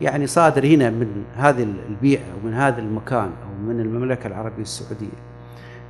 يعني 0.00 0.26
صادر 0.26 0.66
هنا 0.66 0.90
من 0.90 1.24
هذه 1.36 1.66
البيئة 1.88 2.20
ومن 2.44 2.54
هذا 2.54 2.80
المكان 2.80 3.24
أو 3.42 3.66
من 3.68 3.80
المملكة 3.80 4.26
العربية 4.26 4.62
السعودية. 4.62 5.16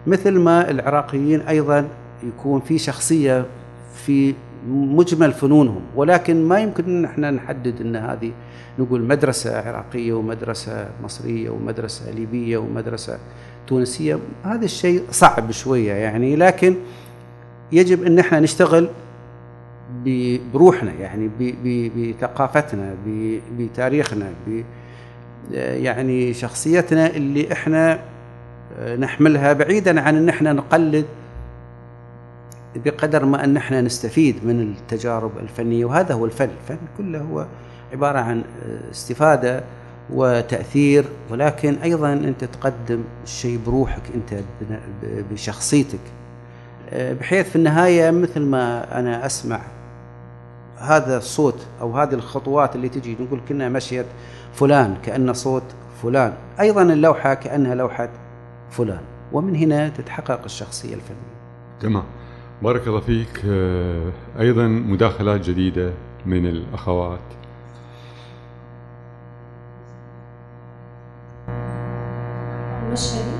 مثل 0.06 0.38
ما 0.38 0.70
العراقيين 0.70 1.40
أيضا 1.40 1.88
يكون 2.22 2.60
في 2.60 2.78
شخصية 2.78 3.46
في 3.94 4.34
مجمل 4.70 5.32
فنونهم 5.32 5.80
ولكن 5.96 6.44
ما 6.44 6.60
يمكن 6.60 6.84
إن 6.84 7.04
إحنا 7.04 7.30
نحدد 7.30 7.80
إن 7.80 7.96
هذه 7.96 8.32
نقول 8.78 9.02
مدرسة 9.02 9.58
عراقية 9.60 10.12
ومدرسة 10.12 10.88
مصرية 11.04 11.50
ومدرسة 11.50 12.10
ليبية 12.10 12.58
ومدرسة 12.58 13.18
تونسية 13.66 14.18
هذا 14.44 14.64
الشيء 14.64 15.02
صعب 15.10 15.50
شوية 15.50 15.92
يعني 15.92 16.36
لكن 16.36 16.74
يجب 17.72 18.02
إن 18.04 18.18
إحنا 18.18 18.40
نشتغل 18.40 18.88
بروحنا 20.54 20.92
يعني 20.92 21.30
بثقافتنا 21.96 22.94
بتاريخنا 23.58 24.26
ب 24.46 24.62
يعني 25.52 26.34
شخصيتنا 26.34 27.06
اللي 27.06 27.52
إحنا 27.52 27.98
نحملها 28.98 29.52
بعيدا 29.52 30.00
عن 30.00 30.16
إن 30.16 30.28
إحنا 30.28 30.52
نقلد 30.52 31.04
بقدر 32.84 33.24
ما 33.24 33.44
أن 33.44 33.56
إحنا 33.56 33.80
نستفيد 33.80 34.44
من 34.44 34.60
التجارب 34.60 35.38
الفنية 35.38 35.84
وهذا 35.84 36.14
هو 36.14 36.24
الفن، 36.24 36.48
الفن 36.62 36.78
كله 36.98 37.20
هو 37.20 37.46
عبارة 37.92 38.18
عن 38.18 38.42
استفادة 38.90 39.62
وتأثير 40.10 41.04
ولكن 41.30 41.74
أيضا 41.74 42.12
أنت 42.12 42.44
تقدم 42.44 43.04
الشيء 43.24 43.60
بروحك 43.66 44.02
أنت 44.14 44.40
بشخصيتك. 45.32 45.98
بحيث 46.92 47.48
في 47.50 47.56
النهاية 47.56 48.10
مثل 48.10 48.40
ما 48.40 48.98
أنا 48.98 49.26
أسمع 49.26 49.60
هذا 50.78 51.16
الصوت 51.16 51.66
أو 51.80 51.98
هذه 51.98 52.14
الخطوات 52.14 52.76
اللي 52.76 52.88
تجي 52.88 53.16
نقول 53.20 53.40
كنا 53.48 53.68
مشيت 53.68 54.06
فلان 54.54 54.96
كانه 55.02 55.32
صوت 55.32 55.62
فلان، 56.02 56.32
أيضا 56.60 56.82
اللوحة 56.82 57.34
كأنها 57.34 57.74
لوحة 57.74 58.08
فلان، 58.70 59.00
ومن 59.32 59.56
هنا 59.56 59.88
تتحقق 59.88 60.44
الشخصية 60.44 60.94
الفنية. 60.94 61.36
تمام. 61.80 62.04
بارك 62.62 62.86
الله 62.88 63.00
فيك. 63.00 63.42
آه، 63.48 64.12
أيضا 64.40 64.66
مداخلات 64.66 65.40
جديدة 65.40 65.92
من 66.26 66.46
الأخوات. 66.46 67.20
المشهدي 72.86 73.36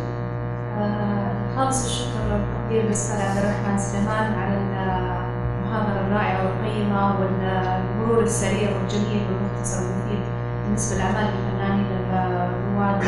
آه، 0.79 1.57
خالص 1.57 1.85
الشكر 1.85 2.33
والتقدير 2.33 2.83
للأستاذ 2.83 3.21
عبد 3.21 3.39
الرحمن 3.39 3.79
سليمان 3.79 4.33
على 4.33 4.55
المحاضرة 4.57 6.01
الرائعة 6.07 6.47
والقيمة 6.47 7.21
والمرور 7.21 8.23
السريع 8.23 8.71
والجميل 8.77 9.23
والمختصر 9.27 9.83
والمفيد 9.83 10.21
بالنسبة 10.65 10.99
لأعمال 10.99 11.31
الفنانين 11.35 11.87
الرواد 11.87 13.03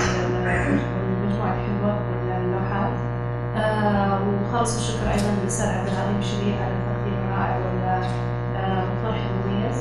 آه، 4.58 4.62
وخالص 4.62 4.76
الشكر 4.76 5.10
أيضا 5.10 5.30
للأستاذ 5.40 5.66
عبد 5.68 5.88
العظيم 5.88 6.22
شريف 6.22 6.54
على 6.62 6.72
التقديم 6.74 7.14
الرائع 7.28 7.56
والطرح 7.56 9.20
المميز. 9.30 9.78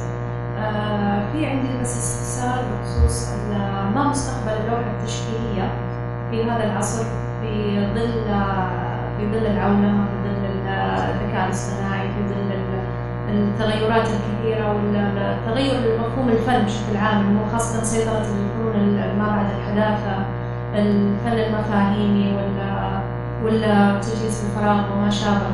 آه، 0.60 1.32
في 1.32 1.46
عندي 1.46 1.68
بس 1.82 1.98
استفسار 1.98 2.64
بخصوص 2.72 3.28
ما 3.96 4.08
مستقبل 4.10 4.58
اللوحة 4.66 4.92
التشكيلية 5.00 5.70
في 6.32 6.44
هذا 6.52 6.64
العصر 6.64 7.04
في 7.42 7.80
ظل 7.96 8.24
في 9.18 9.32
ظل 9.32 9.46
العولمة 9.46 10.06
في 10.06 10.30
ظل 10.30 10.46
الذكاء 10.46 11.46
الاصطناعي 11.46 12.08
في 12.08 12.34
ظل 12.34 12.52
ال- 12.52 12.78
التغيرات 13.30 14.08
الكثيرة 14.08 14.74
والتغير 14.74 16.00
مفهوم 16.00 16.30
الفن 16.30 16.66
بشكل 16.66 16.98
عام 16.98 17.42
وخاصه 17.42 17.84
سيطرة 17.84 18.18
الفنون 18.20 18.98
ما 19.20 19.28
بعد 19.36 19.46
الحداثه 19.60 20.18
الفن 20.76 21.32
المفاهيمي 21.40 22.34
ولا 23.44 23.68
ولا 23.68 24.00
تجهيز 24.02 24.44
الفراغ 24.46 24.92
وما 24.94 25.10
شابه. 25.10 25.50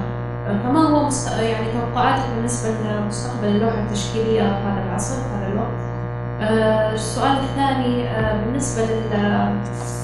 فما 0.63 0.79
هو 0.79 1.05
مست... 1.05 1.31
يعني 1.31 1.67
توقعاتك 1.71 2.23
بالنسبة 2.35 2.69
لمستقبل 2.69 3.47
اللوحة 3.47 3.79
التشكيلية 3.79 4.41
في 4.41 4.47
هذا 4.47 4.83
العصر 4.89 5.15
في 5.15 5.29
هذا 5.37 5.47
الوقت؟ 5.53 5.93
آه، 6.41 6.93
السؤال 6.93 7.37
الثاني 7.37 8.09
آه، 8.09 8.45
بالنسبة 8.45 8.81
لل 8.85 9.55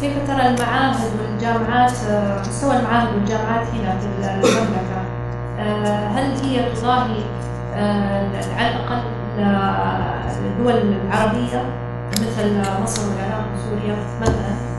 كيف 0.01 0.27
ترى 0.27 0.47
المعاهد 0.47 1.09
والجامعات 1.21 1.91
آه، 2.09 2.39
مستوى 2.39 2.77
المعاهد 2.77 3.07
والجامعات 3.15 3.67
هنا 3.67 3.99
في 3.99 4.05
المملكة؟ 4.05 4.99
هل 6.15 6.31
هي 6.43 6.73
تضاهي 6.73 7.23
على 8.57 8.69
الأقل 8.69 9.01
الدول 10.45 10.95
العربية 11.07 11.63
مثل 12.11 12.81
مصر 12.83 13.01
والعراق 13.09 13.45
وسوريا 13.55 13.95
مثلا؟ 14.21 14.69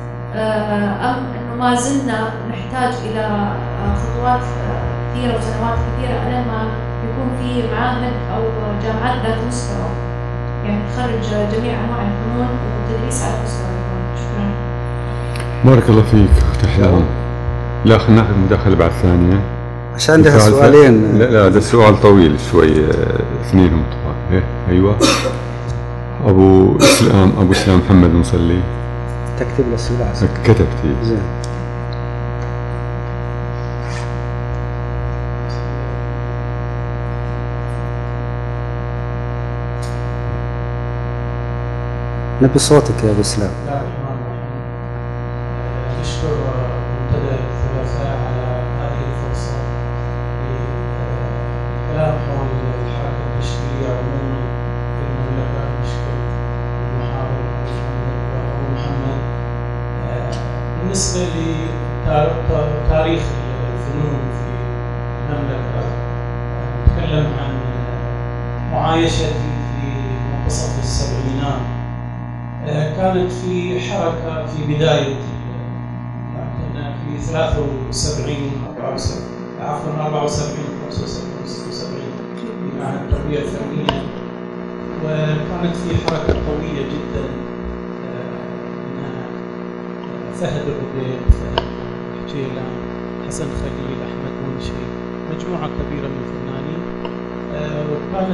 أم 1.11 1.17
أنه 1.17 1.55
ما 1.59 1.75
زلنا 1.75 2.31
نحتاج 2.73 2.95
إلى 3.11 3.21
آه، 3.21 3.95
خطوات 3.95 4.41
آه، 4.41 5.13
كثيرة 5.13 5.39
وسنوات 5.39 5.79
كثيرة 5.79 6.23
ألين 6.23 6.47
ما 6.49 6.69
يكون 7.05 7.29
في 7.41 7.75
معاهد 7.75 8.13
أو 8.35 8.43
جامعات 8.83 9.27
ذات 9.27 9.39
مستوى. 9.49 9.89
يعني 10.65 10.81
تخرج 10.97 11.57
جميع 11.57 11.85
أنواع 11.85 11.99
الفنون 12.03 12.49
وتدريس 12.49 13.23
على 13.23 13.35
مستوى 13.45 13.67
الفنون. 13.67 14.17
شكرا. 14.17 15.71
بارك 15.71 15.89
الله 15.89 16.03
فيك 16.03 16.45
أخت 16.51 16.65
أحلام 16.65 17.05
لا 17.85 17.99
خلينا 17.99 18.23
ناخذ 18.23 18.35
مداخلة 18.39 18.77
بعد 18.77 18.91
ثانية. 18.91 19.41
عشان 19.95 20.15
عندها 20.15 20.39
سؤالين. 20.39 21.19
لا 21.19 21.25
لا 21.25 21.49
ده 21.49 21.59
السؤال 21.59 22.01
طويل 22.01 22.37
شوي 22.53 22.85
آه، 22.85 23.21
اثنينهم 23.43 23.83
طبعا 23.91 24.15
إيه، 24.33 24.45
أيوة. 24.69 24.97
أبو 26.27 26.77
اسلام 26.77 27.33
أبو 27.41 27.53
إسلام 27.53 27.79
محمد 27.79 28.11
مصلي 28.11 28.61
تكتب 29.39 29.69
له 29.69 29.75
السؤال. 29.75 30.29
كتبتي. 30.45 30.95
زين. 31.05 31.40
نبي 42.43 42.59
صوتك 42.59 43.05
يا 43.05 43.11
أبو 43.11 43.21
اسلام 43.21 43.51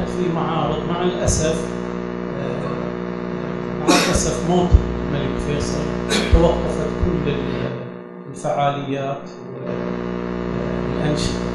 في 0.07 0.35
معارض 0.35 0.79
مع 0.91 1.03
الأسف 1.03 1.65
آه، 2.41 2.69
مع 3.81 3.87
الأسف 3.87 4.51
موت 4.51 4.71
الملك 5.09 5.39
فيصل 5.47 5.79
توقفت 6.33 6.89
كل 7.05 7.33
الفعاليات 8.31 9.31
والأنشطة 11.03 11.47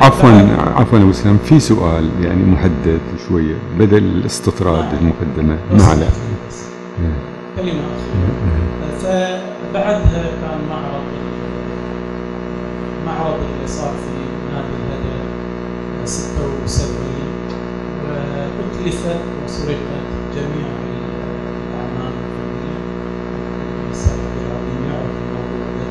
عفوا 0.00 0.30
عفوا 0.76 0.98
أبو 0.98 1.10
اسلام 1.10 1.38
في 1.44 1.60
سؤال 1.60 2.10
يعني 2.22 2.44
محدد 2.44 3.00
شوية 3.28 3.54
بدل 3.78 3.98
الاستطراد 4.04 4.84
المقدمة 5.00 5.58
ما 5.72 5.84
عليه؟ 5.84 6.06
كلمة 7.56 7.80
أخيرة 7.96 8.96
فبعدها 8.98 10.24
كان 10.42 10.58
معرض 10.70 11.02
معرض 13.06 13.34
اللي 13.34 13.66
صار 13.66 13.90
في 13.90 14.18
نادي 14.54 14.66
الهدى 14.66 15.26
76 16.06 16.96
وأتلفت 18.16 19.20
وسرقت 19.44 20.06
جميع 20.36 20.68
الأعمال 20.86 22.12
الفنية 22.24 22.78
السبب 23.90 24.32
العظيم 24.42 24.80
يعرف 24.90 25.16
الموضوع 25.26 25.66
ده 25.78 25.86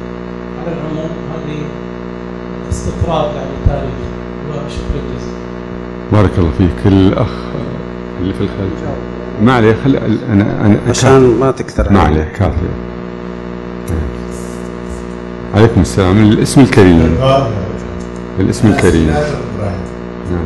على 0.61 0.77
العموم 0.77 1.11
هذه 1.33 1.59
استطراد 2.69 3.35
يعني 3.35 3.55
تاريخ 3.67 3.99
وشكرا 4.49 5.01
جزيلا 5.15 5.45
بارك 6.11 6.31
الله 6.37 6.51
فيك. 6.57 6.85
الاخ 6.85 7.31
اللي 8.21 8.33
في 8.33 8.41
الخلف. 8.41 8.89
ما 9.41 9.53
عليه 9.53 9.75
خل 9.83 9.95
أنا 10.31 10.65
أنا 10.65 10.77
عشان 10.89 11.37
ما 11.39 11.51
تكثر. 11.51 11.91
ما 11.93 11.99
عليه 11.99 12.23
كافي 12.23 12.55
عليكم 15.55 15.81
السلام. 15.81 16.17
الاسم 16.17 16.61
الكريم. 16.61 17.17
الاسم 18.39 18.67
الكريم. 18.67 19.07
نعم. 19.07 20.45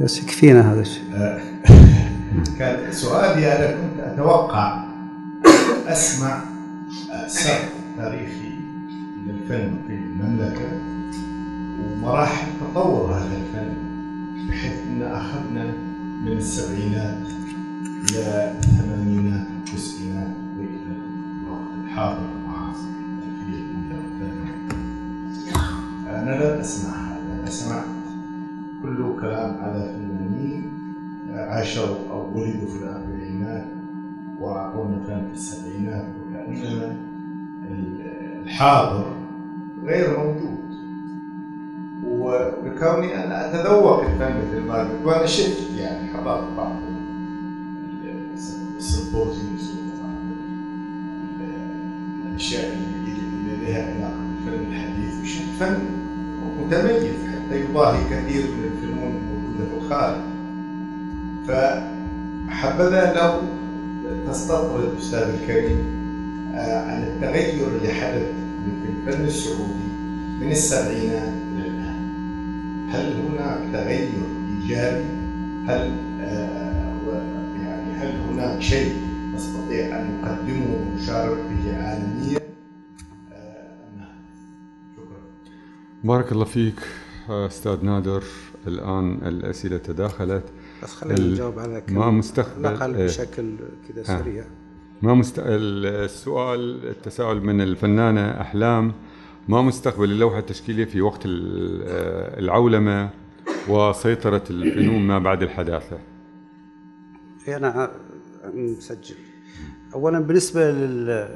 بس 0.00 0.22
يكفينا 0.22 0.72
هذا 0.72 0.80
الشيء 0.80 1.04
آه، 1.14 1.40
كان 2.58 2.92
سؤالي 2.92 3.52
أنا 3.52 3.70
كنت 3.70 4.00
أتوقع 4.00 4.84
أسمع 5.86 6.42
آه، 7.12 7.28
سرد 7.28 7.68
تاريخي 7.96 8.50
للفن 9.26 9.74
في 9.86 9.94
المملكة 9.94 10.68
ومراحل 11.80 12.46
تطور 12.60 13.12
هذا 13.12 13.36
الفن 13.36 13.72
بحيث 14.48 14.72
إن 14.72 15.02
أخذنا 15.02 15.64
من 16.24 16.32
السبعينات 16.32 17.18
إلى 18.10 18.54
الثمانينات 18.58 19.46
والتسعينات 19.54 20.36
وإلى 20.58 20.96
الوقت 21.44 21.84
الحاضر 21.84 22.28
المعاصر 22.34 22.88
والثانية. 23.90 24.50
أنا 26.08 26.44
لم 26.44 26.60
أسمع 26.60 26.90
هذا 26.90 27.40
أنا 27.40 27.50
سمعت 27.50 27.99
كله 28.82 29.16
كلام 29.20 29.56
على 29.60 29.94
فنانين 29.94 30.72
عاشوا 31.30 31.96
أو 32.10 32.38
ولدوا 32.38 32.68
في 32.68 32.82
الأربعينات 32.82 33.66
واعطونا 34.40 35.00
فن 35.06 35.26
في 35.26 35.32
السبعينات 35.32 36.04
وكانما 36.20 36.96
الحاضر 38.42 39.04
غير 39.84 40.18
موجود. 40.18 40.60
وبكوني 42.04 43.24
أنا 43.24 43.50
أتذوق 43.50 44.00
الفن 44.00 44.34
مثل 44.38 44.66
ما 44.66 44.74
قلت 44.74 45.04
وأنا 45.04 45.26
شفت 45.26 45.78
يعني 45.78 46.08
حضرت 46.08 46.44
بعض 46.56 46.76
السيمبوزيومز 48.76 49.70
وبعض 49.70 50.14
الأشياء 52.30 52.72
اللي 52.72 53.72
لها 53.72 53.94
علاقة 53.94 54.20
بالفن 54.44 54.72
الحديث 54.72 55.22
وشفت 55.22 55.48
فن 55.58 55.78
متميز. 56.60 57.29
يضاهي 57.56 58.04
كثير 58.04 58.42
من 58.42 58.64
الفنون 58.64 59.12
الموجودة 59.16 59.64
في 59.70 59.84
الخارج 59.84 60.20
فحبذا 61.48 63.14
لو 63.14 63.40
تستطرد 64.32 64.96
أستاذ 64.98 65.18
الكريم 65.18 66.00
آه، 66.54 66.78
عن 66.90 67.02
التغير 67.02 67.68
اللي 67.68 67.92
حدث 67.92 68.26
في 68.82 68.88
الفن 69.10 69.24
السعودي 69.24 69.90
من 70.40 70.50
السبعينات 70.50 71.32
إلى 71.56 71.66
الآن 71.68 72.00
هل 72.90 73.12
هناك 73.12 73.58
تغير 73.72 74.08
إيجابي؟ 74.62 75.04
هل 75.68 75.92
آه، 76.20 76.80
يعني 77.62 77.92
هل 77.96 78.20
هناك 78.30 78.60
شيء 78.62 78.92
نستطيع 79.34 80.00
أن 80.00 80.20
نقدمه 80.22 80.66
ونشارك 80.76 81.38
به 81.38 81.76
عالميا؟ 81.76 82.38
آه، 83.32 83.98
لا؟ 83.98 84.08
شكرا. 84.96 85.20
بارك 86.04 86.32
الله 86.32 86.44
فيك 86.44 86.80
أستاذ 87.28 87.84
نادر 87.84 88.22
الآن 88.66 89.18
الأسئلة 89.26 89.76
تداخلت. 89.76 90.44
بس 90.82 90.94
خلينا 90.94 91.20
نجاوب 91.20 91.58
على 91.58 91.82
ما 91.88 92.10
مستقبل 92.10 92.62
نقل 92.62 92.94
إيه. 92.94 93.06
بشكل 93.06 93.54
كذا. 93.88 94.02
سريع. 94.02 94.44
ما 95.02 95.14
مست... 95.14 95.38
ال- 95.38 95.86
السؤال 96.04 96.86
التساؤل 96.88 97.40
من 97.40 97.60
الفنانة 97.60 98.40
أحلام 98.40 98.92
ما 99.48 99.62
مستقبل 99.62 100.04
اللوحة 100.04 100.38
التشكيلية 100.38 100.84
في 100.84 101.00
وقت 101.00 101.26
آه، 101.26 102.38
العولمة 102.38 103.10
وسيطرة 103.68 104.42
الفنون 104.50 105.02
ما 105.02 105.18
بعد 105.18 105.42
الحداثة؟ 105.42 105.98
إيه، 107.48 107.56
أنا 107.56 107.90
مسجل. 108.54 109.14
اولا 109.94 110.18
بالنسبة 110.18 110.70
لل 110.70 111.28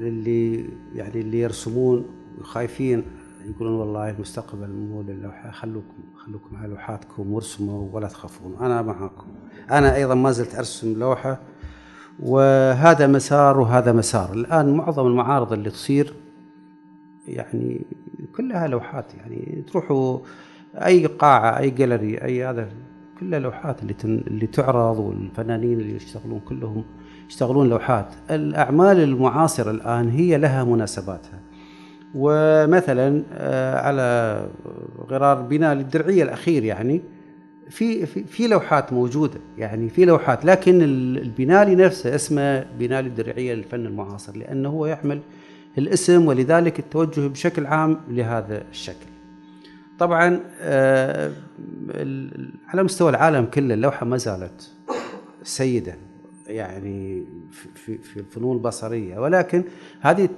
للي 0.00 0.68
يعني 0.94 1.20
اللي 1.20 1.40
يرسمون 1.40 2.04
خايفين 2.42 3.02
يقولون 3.44 3.72
والله 3.72 4.10
المستقبل 4.10 4.68
مو 4.68 5.02
للوحه 5.02 5.50
خلوكم 5.50 6.02
خلوكم 6.16 6.56
على 6.56 6.68
لوحاتكم 6.68 7.32
وارسموا 7.32 7.88
ولا 7.92 8.08
تخافون. 8.08 8.56
أنا 8.60 8.82
معاكم. 8.82 9.26
أنا 9.70 9.94
أيضا 9.94 10.14
ما 10.14 10.30
زلت 10.30 10.54
أرسم 10.54 10.98
لوحة 10.98 11.40
وهذا 12.20 13.06
مسار 13.06 13.60
وهذا 13.60 13.92
مسار. 13.92 14.32
الآن 14.32 14.74
معظم 14.74 15.06
المعارض 15.06 15.52
اللي 15.52 15.70
تصير 15.70 16.14
يعني 17.28 17.86
كلها 18.36 18.66
لوحات 18.68 19.14
يعني 19.14 19.64
تروحوا 19.70 20.18
أي 20.74 21.06
قاعة 21.06 21.58
أي 21.58 21.70
جاليري 21.70 22.24
أي 22.24 22.44
هذا 22.44 22.68
كلها 23.20 23.38
لوحات 23.38 23.82
اللي 23.82 23.94
اللي 24.04 24.46
تعرض 24.46 24.98
والفنانين 24.98 25.80
اللي 25.80 25.96
يشتغلون 25.96 26.40
كلهم 26.48 26.84
يشتغلون 27.28 27.68
لوحات. 27.68 28.14
الأعمال 28.30 29.00
المعاصرة 29.00 29.70
الآن 29.70 30.08
هي 30.08 30.38
لها 30.38 30.64
مناسباتها. 30.64 31.40
ومثلا 32.14 33.22
آه، 33.32 33.78
على 33.80 34.48
غرار 35.10 35.42
بناء 35.42 35.72
الدرعيه 35.72 36.22
الأخير 36.22 36.64
يعني 36.64 37.00
في 37.70 38.06
في 38.06 38.46
لوحات 38.48 38.92
موجودة 38.92 39.40
يعني 39.58 39.88
في 39.88 40.04
لوحات 40.04 40.44
لكن 40.44 40.82
ال- 40.82 41.18
البنالي 41.22 41.74
نفسه 41.74 42.14
اسمه 42.14 42.60
بنالي 42.78 43.08
الدرعيه 43.08 43.54
للفن 43.54 43.86
المعاصر 43.86 44.36
لأنه 44.36 44.68
هو 44.68 44.86
يحمل 44.86 45.20
الاسم 45.78 46.26
ولذلك 46.26 46.78
التوجه 46.78 47.26
بشكل 47.28 47.66
عام 47.66 48.00
لهذا 48.08 48.62
الشكل. 48.70 49.06
طبعا 49.98 50.40
آه، 50.60 51.32
على 52.68 52.82
مستوى 52.82 53.10
العالم 53.10 53.44
كله 53.44 53.74
اللوحة 53.74 54.06
ما 54.06 54.16
زالت 54.16 54.70
سيدة 55.42 55.94
يعني 56.46 57.24
في 57.74 57.98
في 57.98 58.16
الفنون 58.20 58.56
البصريه 58.56 59.18
ولكن 59.18 59.64
هذه 60.00 60.28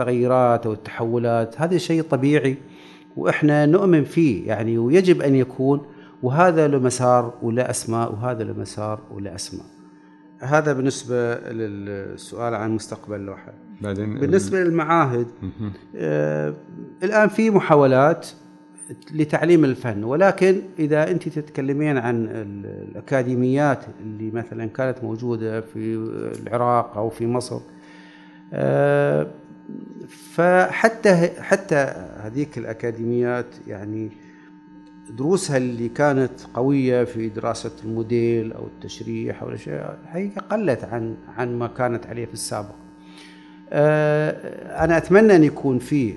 التغيرات 0.00 0.66
أو 0.66 0.72
التحولات 0.72 1.60
هذا 1.60 1.78
شيء 1.78 2.02
طبيعي 2.02 2.56
وإحنا 3.16 3.66
نؤمن 3.66 4.04
فيه 4.04 4.46
يعني 4.48 4.78
ويجب 4.78 5.22
أن 5.22 5.34
يكون 5.34 5.86
وهذا 6.22 6.68
له 6.68 6.78
مسار 6.78 7.34
وله 7.42 7.62
أسماء 7.70 8.12
وهذا 8.12 8.44
له 8.44 8.52
مسار 8.52 9.00
وله 9.10 9.34
أسماء. 9.34 9.66
هذا 10.40 10.72
بالنسبة 10.72 11.34
للسؤال 11.50 12.54
عن 12.54 12.70
مستقبل 12.74 13.16
اللوحه. 13.16 13.52
بعدين 13.80 14.14
بالنسبة 14.18 14.58
للمعاهد. 14.62 15.26
آه، 15.96 16.54
الآن 17.02 17.28
في 17.28 17.50
محاولات 17.50 18.28
لتعليم 19.12 19.64
الفن 19.64 20.04
ولكن 20.04 20.60
إذا 20.78 21.10
أنت 21.10 21.28
تتكلمين 21.28 21.98
عن 21.98 22.24
ال- 22.24 22.88
الأكاديميات 22.90 23.84
اللي 24.00 24.30
مثلا 24.30 24.66
كانت 24.66 25.04
موجودة 25.04 25.60
في 25.60 25.94
العراق 26.42 26.96
أو 26.96 27.08
في 27.10 27.26
مصر 27.26 27.60
آه، 28.52 29.26
فحتى 30.08 31.30
حتى 31.40 31.74
هذيك 32.16 32.58
الأكاديميات 32.58 33.46
يعني 33.66 34.10
دروسها 35.10 35.56
اللي 35.56 35.88
كانت 35.88 36.40
قوية 36.54 37.04
في 37.04 37.28
دراسة 37.28 37.72
الموديل 37.84 38.52
أو 38.52 38.66
التشريح 38.66 39.42
أو 39.42 39.48
الأشياء 39.48 39.98
الحقيقة 40.02 40.40
قلت 40.40 40.84
عن 40.84 41.16
عن 41.36 41.58
ما 41.58 41.66
كانت 41.66 42.06
عليه 42.06 42.26
في 42.26 42.34
السابق. 42.34 42.74
آه، 43.70 44.84
أنا 44.84 44.96
أتمنى 44.96 45.36
أن 45.36 45.44
يكون 45.44 45.78
في 45.78 46.14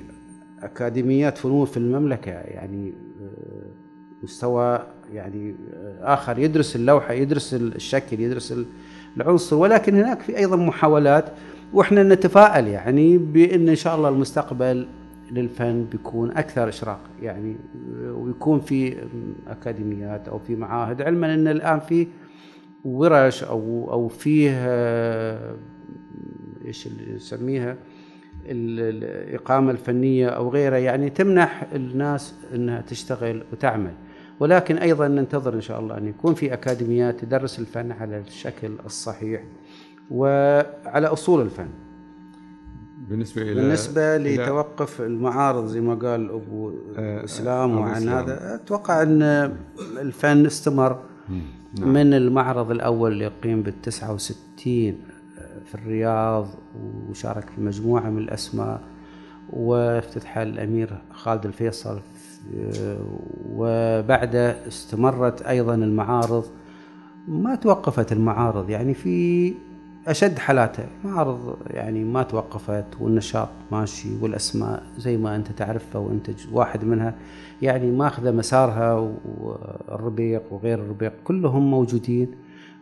أكاديميات 0.64 1.38
فنون 1.38 1.66
في 1.66 1.78
المملكة 1.78 2.32
يعني 2.32 2.94
آه، 3.22 4.24
مستوى 4.24 4.88
يعني 5.14 5.56
آه، 5.74 6.14
آخر 6.14 6.40
يدرس 6.40 6.76
اللوحة 6.76 7.14
يدرس 7.14 7.54
الشكل 7.54 8.20
يدرس 8.20 8.54
العنصر 9.18 9.56
ولكن 9.56 9.96
هناك 9.96 10.22
في 10.22 10.38
أيضا 10.38 10.56
محاولات 10.56 11.26
وإحنا 11.74 12.04
نتفائل 12.04 12.68
يعني 12.68 13.18
بإن 13.18 13.70
إن 13.70 13.76
شاء 13.76 13.96
الله 13.96 14.10
المستقبل 14.10 14.88
للفن 15.32 15.86
بيكون 15.92 16.32
أكثر 16.32 16.70
إشراق 16.70 17.00
يعني 17.22 17.56
ويكون 18.12 18.60
في 18.60 18.98
أكاديميات 19.48 20.28
أو 20.28 20.40
في 20.40 20.56
معاهد 20.56 21.02
علما 21.02 21.34
إن 21.34 21.48
الآن 21.48 21.80
في 21.80 22.08
ورش 22.86 23.44
أو 23.44 23.88
أو 23.92 24.08
فيه 24.08 24.52
آه، 24.54 25.56
إيش 26.66 26.88
اللي 26.88 27.16
نسميها؟ 27.16 27.72
ال- 28.46 29.04
الإقامة 29.04 29.72
الفنية 29.72 30.28
أو 30.28 30.50
غيرها 30.50 30.78
يعني 30.78 31.10
تمنح 31.10 31.68
الناس 31.76 32.34
أنها 32.56 32.82
تشتغل 32.82 33.44
وتعمل. 33.54 33.92
ولكن 34.40 34.78
أيضا 34.78 35.08
ننتظر 35.08 35.54
إن 35.54 35.62
شاء 35.62 35.80
الله 35.80 35.98
أن 35.98 36.08
يكون 36.08 36.34
في 36.34 36.54
أكاديميات 36.54 37.20
تدرس 37.20 37.60
الفن 37.60 37.92
على 37.92 38.18
الشكل 38.20 38.72
الصحيح. 38.86 39.42
وعلى 40.12 41.08
أصول 41.08 41.42
الفن 41.42 41.68
بالنسبة 43.10 43.42
إلى 43.42 43.54
بالنسبة 43.62 44.18
إلى- 44.18 44.22
لتوقف 44.22 45.02
المعارض 45.02 45.66
زي 45.66 45.82
ما 45.82 45.96
قال 45.96 46.30
أبو 46.32 46.74
آه، 46.98 47.24
إسلام 47.24 47.72
أبو 47.72 47.82
وعن 47.82 47.96
إسلام. 47.96 48.18
هذا 48.18 48.56
أتوقع 48.56 49.02
أن 49.04 49.22
الفن 50.02 50.46
استمر 50.46 51.00
نعم. 51.80 51.94
من 51.94 52.14
المعرض 52.14 52.72
الأول 52.72 53.12
اللي 53.12 53.24
يقيم 53.26 53.62
بالتسعة 53.64 54.14
وستين 54.14 54.98
في 55.66 55.76
الرياض 55.76 56.48
وشارك 57.10 57.50
في 57.56 57.62
مجموعة 57.62 58.10
من 58.10 58.18
الأسماء 58.18 58.82
وافتتحها 59.50 60.44
الأمير 60.44 61.02
خالد 61.12 61.46
الفيصل 61.46 62.00
وبعده 63.56 64.68
استمرت 64.68 65.42
أيضا 65.42 65.76
المعارض 65.76 66.46
ما 67.28 67.56
توقفت 67.56 68.12
المعارض 68.12 68.70
يعني 68.70 68.94
في 68.94 69.54
أشد 70.10 70.38
حالاتها. 70.38 70.88
معارض 71.06 71.58
يعني 71.68 72.04
ما 72.04 72.24
توقفت 72.24 72.86
والنشاط 73.00 73.50
ماشي 73.72 74.10
والأسماء 74.22 74.84
زي 74.98 75.18
ما 75.18 75.36
أنت 75.36 75.52
تعرفها 75.52 76.02
وأنت 76.02 76.30
ج- 76.30 76.48
واحد 76.52 76.84
منها. 76.86 77.16
يعني 77.62 77.92
ماخذة 77.92 78.32
مسارها 78.32 78.94
والربيق 79.40 80.54
وغير 80.54 80.80
الربيق 80.80 81.14
كلهم 81.24 81.72
موجودين 81.72 82.32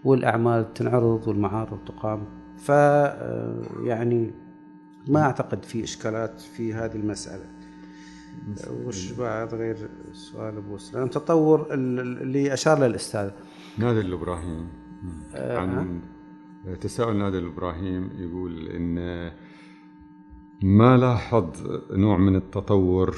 والأعمال 0.04 0.74
تنعرض 0.74 1.28
والمعارض 1.28 1.78
تقام. 1.86 2.24
ف 2.58 2.70
يعني 3.84 4.32
ما 5.08 5.22
أعتقد 5.22 5.64
في 5.66 5.84
إشكالات 5.84 6.40
في 6.42 6.74
هذه 6.74 6.96
المسألة. 6.96 7.44
وش 8.86 9.12
بعد؟ 9.12 9.54
غير 9.54 9.78
سؤال 10.14 10.58
أبو 10.58 10.78
سلام. 10.78 11.08
تطور 11.08 11.62
ال- 11.74 12.00
ال- 12.00 12.22
اللي 12.22 12.54
أشار 12.54 12.80
له 12.80 12.86
الأستاذ. 12.86 13.30
نادر 13.78 14.00
الابراهيم 14.02 14.68
آه، 15.36 15.58
عن 15.58 16.00
تساؤل 16.76 17.16
نادر 17.18 17.38
الابراهيم 17.40 18.10
يقول 18.18 18.68
إن 18.68 18.96
ما 20.64 20.98
لاحظ 20.98 21.46
نوع 21.92 22.18
من 22.18 22.36
التطور 22.36 23.12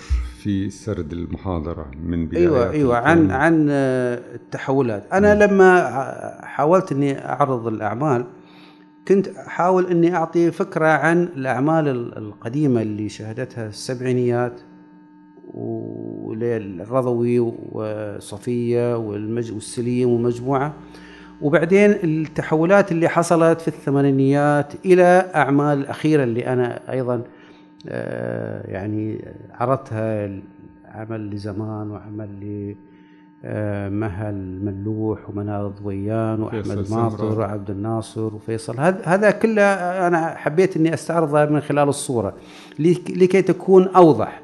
في 0.44 0.70
سرد 0.70 1.14
المحاضرة 1.14 1.92
من 2.04 2.26
بداية 2.28 2.42
أيوه 2.44 2.72
أيوه 2.72 2.98
عن 2.98 3.32
عن 3.32 3.66
التحولات. 3.70 5.14
أنا 5.14 5.46
لما 5.46 5.80
ع- 5.80 6.46
حاولت 6.46 6.92
إني 6.92 7.26
أعرض 7.26 7.68
الأعمال 7.68 8.26
كنت 9.08 9.28
أحاول 9.28 9.86
إني 9.86 10.16
أعطي 10.16 10.52
فكرة 10.52 10.88
عن 10.88 11.24
الأعمال 11.24 11.88
ال- 11.88 12.18
القديمة 12.18 12.82
اللي 12.82 13.10
شهدتها 13.10 13.68
السبعينيات 13.68 14.60
والرضوي 15.54 17.40
وصفية 17.72 18.98
والمج 18.98 19.52
والسليم 19.52 20.10
ومجموعة. 20.10 20.74
وبعدين 21.42 21.92
التحولات 22.04 22.92
اللي 22.92 23.08
حصلت 23.10 23.62
في 23.62 23.68
الثمانينيات 23.68 24.74
إلى 24.86 25.32
أعمال 25.36 25.78
الاخيره 25.80 26.24
اللي 26.24 26.48
أنا 26.48 26.92
أيضا 26.92 27.22
آه، 27.90 28.72
يعني 28.72 29.26
عرضتها 29.54 30.30
عمل 30.86 31.30
لزمان 31.30 31.92
وعمل 31.92 32.28
ل 32.42 32.76
آه، 33.46 33.90
مها 33.90 34.30
الملوح 34.30 35.30
ومنال 35.30 35.66
الضويان 35.66 36.42
وأحمد 36.42 36.62
ماطر. 36.92 37.40
وعبد 37.40 37.70
الناصر 37.70 38.36
وفيصل 38.36 38.80
هذا 38.80 39.02
هذا 39.06 39.32
كله 39.32 39.62
أنا 40.08 40.36
حبيت 40.36 40.78
إني 40.78 40.94
استعرضه 40.94 41.46
من 41.46 41.62
خلال 41.62 41.90
الصورة 41.90 42.34
لك- 42.80 43.12
لكي 43.12 43.42
تكون 43.42 43.88
أوضح 43.88 44.42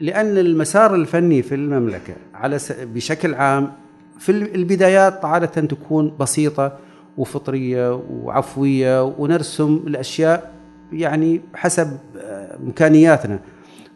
لأن 0.00 0.38
المسار 0.38 0.94
الفني 0.94 1.42
في 1.42 1.54
المملكة 1.54 2.14
على 2.34 2.58
بشكل 2.94 3.34
عام 3.34 3.72
في 4.20 4.32
ال- 4.32 4.54
البدايات 4.54 5.24
عادة 5.24 5.46
تكون 5.46 6.12
بسيطة 6.20 6.72
وفطرية 7.18 8.00
وعفوية 8.10 9.04
ونرسم 9.04 9.80
الأشياء 9.86 10.52
يعني 10.92 11.40
حسب 11.54 11.98
آه، 12.20 12.56
إمكانياتنا. 12.56 13.38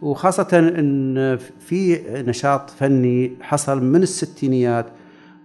وخاصة 0.02 0.48
إن 0.78 1.36
في 1.60 2.00
نشاط 2.26 2.70
فني 2.70 3.32
حصل 3.40 3.82
من 3.84 4.02
الستينيات 4.02 4.86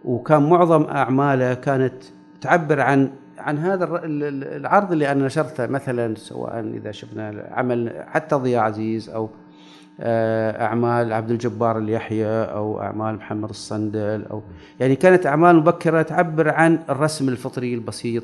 وكان 0.05 0.49
معظم 0.49 0.83
أعماله 0.83 1.53
كانت 1.53 1.93
تعبر 2.41 2.81
عن 2.81 3.09
عن 3.37 3.57
هذا 3.57 4.01
العرض 4.03 4.91
اللي 4.91 5.11
أنا 5.11 5.25
نشرته 5.25 5.67
مثلا 5.67 6.15
سواء 6.15 6.59
إذا 6.59 6.91
شفنا 6.91 7.47
عمل 7.51 8.03
حتى 8.07 8.35
ضياء 8.35 8.63
عزيز 8.63 9.09
أو 9.09 9.29
أعمال 10.01 11.13
عبد 11.13 11.31
الجبار 11.31 11.77
اليحيى 11.77 12.43
أو 12.43 12.81
أعمال 12.81 13.15
محمد 13.15 13.49
الصندل 13.49 14.25
أو 14.31 14.41
يعني 14.79 14.95
كانت 14.95 15.25
أعمال 15.25 15.55
مبكرة 15.55 16.01
تعبر 16.01 16.49
عن 16.49 16.79
الرسم 16.89 17.29
الفطري 17.29 17.73
البسيط 17.73 18.23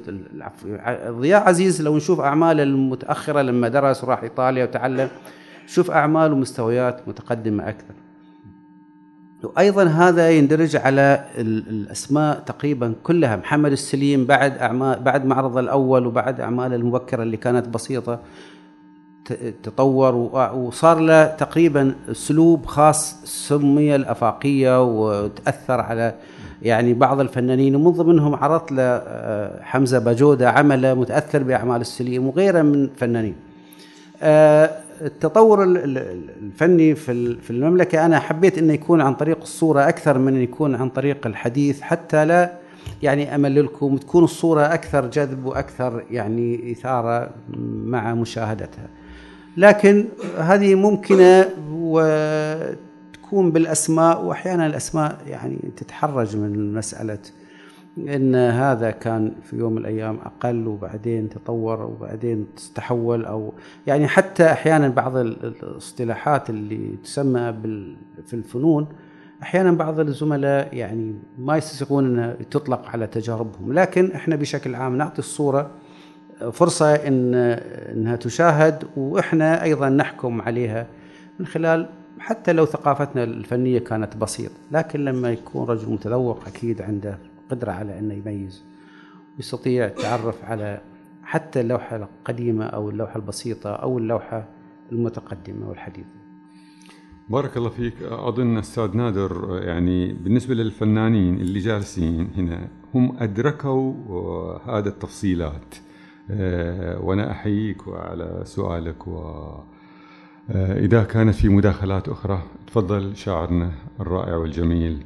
ضياء 1.10 1.48
عزيز. 1.48 1.82
لو 1.82 1.98
نشوف 1.98 2.20
اعماله 2.20 2.64
المتأخرة 2.64 3.42
لما 3.42 3.68
درس 3.68 4.04
وراح 4.04 4.24
إيطاليا 4.24 4.64
وتعلم 4.64 5.08
شوف 5.68 5.92
أعمال 5.92 6.34
ومستويات 6.34 7.08
متقدمة 7.08 7.70
أكثر. 7.70 7.94
وأيضا 9.44 9.84
هذا 9.84 10.30
يندرج 10.30 10.76
على 10.76 11.26
ال- 11.38 11.70
الأسماء 11.70 12.40
تقريبا 12.40 12.94
كلها. 13.04 13.36
محمد 13.36 13.72
السليم 13.72 14.26
بعد 14.26 14.58
اعمال 14.58 15.00
بعد 15.00 15.26
معرضه 15.26 15.60
الأول 15.60 16.06
وبعد 16.06 16.40
اعماله 16.40 16.76
المبكرة 16.76 17.24
اللي 17.24 17.38
كانت 17.38 17.70
بسيطة 17.70 18.20
تطور 19.64 20.16
وصار 20.56 21.00
له 21.00 21.26
تقريبا 21.26 21.96
أسلوب 22.12 22.66
خاص 22.66 23.16
سمي 23.24 23.96
الأفاقية 23.96 24.84
وتأثر 24.84 25.80
على 25.82 26.14
يعني 26.62 26.94
بعض 26.94 27.20
الفنانين 27.20 27.76
ومن 27.76 27.92
ضمنهم 27.92 28.36
عرضت 28.36 28.72
له 28.72 28.82
آه، 28.84 29.62
حمزة 29.64 30.00
باجوده 30.00 30.50
عمله 30.52 30.94
متأثر 30.94 31.44
بأعمال 31.44 31.82
السليم 31.82 32.28
وغيره 32.28 32.62
من 32.62 32.84
الفنانين. 32.84 33.36
آه، 34.22 34.70
التطور 35.02 35.64
ال- 35.64 35.78
ال- 35.78 36.30
الفني 36.44 36.96
في 36.96 37.12
ال- 37.12 37.42
في 37.42 37.50
المملكة 37.52 38.06
أنا 38.06 38.20
حبيت 38.20 38.58
إنه 38.58 38.74
يكون 38.74 39.02
عن 39.02 39.14
طريق 39.16 39.38
الصورة 39.42 39.88
أكثر 39.90 40.18
من 40.18 40.42
يكون 40.42 40.76
عن 40.76 40.90
طريق 40.90 41.28
الحديث 41.28 41.82
حتى 41.82 42.26
لا 42.26 42.52
يعني 43.04 43.36
امللكم 43.36 43.98
تكون 43.98 44.24
الصورة 44.24 44.62
أكثر 44.62 45.06
جذب 45.06 45.46
وأكثر 45.46 46.04
يعني 46.12 46.72
إثارة 46.72 47.30
مع 47.86 48.14
مشاهدتها. 48.14 48.88
لكن 49.58 50.06
هذه 50.38 50.76
ممكنة 50.76 51.46
وتكون 51.72 53.52
بالأسماء 53.52 54.24
وأحيانا 54.26 54.66
الأسماء 54.68 55.18
يعني 55.28 55.58
تتحرج 55.78 56.38
من 56.38 56.74
مسألة 56.74 57.18
إن 57.98 58.36
هذا 58.36 58.92
كان 58.92 59.32
في 59.44 59.56
يوم 59.58 59.72
من 59.74 59.78
الأيام 59.78 60.20
أقل 60.26 60.68
وبعدين 60.68 61.30
تطور 61.30 61.82
وبعدين 61.82 62.48
تحول 62.76 63.26
أو 63.26 63.54
يعني 63.88 64.08
حتى 64.08 64.52
أحيانا 64.52 64.88
بعض 64.88 65.18
ال- 65.18 65.46
الاصطلاحات 65.64 66.50
اللي 66.50 66.90
تسمى 67.04 67.54
في 68.26 68.34
الفنون 68.34 68.88
أحيانا 69.44 69.72
بعض 69.72 70.00
الزملاء 70.00 70.76
يعني 70.76 71.16
ما 71.38 71.58
يستسيغون 71.58 72.06
إنها 72.06 72.36
تطلق 72.52 72.90
على 72.90 73.08
تجاربهم 73.08 73.74
لكن 73.74 74.12
إحنا 74.12 74.36
بشكل 74.36 74.76
عام 74.76 74.98
نعطي 74.98 75.20
الصورة 75.20 75.72
فرصة 76.52 76.96
إن 76.96 77.36
إنها 77.96 78.16
تشاهد 78.16 78.84
وإحنا 78.98 79.64
أيضا 79.64 79.90
نحكم 79.90 80.42
عليها 80.42 80.88
من 81.40 81.46
خلال 81.46 81.90
حتى 82.20 82.54
لو 82.54 82.66
ثقافتنا 82.66 83.24
الفنية 83.24 83.80
كانت 83.80 84.18
بسيطه 84.18 84.54
لكن 84.72 85.06
لما 85.06 85.32
يكون 85.32 85.68
رجل 85.68 85.90
متذوق 85.92 86.48
أكيد 86.48 86.82
عنده 86.82 87.18
قدرة 87.52 87.72
على 87.72 88.00
إنه 88.00 88.14
يميز 88.14 88.64
ويستطيع 89.38 89.86
التعرف 89.86 90.46
على 90.46 90.82
حتى 91.24 91.62
اللوحة 91.62 91.96
القديمة 91.96 92.66
أو 92.66 92.90
اللوحة 92.90 93.16
البسيطة 93.16 93.70
أو 93.70 93.98
اللوحة 93.98 94.48
المتقدمة 94.92 95.70
والحديثه 95.70 96.26
بارك 97.30 97.58
الله 97.58 97.70
فيك. 97.70 97.94
أظن 98.02 98.58
أستاذ 98.58 98.98
نادر 98.98 99.60
يعني 99.64 100.14
بالنسبة 100.14 100.54
للفنانين 100.54 101.36
اللي 101.36 101.60
جالسين 101.60 102.32
هنا 102.38 102.68
هم 102.94 103.18
أدركوا 103.20 103.94
آه، 104.10 104.62
هذا 104.80 104.90
التفصيلات. 104.90 105.76
وأنا 107.00 107.32
أحييك 107.32 107.88
على 107.88 108.42
سؤالك 108.46 109.08
و 109.08 109.20
آه، 110.50 110.80
إذا 110.80 111.04
كانت 111.04 111.36
في 111.36 111.50
مداخلات 111.50 112.10
أخرى 112.10 112.44
تفضل 112.68 113.16
شاعرنا 113.18 113.72
الرائع 114.00 114.36
والجميل. 114.36 115.04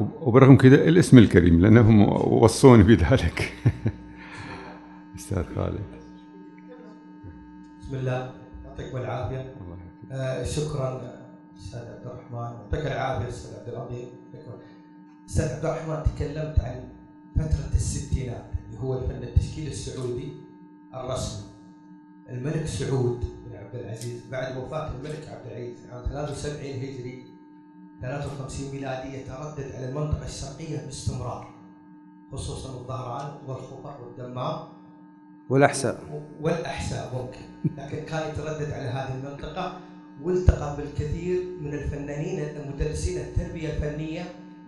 وبرغم 0.00 0.56
كذا 0.56 0.74
الاسم 0.74 1.18
الكريم 1.18 1.60
لأنهم 1.60 2.02
وصوني 2.42 2.82
بذلك. 2.82 3.52
أستاذ 5.16 5.44
خالد. 5.56 5.80
بسم 7.80 7.96
الله. 7.96 8.32
يعطيكم 8.64 8.98
يعافيك. 8.98 9.46
آه 10.12 10.44
شكرا 10.44 11.12
أستاذ 11.58 11.80
عبد 11.80 12.06
الرحمن. 12.06 12.56
يعطيك 12.60 12.86
العافية 12.86 13.28
أستاذ 13.28 13.58
عبد 13.58 13.68
العظيم. 13.68 14.08
أستاذ 15.28 15.48
عبد 15.52 15.64
الرحمن 15.64 16.02
تكلمت 16.02 16.60
عن 16.60 16.88
فترة 17.36 17.74
الستينات. 17.74 18.61
هو 18.82 18.98
الفن 18.98 19.22
التشكيلي 19.22 19.68
السعودي 19.68 20.32
الرسمي. 20.94 21.42
الملك 22.28 22.66
سعود 22.66 23.20
بن 23.46 23.56
عبد 23.56 23.74
العزيز 23.74 24.20
بعد 24.30 24.56
وفاة 24.56 24.90
الملك 24.90 25.28
عبد 25.28 25.46
العزيز 25.46 25.86
عام 25.92 26.04
73 26.04 26.70
هجري 26.70 27.24
53 28.02 28.70
ميلادي 28.72 29.16
يتردد 29.16 29.72
على 29.74 29.88
المنطقة 29.88 30.24
الشرقيه 30.24 30.78
باستمرار 30.86 31.54
خصوصا 32.32 32.68
الظهران 32.80 33.46
والخفر 33.46 33.96
والدمام. 34.04 34.58
والأحساء. 35.50 35.98
والأحساء 36.40 37.14
ممكن 37.14 37.72
لكن 37.82 38.04
كان 38.06 38.30
يتردد 38.32 38.70
على 38.70 38.88
هذه 38.88 39.14
المنطقة 39.14 39.80
والتقى 40.22 40.76
بالكثير 40.76 41.42
من 41.60 41.74
الفنانين 41.74 42.40
المدرسين 42.56 43.18
التربية 43.20 43.68
الفنية 43.76 44.22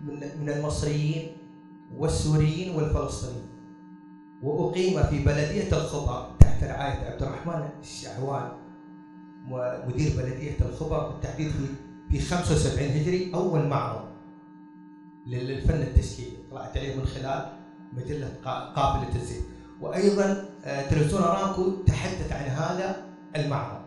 من 0.07 0.19
من 0.41 0.49
المصريين 0.49 1.27
والسوريين 1.97 2.75
والفلسطينيين. 2.75 3.54
وأقيم 4.43 5.03
في 5.03 5.23
بلدية 5.23 5.71
الخبر 5.77 6.27
تحت 6.39 6.63
رعاية 6.63 7.11
عبد 7.11 7.23
الرحمن 7.23 7.69
الشعوان 7.81 8.51
مدير 9.87 10.11
بلدية 10.17 10.55
الخبر 10.61 11.09
بالتحديد 11.09 11.51
في 11.51 11.65
في 12.11 12.19
75 12.25 12.87
هجري 12.89 13.31
أول 13.33 13.67
معرض 13.67 14.05
للفن 15.27 15.81
التشكيلي. 15.81 16.37
طلعت 16.51 16.77
عليه 16.77 16.95
من 16.95 17.05
خلال 17.05 17.45
مجلة 17.93 18.27
قا- 18.43 18.75
قافلة 18.75 19.15
الزيت. 19.15 19.43
وأيضا 19.81 20.45
آه، 20.65 20.89
تلفزيون 20.89 21.21
أرامكو 21.23 21.71
تحدث 21.87 22.31
عن 22.31 22.45
هذا 22.45 23.05
المعرض. 23.35 23.81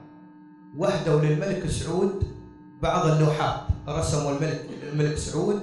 واهدوا 0.77 1.21
للملك 1.21 1.67
سعود 1.71 2.23
بعض 2.83 3.07
اللوحات 3.07 3.61
رسموا 3.89 4.31
الملك 4.31 4.65
الملك 4.93 5.17
سعود 5.17 5.63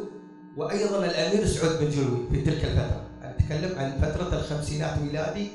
وأيضا 0.58 1.06
الأمير 1.06 1.46
سعود 1.46 1.80
بن 1.80 1.90
جلوي 1.90 2.18
في 2.32 2.42
تلك 2.42 2.66
الفترة. 2.66 3.05
اتكلم 3.46 3.80
عن 3.80 3.92
فترة 4.02 4.40
الخمسينات 4.40 4.98
ميلادي 5.02 5.48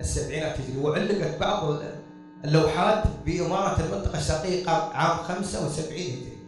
السبعينات 0.00 0.54
هجري 0.60 0.80
وعلقت 0.82 1.40
بعض 1.40 1.74
اللوحات 2.44 3.02
بإمارة 3.26 3.76
المنطقة 3.80 4.18
الشرقية 4.18 4.64
قام- 4.66 4.90
عام 4.92 5.16
75 5.18 6.00
هجري. 6.02 6.38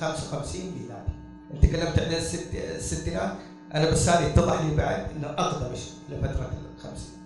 55 0.00 0.60
ميلادي. 0.60 1.12
أنت 1.54 1.62
تكلمت 1.62 1.98
عن 1.98 2.12
الست 2.12 2.46
الستينات. 2.76 3.32
أنا 3.74 3.90
بس 3.90 4.08
هذه 4.08 4.26
اتضح 4.26 4.62
لي 4.62 4.76
بعد 4.76 5.06
إنه 5.16 5.26
أقدم 5.28 5.74
شيء 5.74 5.92
لفترة 6.10 6.50
الخمسين 6.76 7.18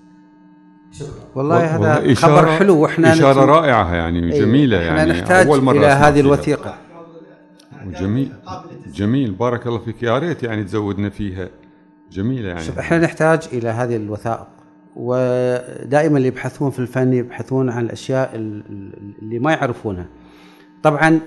شكرا. 0.92 1.24
والله 1.34 1.72
والله 1.78 1.96
هذا 1.96 2.14
خبر 2.14 2.44
إشارة- 2.46 2.58
حلو 2.58 2.78
وإحنا 2.82 3.12
إشارة 3.12 3.42
نت- 3.42 3.48
رائعة 3.48 3.94
يعني 3.94 4.32
إيه، 4.32 4.40
جميلة 4.40 4.78
إحنا 4.88 4.96
يعني 4.96 5.12
نحتاج 5.12 5.46
أول 5.46 5.60
مرة 5.62 5.76
إلى 5.78 5.86
هذه. 5.86 6.20
الوثيقة. 6.20 6.74
جميل 7.86 8.32
جميل. 8.94 9.30
بارك 9.32 9.66
الله 9.66 9.78
فيك. 9.78 10.02
يا 10.02 10.18
ريت 10.18 10.42
يعني 10.42 10.64
تزودنا 10.64 11.10
فيها. 11.10 11.48
جميلة 12.12 12.48
يعني. 12.48 12.60
شوف 12.62 12.78
إحنا 12.78 12.98
نحتاج 12.98 13.48
إلى 13.52 13.68
هذه 13.68 13.96
الوثائق 13.96 14.46
ودائما 14.96 16.16
اللي 16.16 16.28
يبحثون 16.28 16.70
في 16.70 16.78
الفن 16.78 17.12
يبحثون 17.12 17.68
عن 17.70 17.84
الأشياء 17.84 18.36
ال- 18.36 18.62
ال- 18.70 19.14
اللي 19.22 19.38
ما 19.38 19.52
يعرفونها. 19.52 20.06
طبعا 20.82 21.20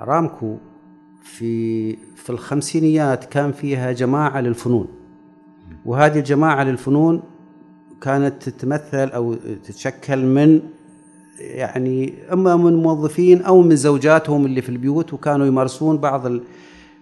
ارامكو 0.00 0.56
في 1.22 1.92
في 2.16 2.30
الخمسينيات 2.30 3.24
كان 3.24 3.52
فيها 3.52 3.92
جماعة 3.92 4.40
للفنون. 4.40 4.86
وهذه 5.84 6.18
الجماعة 6.18 6.64
للفنون 6.64 7.22
كانت 8.00 8.42
تتمثل 8.42 9.08
أو 9.08 9.34
تتشكل 9.64 10.24
من 10.26 10.60
يعني 11.40 12.14
أما 12.32 12.56
من 12.56 12.74
موظفين 12.74 13.42
أو 13.42 13.62
من 13.62 13.76
زوجاتهم 13.76 14.46
اللي 14.46 14.62
في 14.62 14.68
البيوت 14.68 15.12
وكانوا 15.12 15.46
يمارسون 15.46 15.98
بعض 15.98 16.26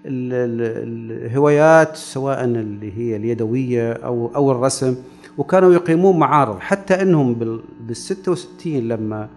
الهوايات 0.07 1.97
سواء 1.97 2.45
اللي 2.45 2.93
هي 2.99 3.17
اليدوية 3.17 3.93
أو 3.93 4.31
أو 4.37 4.53
الرسم 4.53 4.97
وكانوا 5.39 5.73
يقيمون 5.73 6.19
معارض. 6.19 6.59
حتى 6.59 7.03
إنهم 7.03 7.35
بال 7.35 7.61
بال 7.81 7.97
66 7.97 8.73
لما 8.89 9.29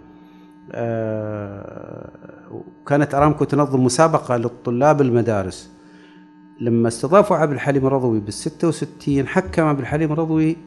آه 0.71 2.09
كانت 2.87 3.15
أرامكو 3.15 3.43
تنظم 3.45 3.83
مسابقة 3.83 4.37
للطلاب 4.37 5.01
المدارس. 5.01 5.71
لما 6.61 6.87
استضافوا 6.87 7.37
عبد 7.37 7.51
الحليم 7.51 7.87
الرضوي 7.87 8.19
بال 8.19 8.33
66 8.33 9.27
حكم 9.27 9.63
عبد 9.63 9.79
الحليم 9.79 10.11
الرضوي 10.11 10.57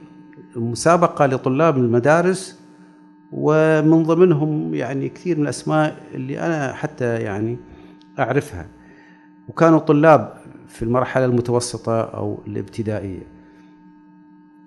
مسابقة 0.57 1.27
لطلاب 1.27 1.77
المدارس 1.77 2.61
ومن 3.33 4.03
ضمنهم 4.03 4.75
يعني 4.75 5.09
كثير 5.09 5.37
من 5.37 5.43
الأسماء 5.43 5.97
اللي 6.15 6.41
أنا 6.41 6.73
حتى 6.73 7.15
يعني 7.21 7.57
أعرفها. 8.19 8.67
وكانوا 9.49 9.79
طلاب 9.79 10.33
في 10.69 10.83
المرحلة 10.83 11.25
المتوسطة 11.25 12.01
أو 12.01 12.39
الابتدائية. 12.47 13.23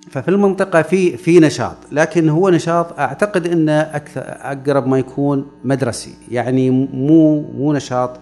ففي 0.10 0.28
المنطقة 0.30 0.82
في 0.82 1.18
في 1.18 1.40
نشاط 1.40 1.76
لكن 1.92 2.30
هو 2.30 2.50
نشاط 2.50 3.00
أعتقد 3.00 3.48
انه 3.48 3.72
أكثر 3.82 4.22
أقرب 4.26 4.88
ما 4.88 5.00
يكون 5.00 5.48
مدرسي. 5.64 6.14
يعني 6.32 6.70
مو 6.94 7.42
مو 7.42 7.74
نشاط 7.74 8.20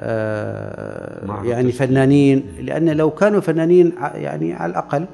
آه 0.00 1.44
يعني. 1.44 1.72
فنانين 1.72 2.42
لأن 2.60 2.88
لو 2.90 3.10
كانوا 3.10 3.40
فنانين 3.40 3.92
يعني 4.14 4.52
على 4.52 4.70
الأقل 4.70 5.06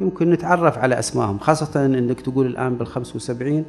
يمكن 0.00 0.30
نتعرف 0.30 0.78
على 0.78 0.98
أسمائهم 0.98 1.38
خاصة 1.38 1.86
إنك 1.86 2.20
تقول 2.20 2.46
الآن 2.46 2.74
بال 2.74 2.86
75 2.86 3.64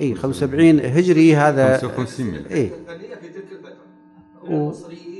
إي 0.00 0.14
75 0.14 0.80
هجري 0.80 1.36
هذا 1.36 1.76
55 1.76 2.26
مليون 2.26 2.44
إي. 2.46 2.66
في 2.68 3.28
تلك 3.28 3.44
الفترة. 3.52 3.72
و- 4.44 4.46
المصريين 4.64 5.13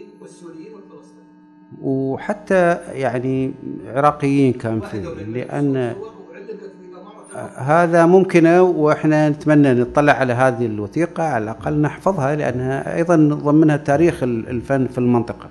وحتى 1.84 2.78
يعني 2.92 3.52
عراقيين 3.86 4.52
كان 4.52 4.80
فيه 4.80 5.00
لأن 5.08 5.94
هذا 7.56 8.06
ممكنه 8.06 8.62
وإحنا 8.62 9.28
نتمنى 9.28 9.74
نطلع 9.74 10.12
على 10.12 10.32
هذه 10.32 10.66
الوثيقة 10.66 11.22
على 11.22 11.44
الأقل 11.44 11.80
نحفظها 11.80 12.36
لأنها 12.36 12.96
أيضا 12.96 13.16
ضمنها 13.16 13.76
تاريخ 13.76 14.22
الفن 14.22 14.86
في 14.86 14.98
المنطقة. 14.98 15.48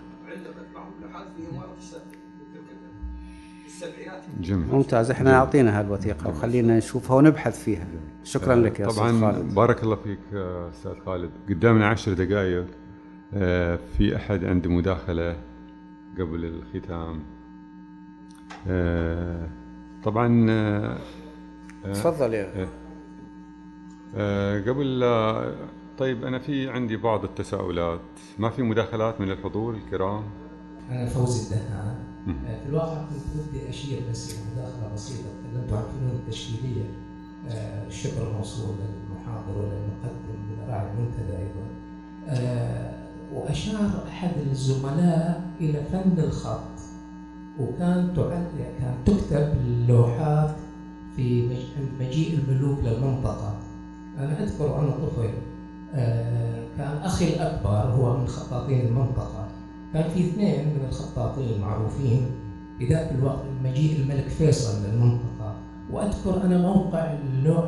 في 3.79 3.85
في 3.85 4.41
جميل. 4.41 4.67
ممتاز 4.71 5.11
إحنا 5.11 5.23
جميل. 5.29 5.35
أعطينا 5.35 5.79
هالوثيقة 5.79 6.29
وخلينا 6.29 6.77
نشوفها 6.77 7.15
ونبحث 7.17 7.63
فيها. 7.63 7.85
شكرا 8.23 8.55
لك 8.55 8.79
يا 8.79 8.87
طبعا 8.87 9.09
أستاذ 9.09 9.21
خالد. 9.21 9.55
بارك 9.55 9.83
الله 9.83 9.95
فيك 9.95 10.19
آه، 10.33 10.69
أستاذ 10.69 10.91
خالد. 11.05 11.29
قدامنا 11.49 11.87
عشر 11.87 12.13
دقائق 12.13 12.65
آه، 13.33 13.79
في 13.97 14.15
أحد 14.15 14.45
عنده 14.45 14.69
مداخلة. 14.69 15.35
قبل 16.19 16.45
الختام. 16.45 17.23
آه، 18.67 19.47
طبعا 20.03 20.47
آه، 20.49 20.97
تفضل 21.83 22.33
يا. 22.33 22.67
آه، 24.15 24.61
قبل 24.61 24.99
لا 24.99 25.55
طيب 25.97 26.25
أنا 26.25 26.39
في 26.39 26.69
عندي 26.69 26.97
بعض 26.97 27.23
التساؤلات. 27.23 28.01
ما 28.39 28.49
في 28.49 28.61
مداخلات 28.61 29.21
من 29.21 29.31
الحضور 29.31 29.73
الكرام؟ 29.73 30.23
أنا 30.89 31.05
فوزي 31.05 31.43
الدهان. 31.55 31.95
في 32.63 32.69
الواقع 32.69 33.01
كنت 33.01 33.47
ودي 33.49 33.69
أشير 33.69 33.99
بس 34.11 34.33
إلى 34.33 34.41
مداخلة 34.53 34.93
بسيطة. 34.93 35.29
تكلمت 35.43 35.73
عن 35.73 35.83
الفنون 35.83 36.11
التشكيلية. 36.11 36.85
آه، 37.49 37.87
الشكر 37.87 38.33
موصول 38.37 38.75
للمحاضر 38.75 39.57
وللمقدم 39.57 40.63
لراعي 40.67 40.91
المنتدى 40.91 41.37
أيضا. 41.37 41.67
آه، 42.27 43.02
وأشار 43.35 44.03
أحد 44.07 44.31
الزملاء 44.51 45.41
إلى 45.61 45.79
فن 45.91 46.19
الخط 46.23 46.59
وكان 47.59 48.13
تعد 48.15 48.47
كان 48.79 48.93
تكتب 49.05 49.53
اللوحات 49.65 50.55
في 51.15 51.49
مجيء 51.99 52.39
الملوك 52.39 52.79
للمنطقة. 52.83 53.55
أنا 54.19 54.43
أذكر 54.43 54.79
أنا 54.79 54.89
طفل 54.91 55.29
آه، 55.95 56.63
كان 56.77 56.97
أخي 57.03 57.27
الأكبر 57.33 57.69
هو 57.69 58.17
من 58.17 58.27
خطاطين 58.27 58.85
المنطقة. 58.87 59.47
كان 59.93 60.09
في 60.09 60.19
اثنين 60.29 60.59
من 60.67 60.85
الخطاطين 60.89 61.49
المعروفين 61.55 62.25
في 62.79 62.85
ذاك 62.87 63.11
الوقت 63.11 63.43
مجيء 63.63 63.99
الملك 64.01 64.27
فيصل 64.27 64.83
للمنطقة. 64.85 65.55
وأذكر 65.91 66.41
أنا 66.43 66.57
موقع. 66.57 67.13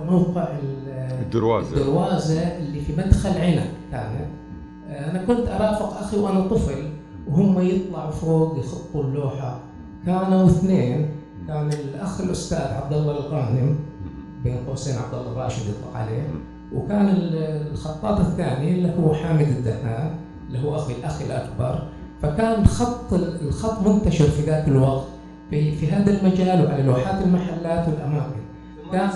موقع 0.09 0.43
ال- 0.43 0.89
الدروازة. 1.21 1.77
الدروازة 1.77 2.41
اللي 2.57 2.81
في 2.81 2.93
مدخل 2.93 3.29
عنب 3.41 3.69
كانت 3.91 4.27
أنا 4.89 5.23
كنت 5.27 5.47
أرافق 5.47 5.97
أخي 5.97 6.17
وأنا 6.17 6.47
طفل 6.47 6.89
وهم 7.31 7.59
يطلعوا 7.61 8.11
فوق 8.11 8.59
يخطوا 8.59 9.03
اللوحة. 9.03 9.59
كانوا 10.05 10.45
اثنين 10.47 11.09
كان 11.47 11.69
الأخ 11.73 12.21
الأستاذ 12.21 12.57
عبد 12.73 12.93
الله 12.93 13.11
الغانم 13.11 13.75
بين 14.43 14.57
قوسين 14.67 14.95
عبد 14.95 15.13
الله 15.13 15.31
الراشد 15.31 15.61
يطلق 15.61 15.95
عليه 15.95 16.23
وكان 16.75 17.07
ال- 17.09 17.67
الخطاط 17.71 18.19
الثاني 18.19 18.71
اللي 18.71 18.91
هو 18.99 19.13
حامد 19.13 19.47
الدهان 19.47 20.15
اللي 20.47 20.63
هو 20.67 20.75
أخي 20.75 20.93
الأخ 20.93 21.21
الأكبر. 21.21 21.83
فكان 22.21 22.65
خط 22.67 23.13
ال- 23.13 23.41
الخط 23.47 23.87
منتشر 23.87 24.25
في 24.25 24.41
ذاك 24.41 24.67
الوقت 24.67 25.03
في 25.49 25.71
في 25.75 25.91
هذا 25.91 26.19
المجال 26.21 26.65
وعلى 26.65 26.83
لوحات 26.83 27.23
المحلات 27.25 27.87
والأماكن. 27.87 28.39
كان 28.91 29.09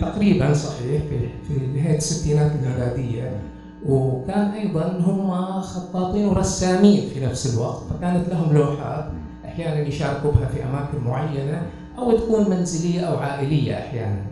تقريبا 0.00 0.54
صحيح 0.54 1.02
في 1.02 1.18
في 1.48 1.66
نهاية 1.80 1.96
الستينات 1.96 2.52
الميلاديه 2.52 3.40
وكان 3.86 4.50
أيضا 4.50 4.98
هم 5.00 5.30
خطاطين 5.60 6.28
ورسامين 6.28 7.08
في 7.08 7.26
نفس 7.26 7.54
الوقت 7.54 7.82
فكانت 7.90 8.28
لهم 8.28 8.56
لوحات 8.56 9.10
أحيانا 9.44 9.80
يشاركوا 9.80 10.30
بها 10.30 10.46
في 10.46 10.64
أماكن 10.64 11.04
معينة 11.06 11.62
أو 11.98 12.16
تكون 12.18 12.50
منزلية 12.50 13.00
أو 13.00 13.16
عائلية 13.16 13.74
أحيانا. 13.74 14.26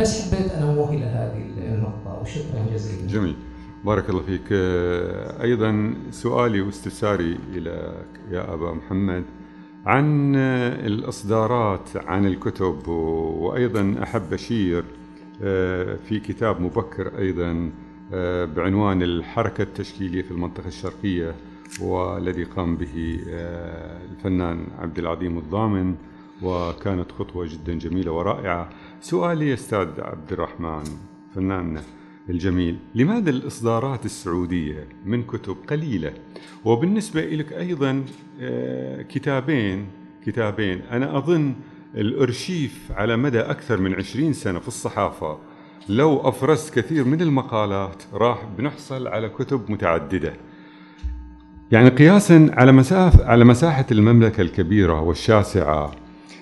بس 0.00 0.20
حبيت 0.20 0.52
انوه 0.52 0.90
إلى 0.90 1.04
هذه 1.04 1.74
النقطة 1.74 2.20
وشكرا 2.22 2.66
جزيلا. 2.74 3.06
جميل. 3.08 3.36
بارك 3.84 4.10
الله 4.10 4.22
فيك. 4.22 4.42
آه، 4.52 5.42
أيضا 5.42 5.94
سؤالي 6.10 6.60
واستفساري 6.60 7.38
إلى 7.54 7.92
يا 8.30 8.54
أبا 8.54 8.72
محمد 8.72 9.24
عن 9.86 10.36
آه، 10.36 10.86
الإصدارات 10.86 11.88
عن 11.96 12.26
الكتب 12.26 12.88
وأيضا 12.88 13.94
أحب 14.02 14.32
أشير 14.32 14.84
آه، 15.42 15.96
في 16.08 16.20
كتاب 16.20 16.60
مبكر 16.60 17.18
أيضا 17.18 17.70
بعنوان 18.56 19.02
الحركة 19.02 19.62
التشكيلية 19.62 20.22
في 20.22 20.30
المنطقة 20.30 20.68
الشرقية 20.68 21.34
والذي 21.80 22.44
قام 22.44 22.76
به 22.76 23.20
آه، 23.28 24.00
الفنان 24.10 24.66
عبد 24.78 24.98
العظيم 24.98 25.38
الضامن 25.38 25.94
وكانت 26.42 27.12
خطوة 27.12 27.46
جدا 27.46 27.74
جميلة 27.78 28.12
ورائعة. 28.12 28.68
سؤالي 29.00 29.48
يا 29.48 29.54
أستاذ 29.54 29.88
عبد 29.98 30.32
الرحمن 30.32 30.84
فناننا 31.34 31.82
الجميل 32.30 32.76
لماذا 32.94 33.30
الإصدارات 33.30 34.04
السعودية 34.04 34.88
من 35.06 35.22
كتب 35.22 35.56
قليلة؟ 35.68 36.12
وبالنسبة 36.64 37.20
لك 37.20 37.52
أيضا 37.52 38.04
آه، 38.40 39.02
كتابين 39.02 39.86
كتابين. 40.26 40.80
أنا 40.90 41.18
أظن 41.18 41.54
الأرشيف 41.94 42.92
على 42.92 43.16
مدى 43.16 43.40
أكثر 43.40 43.80
من 43.80 43.94
عشرين 43.94 44.32
سنة 44.32 44.58
في 44.58 44.68
الصحافة. 44.68 45.38
لو 45.88 46.20
أفرزت 46.28 46.78
كثير 46.78 47.04
من 47.04 47.20
المقالات 47.20 48.02
راح 48.14 48.38
بنحصل 48.58 49.06
على 49.06 49.28
كتب 49.28 49.60
متعددة. 49.70 50.32
يعني 51.72 51.88
قياسا 51.88 52.50
على 52.52 52.72
مسافة 52.72 53.26
على 53.26 53.44
مساحة 53.44 53.86
المملكة 53.92 54.40
الكبيرة 54.40 55.00
والشاسعة. 55.00 55.90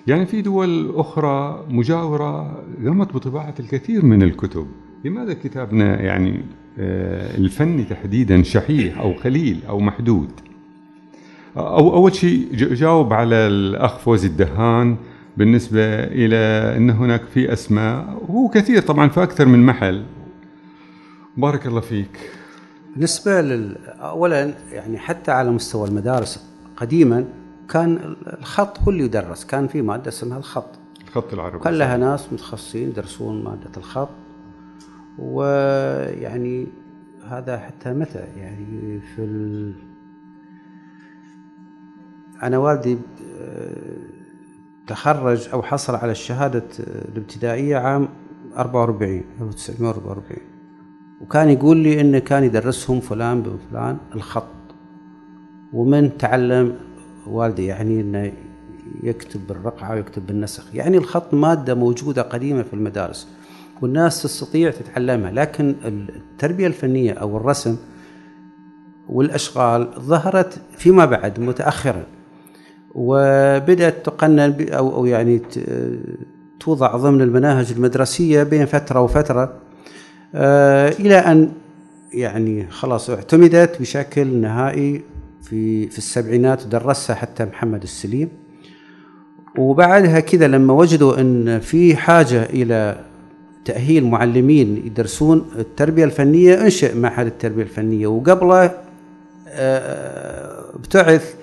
يعني 0.06 0.26
في 0.26 0.42
دول 0.42 0.92
أخرى 0.96 1.64
مجاورة 1.70 2.62
قامت 2.84 3.14
بطباعة 3.14 3.54
الكثير 3.60 4.04
من 4.04 4.22
الكتب. 4.22 4.66
لماذا 5.04 5.34
كتابنا 5.34 6.00
يعني 6.02 6.44
آه، 6.78 7.36
الفني 7.36 7.84
تحديدا 7.84 8.42
شحيح 8.42 8.98
أو 8.98 9.12
قليل 9.12 9.60
أو 9.68 9.80
محدود؟ 9.80 10.30
أو 11.56 11.94
أول 11.94 12.14
شيء 12.14 12.48
جاوب 12.52 13.12
على 13.12 13.34
الأخ 13.34 13.98
فوزي 13.98 14.28
الدهان. 14.28 14.96
بالنسبة 15.36 16.04
إلى 16.04 16.36
أن 16.76 16.90
هناك 16.90 17.24
في 17.24 17.52
أسماء 17.52 18.22
وهو 18.28 18.48
كثير 18.48 18.82
طبعا 18.82 19.08
في 19.08 19.22
أكثر 19.22 19.46
من 19.46 19.66
محل. 19.66 20.04
بارك 21.36 21.66
الله 21.66 21.80
فيك. 21.80 22.30
بالنسبة 22.92 23.40
لل... 23.40 23.76
أولا 23.86 24.54
يعني 24.72 24.98
حتى 24.98 25.30
على 25.30 25.50
مستوى 25.50 25.88
المدارس 25.88 26.46
قديما 26.76 27.24
كان 27.68 28.16
الخط 28.38 28.78
هو 28.80 28.90
اللي 28.90 29.04
يدرس. 29.04 29.44
كان 29.44 29.66
في 29.66 29.82
مادة 29.82 30.08
اسمها 30.08 30.38
الخط. 30.38 30.78
الخط 31.08 31.32
العربي. 31.32 31.64
كان 31.64 31.74
لها 31.74 31.96
ناس 31.96 32.32
متخصصين 32.32 32.88
يدرسون 32.88 33.44
مادة 33.44 33.70
الخط. 33.76 34.08
ويعني 35.18 36.66
هذا 37.28 37.58
حتى 37.58 37.92
متى؟ 37.92 38.24
يعني 38.36 39.00
في 39.00 39.22
ال... 39.22 39.74
أنا 42.42 42.58
والدي 42.58 42.98
آه، 43.40 44.15
تخرج 44.86 45.48
أو 45.52 45.62
حصل 45.62 45.94
على 45.94 46.12
الشهادة 46.12 46.64
الابتدائية 46.78 47.76
عام 47.76 48.08
44 48.56 49.22
1944 49.40 50.56
وكان 51.20 51.48
يقول 51.48 51.76
لي 51.76 52.00
إنه 52.00 52.18
كان 52.18 52.44
يدرسهم 52.44 53.00
فلان 53.00 53.42
بن 53.42 53.58
فلان 53.70 53.96
الخط. 54.14 54.46
ومن 55.72 56.18
تعلم 56.18 56.76
والدي 57.26 57.66
يعني 57.66 58.00
إنه 58.00 58.32
يكتب 59.02 59.46
بالرقعة 59.46 59.94
ويكتب 59.94 60.26
بالنسخ. 60.26 60.74
يعني 60.74 60.96
الخط 60.96 61.34
مادة 61.34 61.74
موجودة 61.74 62.22
قديمة 62.22 62.62
في 62.62 62.74
المدارس 62.74 63.28
والناس 63.82 64.22
تستطيع 64.22 64.70
تتعلمها. 64.70 65.30
لكن 65.30 65.74
التربية 65.84 66.66
الفنية 66.66 67.12
أو 67.12 67.36
الرسم 67.36 67.76
والأشغال 69.08 69.90
ظهرت 69.98 70.60
فيما 70.76 71.04
بعد 71.04 71.40
متاخرا. 71.40 72.04
وبدأت 72.96 74.06
تقنن 74.06 74.68
أو 74.70 74.94
أو 74.94 75.06
يعني 75.06 75.40
توضع 76.60 76.96
ضمن 76.96 77.22
المناهج 77.22 77.72
المدرسية 77.72 78.42
بين 78.42 78.66
فترة 78.66 79.00
وفترة. 79.00 79.52
آه، 80.34 80.88
إلى 80.88 81.14
أن 81.14 81.52
يعني 82.12 82.66
خلاص 82.70 83.10
اعتمدت 83.10 83.80
بشكل 83.80 84.26
نهائي 84.26 85.02
في 85.42 85.88
في 85.88 85.98
السبعينات 85.98 86.66
ودرسها 86.66 87.16
حتى 87.16 87.44
محمد 87.44 87.82
السليم. 87.82 88.28
وبعدها 89.58 90.20
كذا 90.20 90.48
لما 90.48 90.72
وجدوا 90.72 91.20
أن 91.20 91.60
في 91.60 91.96
حاجة 91.96 92.42
إلى 92.42 92.98
تأهيل 93.64 94.04
معلمين 94.04 94.82
يدرسون 94.86 95.46
التربية 95.58 96.04
الفنية 96.04 96.62
أنشئ 96.64 96.96
معهد 96.96 97.26
التربية 97.26 97.62
الفنية. 97.62 98.06
وقبله 98.06 98.70
آه، 99.48 100.74
ابتعث 100.74 101.34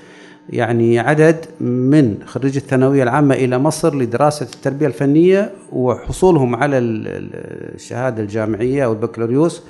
يعني 0.49 0.99
عدد 0.99 1.45
من 1.61 2.17
خريجي 2.25 2.59
الثانوية 2.59 3.03
العامة 3.03 3.35
إلى 3.35 3.57
مصر 3.59 3.95
لدراسة 3.95 4.45
التربية 4.55 4.87
الفنية 4.87 5.51
وحصولهم 5.71 6.55
على 6.55 6.77
ال- 6.77 7.07
ال- 7.07 7.75
الشهادة 7.75 8.23
الجامعية 8.23 8.85
أو 8.85 8.91
البكالوريوس. 8.93 9.63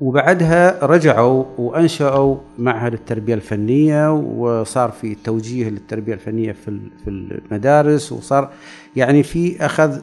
وبعدها 0.00 0.84
رجعوا 0.86 1.44
وأنشأوا 1.58 2.36
معهد 2.58 2.92
التربية 2.92 3.34
الفنية 3.34 4.12
وصار 4.12 4.90
في 4.90 5.14
توجيه 5.14 5.68
للتربية 5.68 6.14
الفنية 6.14 6.52
في 6.52 6.78
في 7.04 7.10
المدارس 7.10 8.12
وصار 8.12 8.50
يعني 8.96 9.22
في 9.22 9.64
أخذ 9.66 9.98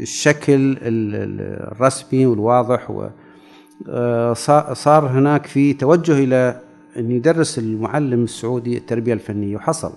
الشكل 0.00 0.52
ال- 0.54 0.78
ال- 0.82 1.72
الرسمي 1.72 2.26
والواضح 2.26 2.90
و 2.90 3.08
آه، 3.88 4.34
هناك 4.88 5.46
في 5.46 5.72
توجه 5.72 6.12
إلى 6.12 6.60
أن 6.98 7.10
يدرس 7.10 7.58
المعلم 7.58 8.24
السعودي 8.24 8.76
التربية 8.76 9.12
الفنية 9.12 9.56
وحصل. 9.56 9.92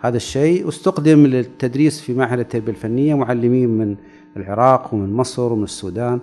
هذا 0.00 0.16
الشيء 0.16 0.66
واستخدم 0.66 1.26
للتدريس 1.26 2.00
في 2.00 2.14
معهد 2.14 2.38
التربية 2.38 2.72
الفنية 2.72 3.14
معلمين 3.14 3.68
من 3.68 3.96
العراق 4.36 4.94
ومن 4.94 5.12
مصر 5.12 5.52
ومن 5.52 5.64
السودان. 5.64 6.20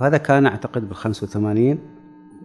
وهذا 0.00 0.16
كان 0.16 0.46
أعتقد 0.46 0.88
بال 0.88 0.96
85 0.96 1.78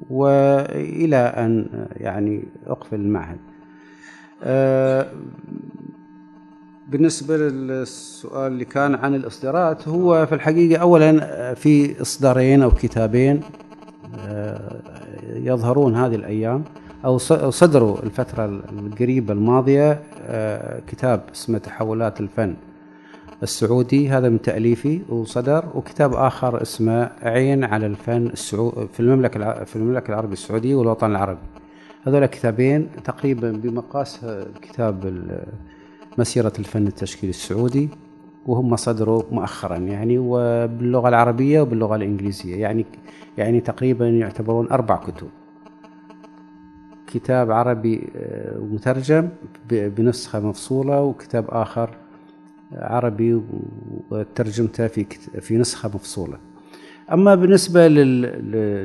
وإلى 0.10 1.16
أن 1.16 1.68
يعني 1.98 2.44
أقفل 2.68 2.96
المعهد. 2.96 3.38
آه، 4.44 5.08
بالنسبة 6.88 7.38
للسؤال 7.38 8.52
اللي 8.52 8.66
كان 8.66 8.96
عن 8.96 9.16
الإصدارات 9.16 9.88
هو 9.88 10.26
في 10.26 10.36
الحقيقة 10.36 10.82
أولا 10.82 11.54
في 11.54 12.02
إصدارين 12.02 12.62
أو 12.62 12.72
كتابين. 12.72 13.42
آه، 14.20 15.03
يظهرون 15.30 15.96
هذه 15.96 16.16
الأيام 16.16 16.64
أو 17.06 17.18
صدروا 17.50 18.04
الفترة 18.04 18.46
القريبة 18.46 19.34
الماضية 19.34 20.00
آه، 20.22 20.82
كتاب 20.88 21.22
اسمه 21.34 21.58
تحولات 21.58 22.22
الفن 22.22 22.56
السعودي. 23.44 24.10
هذا 24.10 24.30
من 24.30 24.42
تأليفي 24.42 25.02
وصدر 25.10 25.66
وكتاب 25.76 26.14
آخر 26.14 26.62
اسمه 26.62 27.10
عين 27.22 27.64
على 27.64 27.86
الفن 27.86 28.28
السعودي 28.28 28.88
في 28.94 29.00
المملكة 29.00 29.64
في 29.64 29.76
المملكة 29.76 30.10
العربية 30.10 30.34
السعودية 30.34 30.76
والوطن 30.76 31.12
العربي. 31.12 31.40
هذول 32.08 32.26
كتابين 32.26 32.90
تقريبا 33.04 33.52
بمقاس 33.52 34.26
كتاب 34.62 35.16
مسيرة 36.18 36.54
الفن 36.60 36.88
التشكيلي 36.88 37.30
السعودي. 37.30 37.90
وهم 38.46 38.76
صدروا 38.76 39.24
مؤخرا 39.32 39.78
يعني 39.78 40.18
وباللغة 40.18 41.10
العربية 41.10 41.62
وباللغة 41.62 41.96
الإنجليزية. 41.96 42.56
يعني 42.56 42.86
يعني 43.38 43.62
تقريبا 43.62 44.10
يعتبرون 44.10 44.72
أربع 44.72 44.96
كتب. 44.96 45.28
كتاب 47.08 47.52
عربي 47.52 48.10
آه، 48.16 48.58
مترجم 48.58 49.30
بنسخة 49.70 50.40
مفصولة 50.40 51.02
وكتاب 51.02 51.46
آخر 51.50 51.90
عربي 52.72 53.42
وترجمته 54.12 54.88
في 54.88 55.06
في 55.42 55.58
نسخة 55.58 55.90
مفصولة. 55.90 56.38
أما 57.12 57.36
بالنسبة 57.36 57.88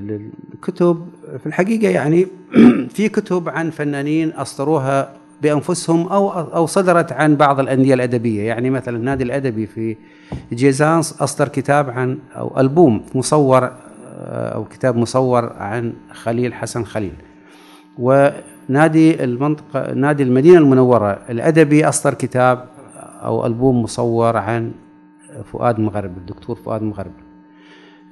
للكتب 0.03 1.07
في 1.39 1.47
الحقيقة 1.47 1.89
يعني 1.89 2.27
في 2.95 3.09
كتب 3.09 3.49
عن 3.49 3.71
فنانين 3.71 4.31
أصدروها 4.31 5.13
بأنفسهم 5.43 6.07
أو 6.09 6.31
أو 6.31 6.67
صدرت 6.67 7.13
عن 7.13 7.37
بعض 7.37 7.61
الأندية 7.61 7.95
الأدبية. 7.95 8.43
يعني 8.43 8.71
مثلا 8.71 8.97
النادي 8.97 9.25
الأدبي 9.25 9.67
في 9.67 9.97
جيزانس 10.53 11.23
أصدر 11.23 11.49
كتاب 11.49 11.91
عن 11.91 12.19
أو 12.37 12.61
ألبوم 12.61 13.03
مصور 13.15 13.65
آه، 13.65 14.49
أو 14.55 14.65
كتاب 14.65 14.97
مصور 14.97 15.53
عن 15.53 15.93
خليل 16.13 16.55
حسن 16.55 16.85
خليل. 16.85 17.15
ونادي 17.99 19.25
المنطقة 19.25 19.95
نادي 19.95 20.23
المدينة 20.23 20.59
المنورة 20.59 21.19
الأدبي 21.31 21.89
أصدر 21.89 22.15
كتاب 22.15 22.65
أو 23.23 23.47
ألبوم 23.47 23.83
مصور 23.83 24.37
عن 24.37 24.73
فؤاد 25.53 25.81
مغرب 25.81 26.17
الدكتور 26.17 26.57
فؤاد 26.57 26.83
مغرب. 26.83 27.13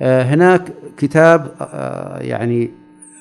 آه، 0.02 0.22
هناك 0.22 0.72
كتاب 0.96 1.50
آه، 1.60 2.18
يعني 2.18 2.70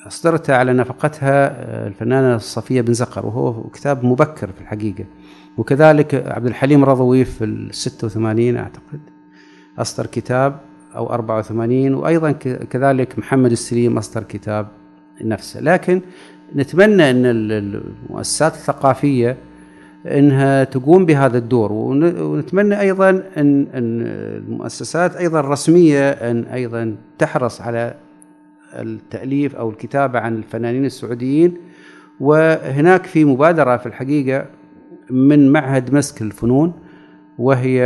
أصدرته 0.06 0.54
على 0.54 0.72
نفقتها 0.72 1.46
آه، 1.46 1.86
الفنانة 1.86 2.38
صفية 2.38 2.80
بن 2.80 2.92
زقر 2.92 3.26
وهو 3.26 3.62
كتاب 3.62 4.04
مبكر 4.04 4.52
في 4.52 4.60
الحقيقة. 4.60 5.04
وكذلك 5.56 6.14
عبد 6.14 6.46
الحليم 6.46 6.84
رضوي 6.84 7.24
في 7.24 7.44
ال 7.44 7.74
86 7.74 8.56
أعتقد 8.56 9.00
أصدر 9.78 10.06
كتاب 10.06 10.60
أو 10.96 11.10
84 11.10 11.94
وأيضا 11.94 12.32
كذلك 12.70 13.18
محمد 13.18 13.50
السليم 13.52 13.98
أصدر 13.98 14.22
كتاب 14.22 14.66
نفسه. 15.24 15.60
لكن 15.60 16.00
نتمنى 16.56 17.10
أن 17.10 17.22
المؤسسات 17.26 18.54
الثقافية 18.54 19.36
إنها 20.06 20.64
تقوم 20.64 21.06
بهذا 21.06 21.38
الدور. 21.38 21.72
ونتمنى 21.72 22.80
أيضا 22.80 23.10
ان 23.10 23.66
المؤسسات 23.74 25.16
أيضا 25.16 25.40
الرسميه 25.40 26.10
إن 26.10 26.44
أيضا 26.44 26.96
تحرص 27.18 27.60
على 27.60 27.94
التأليف 28.72 29.56
أو 29.56 29.70
الكتابة 29.70 30.18
عن 30.18 30.36
الفنانين 30.36 30.84
السعوديين 30.84 31.56
وهناك 32.20 33.06
في 33.06 33.24
مبادرة 33.24 33.76
في 33.76 33.86
الحقيقة 33.86 34.46
من 35.10 35.52
معهد 35.52 35.94
مسك 35.94 36.22
الفنون 36.22 36.72
وهي 37.38 37.82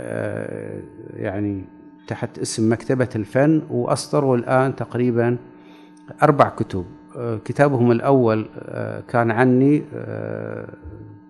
آه، 0.00 0.80
يعني 1.16 1.64
تحت 2.06 2.38
اسم 2.38 2.72
مكتبة 2.72 3.08
الفن 3.16 3.62
وأصدروا 3.70 4.36
الآن 4.36 4.76
تقريبا 4.76 5.36
أربع 6.22 6.48
كتب. 6.48 6.84
آه، 7.16 7.38
كتابهم 7.44 7.90
الأول 7.90 8.48
آه، 8.58 9.00
كان 9.08 9.30
عني 9.30 9.82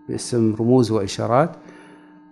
باسم 0.09 0.55
رموز 0.61 0.91
وإشارات 0.91 1.51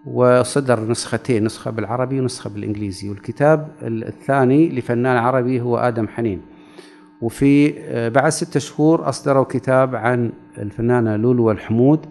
وصدر 0.04 0.80
نسختين 0.90 1.44
نسخة 1.44 1.70
بالعربي 1.70 2.20
ونسخة 2.20 2.50
بالإنجليزي. 2.50 3.08
والكتاب 3.10 3.68
الثاني 3.82 4.68
لفنان 4.68 5.16
عربي 5.16 5.60
هو 5.60 5.78
آدم 5.78 6.08
حنين. 6.08 6.40
وفي 7.20 7.74
آه، 7.78 8.08
بعد 8.08 8.28
ستة 8.28 8.60
شهور 8.60 9.08
أصدروا 9.08 9.44
كتاب 9.44 9.94
عن 9.96 10.32
الفنانة 10.58 11.16
لولو 11.16 11.50
الحمود 11.50 12.06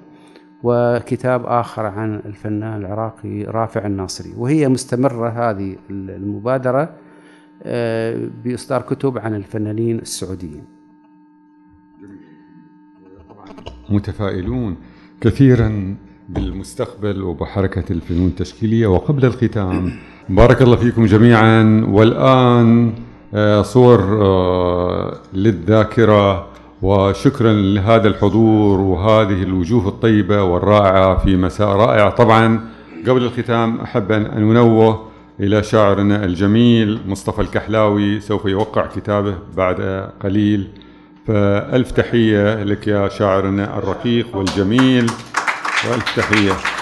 وكتاب 0.63 1.45
آخر 1.45 1.85
عن 1.85 2.21
الفنان 2.25 2.77
العراقي 2.81 3.43
رافع 3.43 3.85
الناصري. 3.85 4.33
وهي 4.37 4.69
مستمرة 4.69 5.29
هذه 5.29 5.75
المبادرة 5.89 6.89
آه، 7.63 8.29
بإصدار 8.43 8.81
كتب 8.81 9.17
عن 9.17 9.35
الفنانين 9.35 9.99
السعوديين. 9.99 10.63
متفائلون 13.89 14.75
كثيرا 15.21 15.95
بالمستقبل 16.29 17.21
وبحركة 17.21 17.93
الفنون 17.93 18.27
التشكيلية. 18.27 18.87
وقبل 18.87 19.25
الختام 19.25 19.91
بارك 20.29 20.61
الله 20.61 20.75
فيكم 20.75 21.05
جميعا. 21.05 21.85
والآن 21.89 22.93
صور 23.61 24.19
آه، 24.21 25.17
للذاكرة 25.33 26.47
وشكرا 26.81 27.53
لهذا 27.53 28.07
الحضور 28.07 28.79
وهذه 28.79 29.43
الوجوه 29.43 29.87
الطيبة 29.87 30.43
والرائعة 30.43 31.17
في 31.17 31.35
مساء 31.35 31.67
رائع. 31.67 32.09
طبعا 32.09 32.59
قبل 33.07 33.23
الختام 33.23 33.79
أحب 33.79 34.11
أن 34.11 34.25
أنوه 34.25 35.07
إلى 35.39 35.63
شاعرنا 35.63 36.25
الجميل 36.25 36.99
مصطفى 37.07 37.41
الكحلاوي 37.41 38.19
سوف 38.19 38.45
يوقع 38.45 38.85
كتابه 38.85 39.35
بعد 39.57 40.09
قليل. 40.23 40.67
فألف 41.27 41.91
تحية 41.91 42.63
لك 42.63 42.87
يا 42.87 43.07
شاعرنا 43.07 43.77
الرقيق 43.77 44.35
والجميل 44.35 45.11
وألف 45.89 46.15
تحية. 46.15 46.76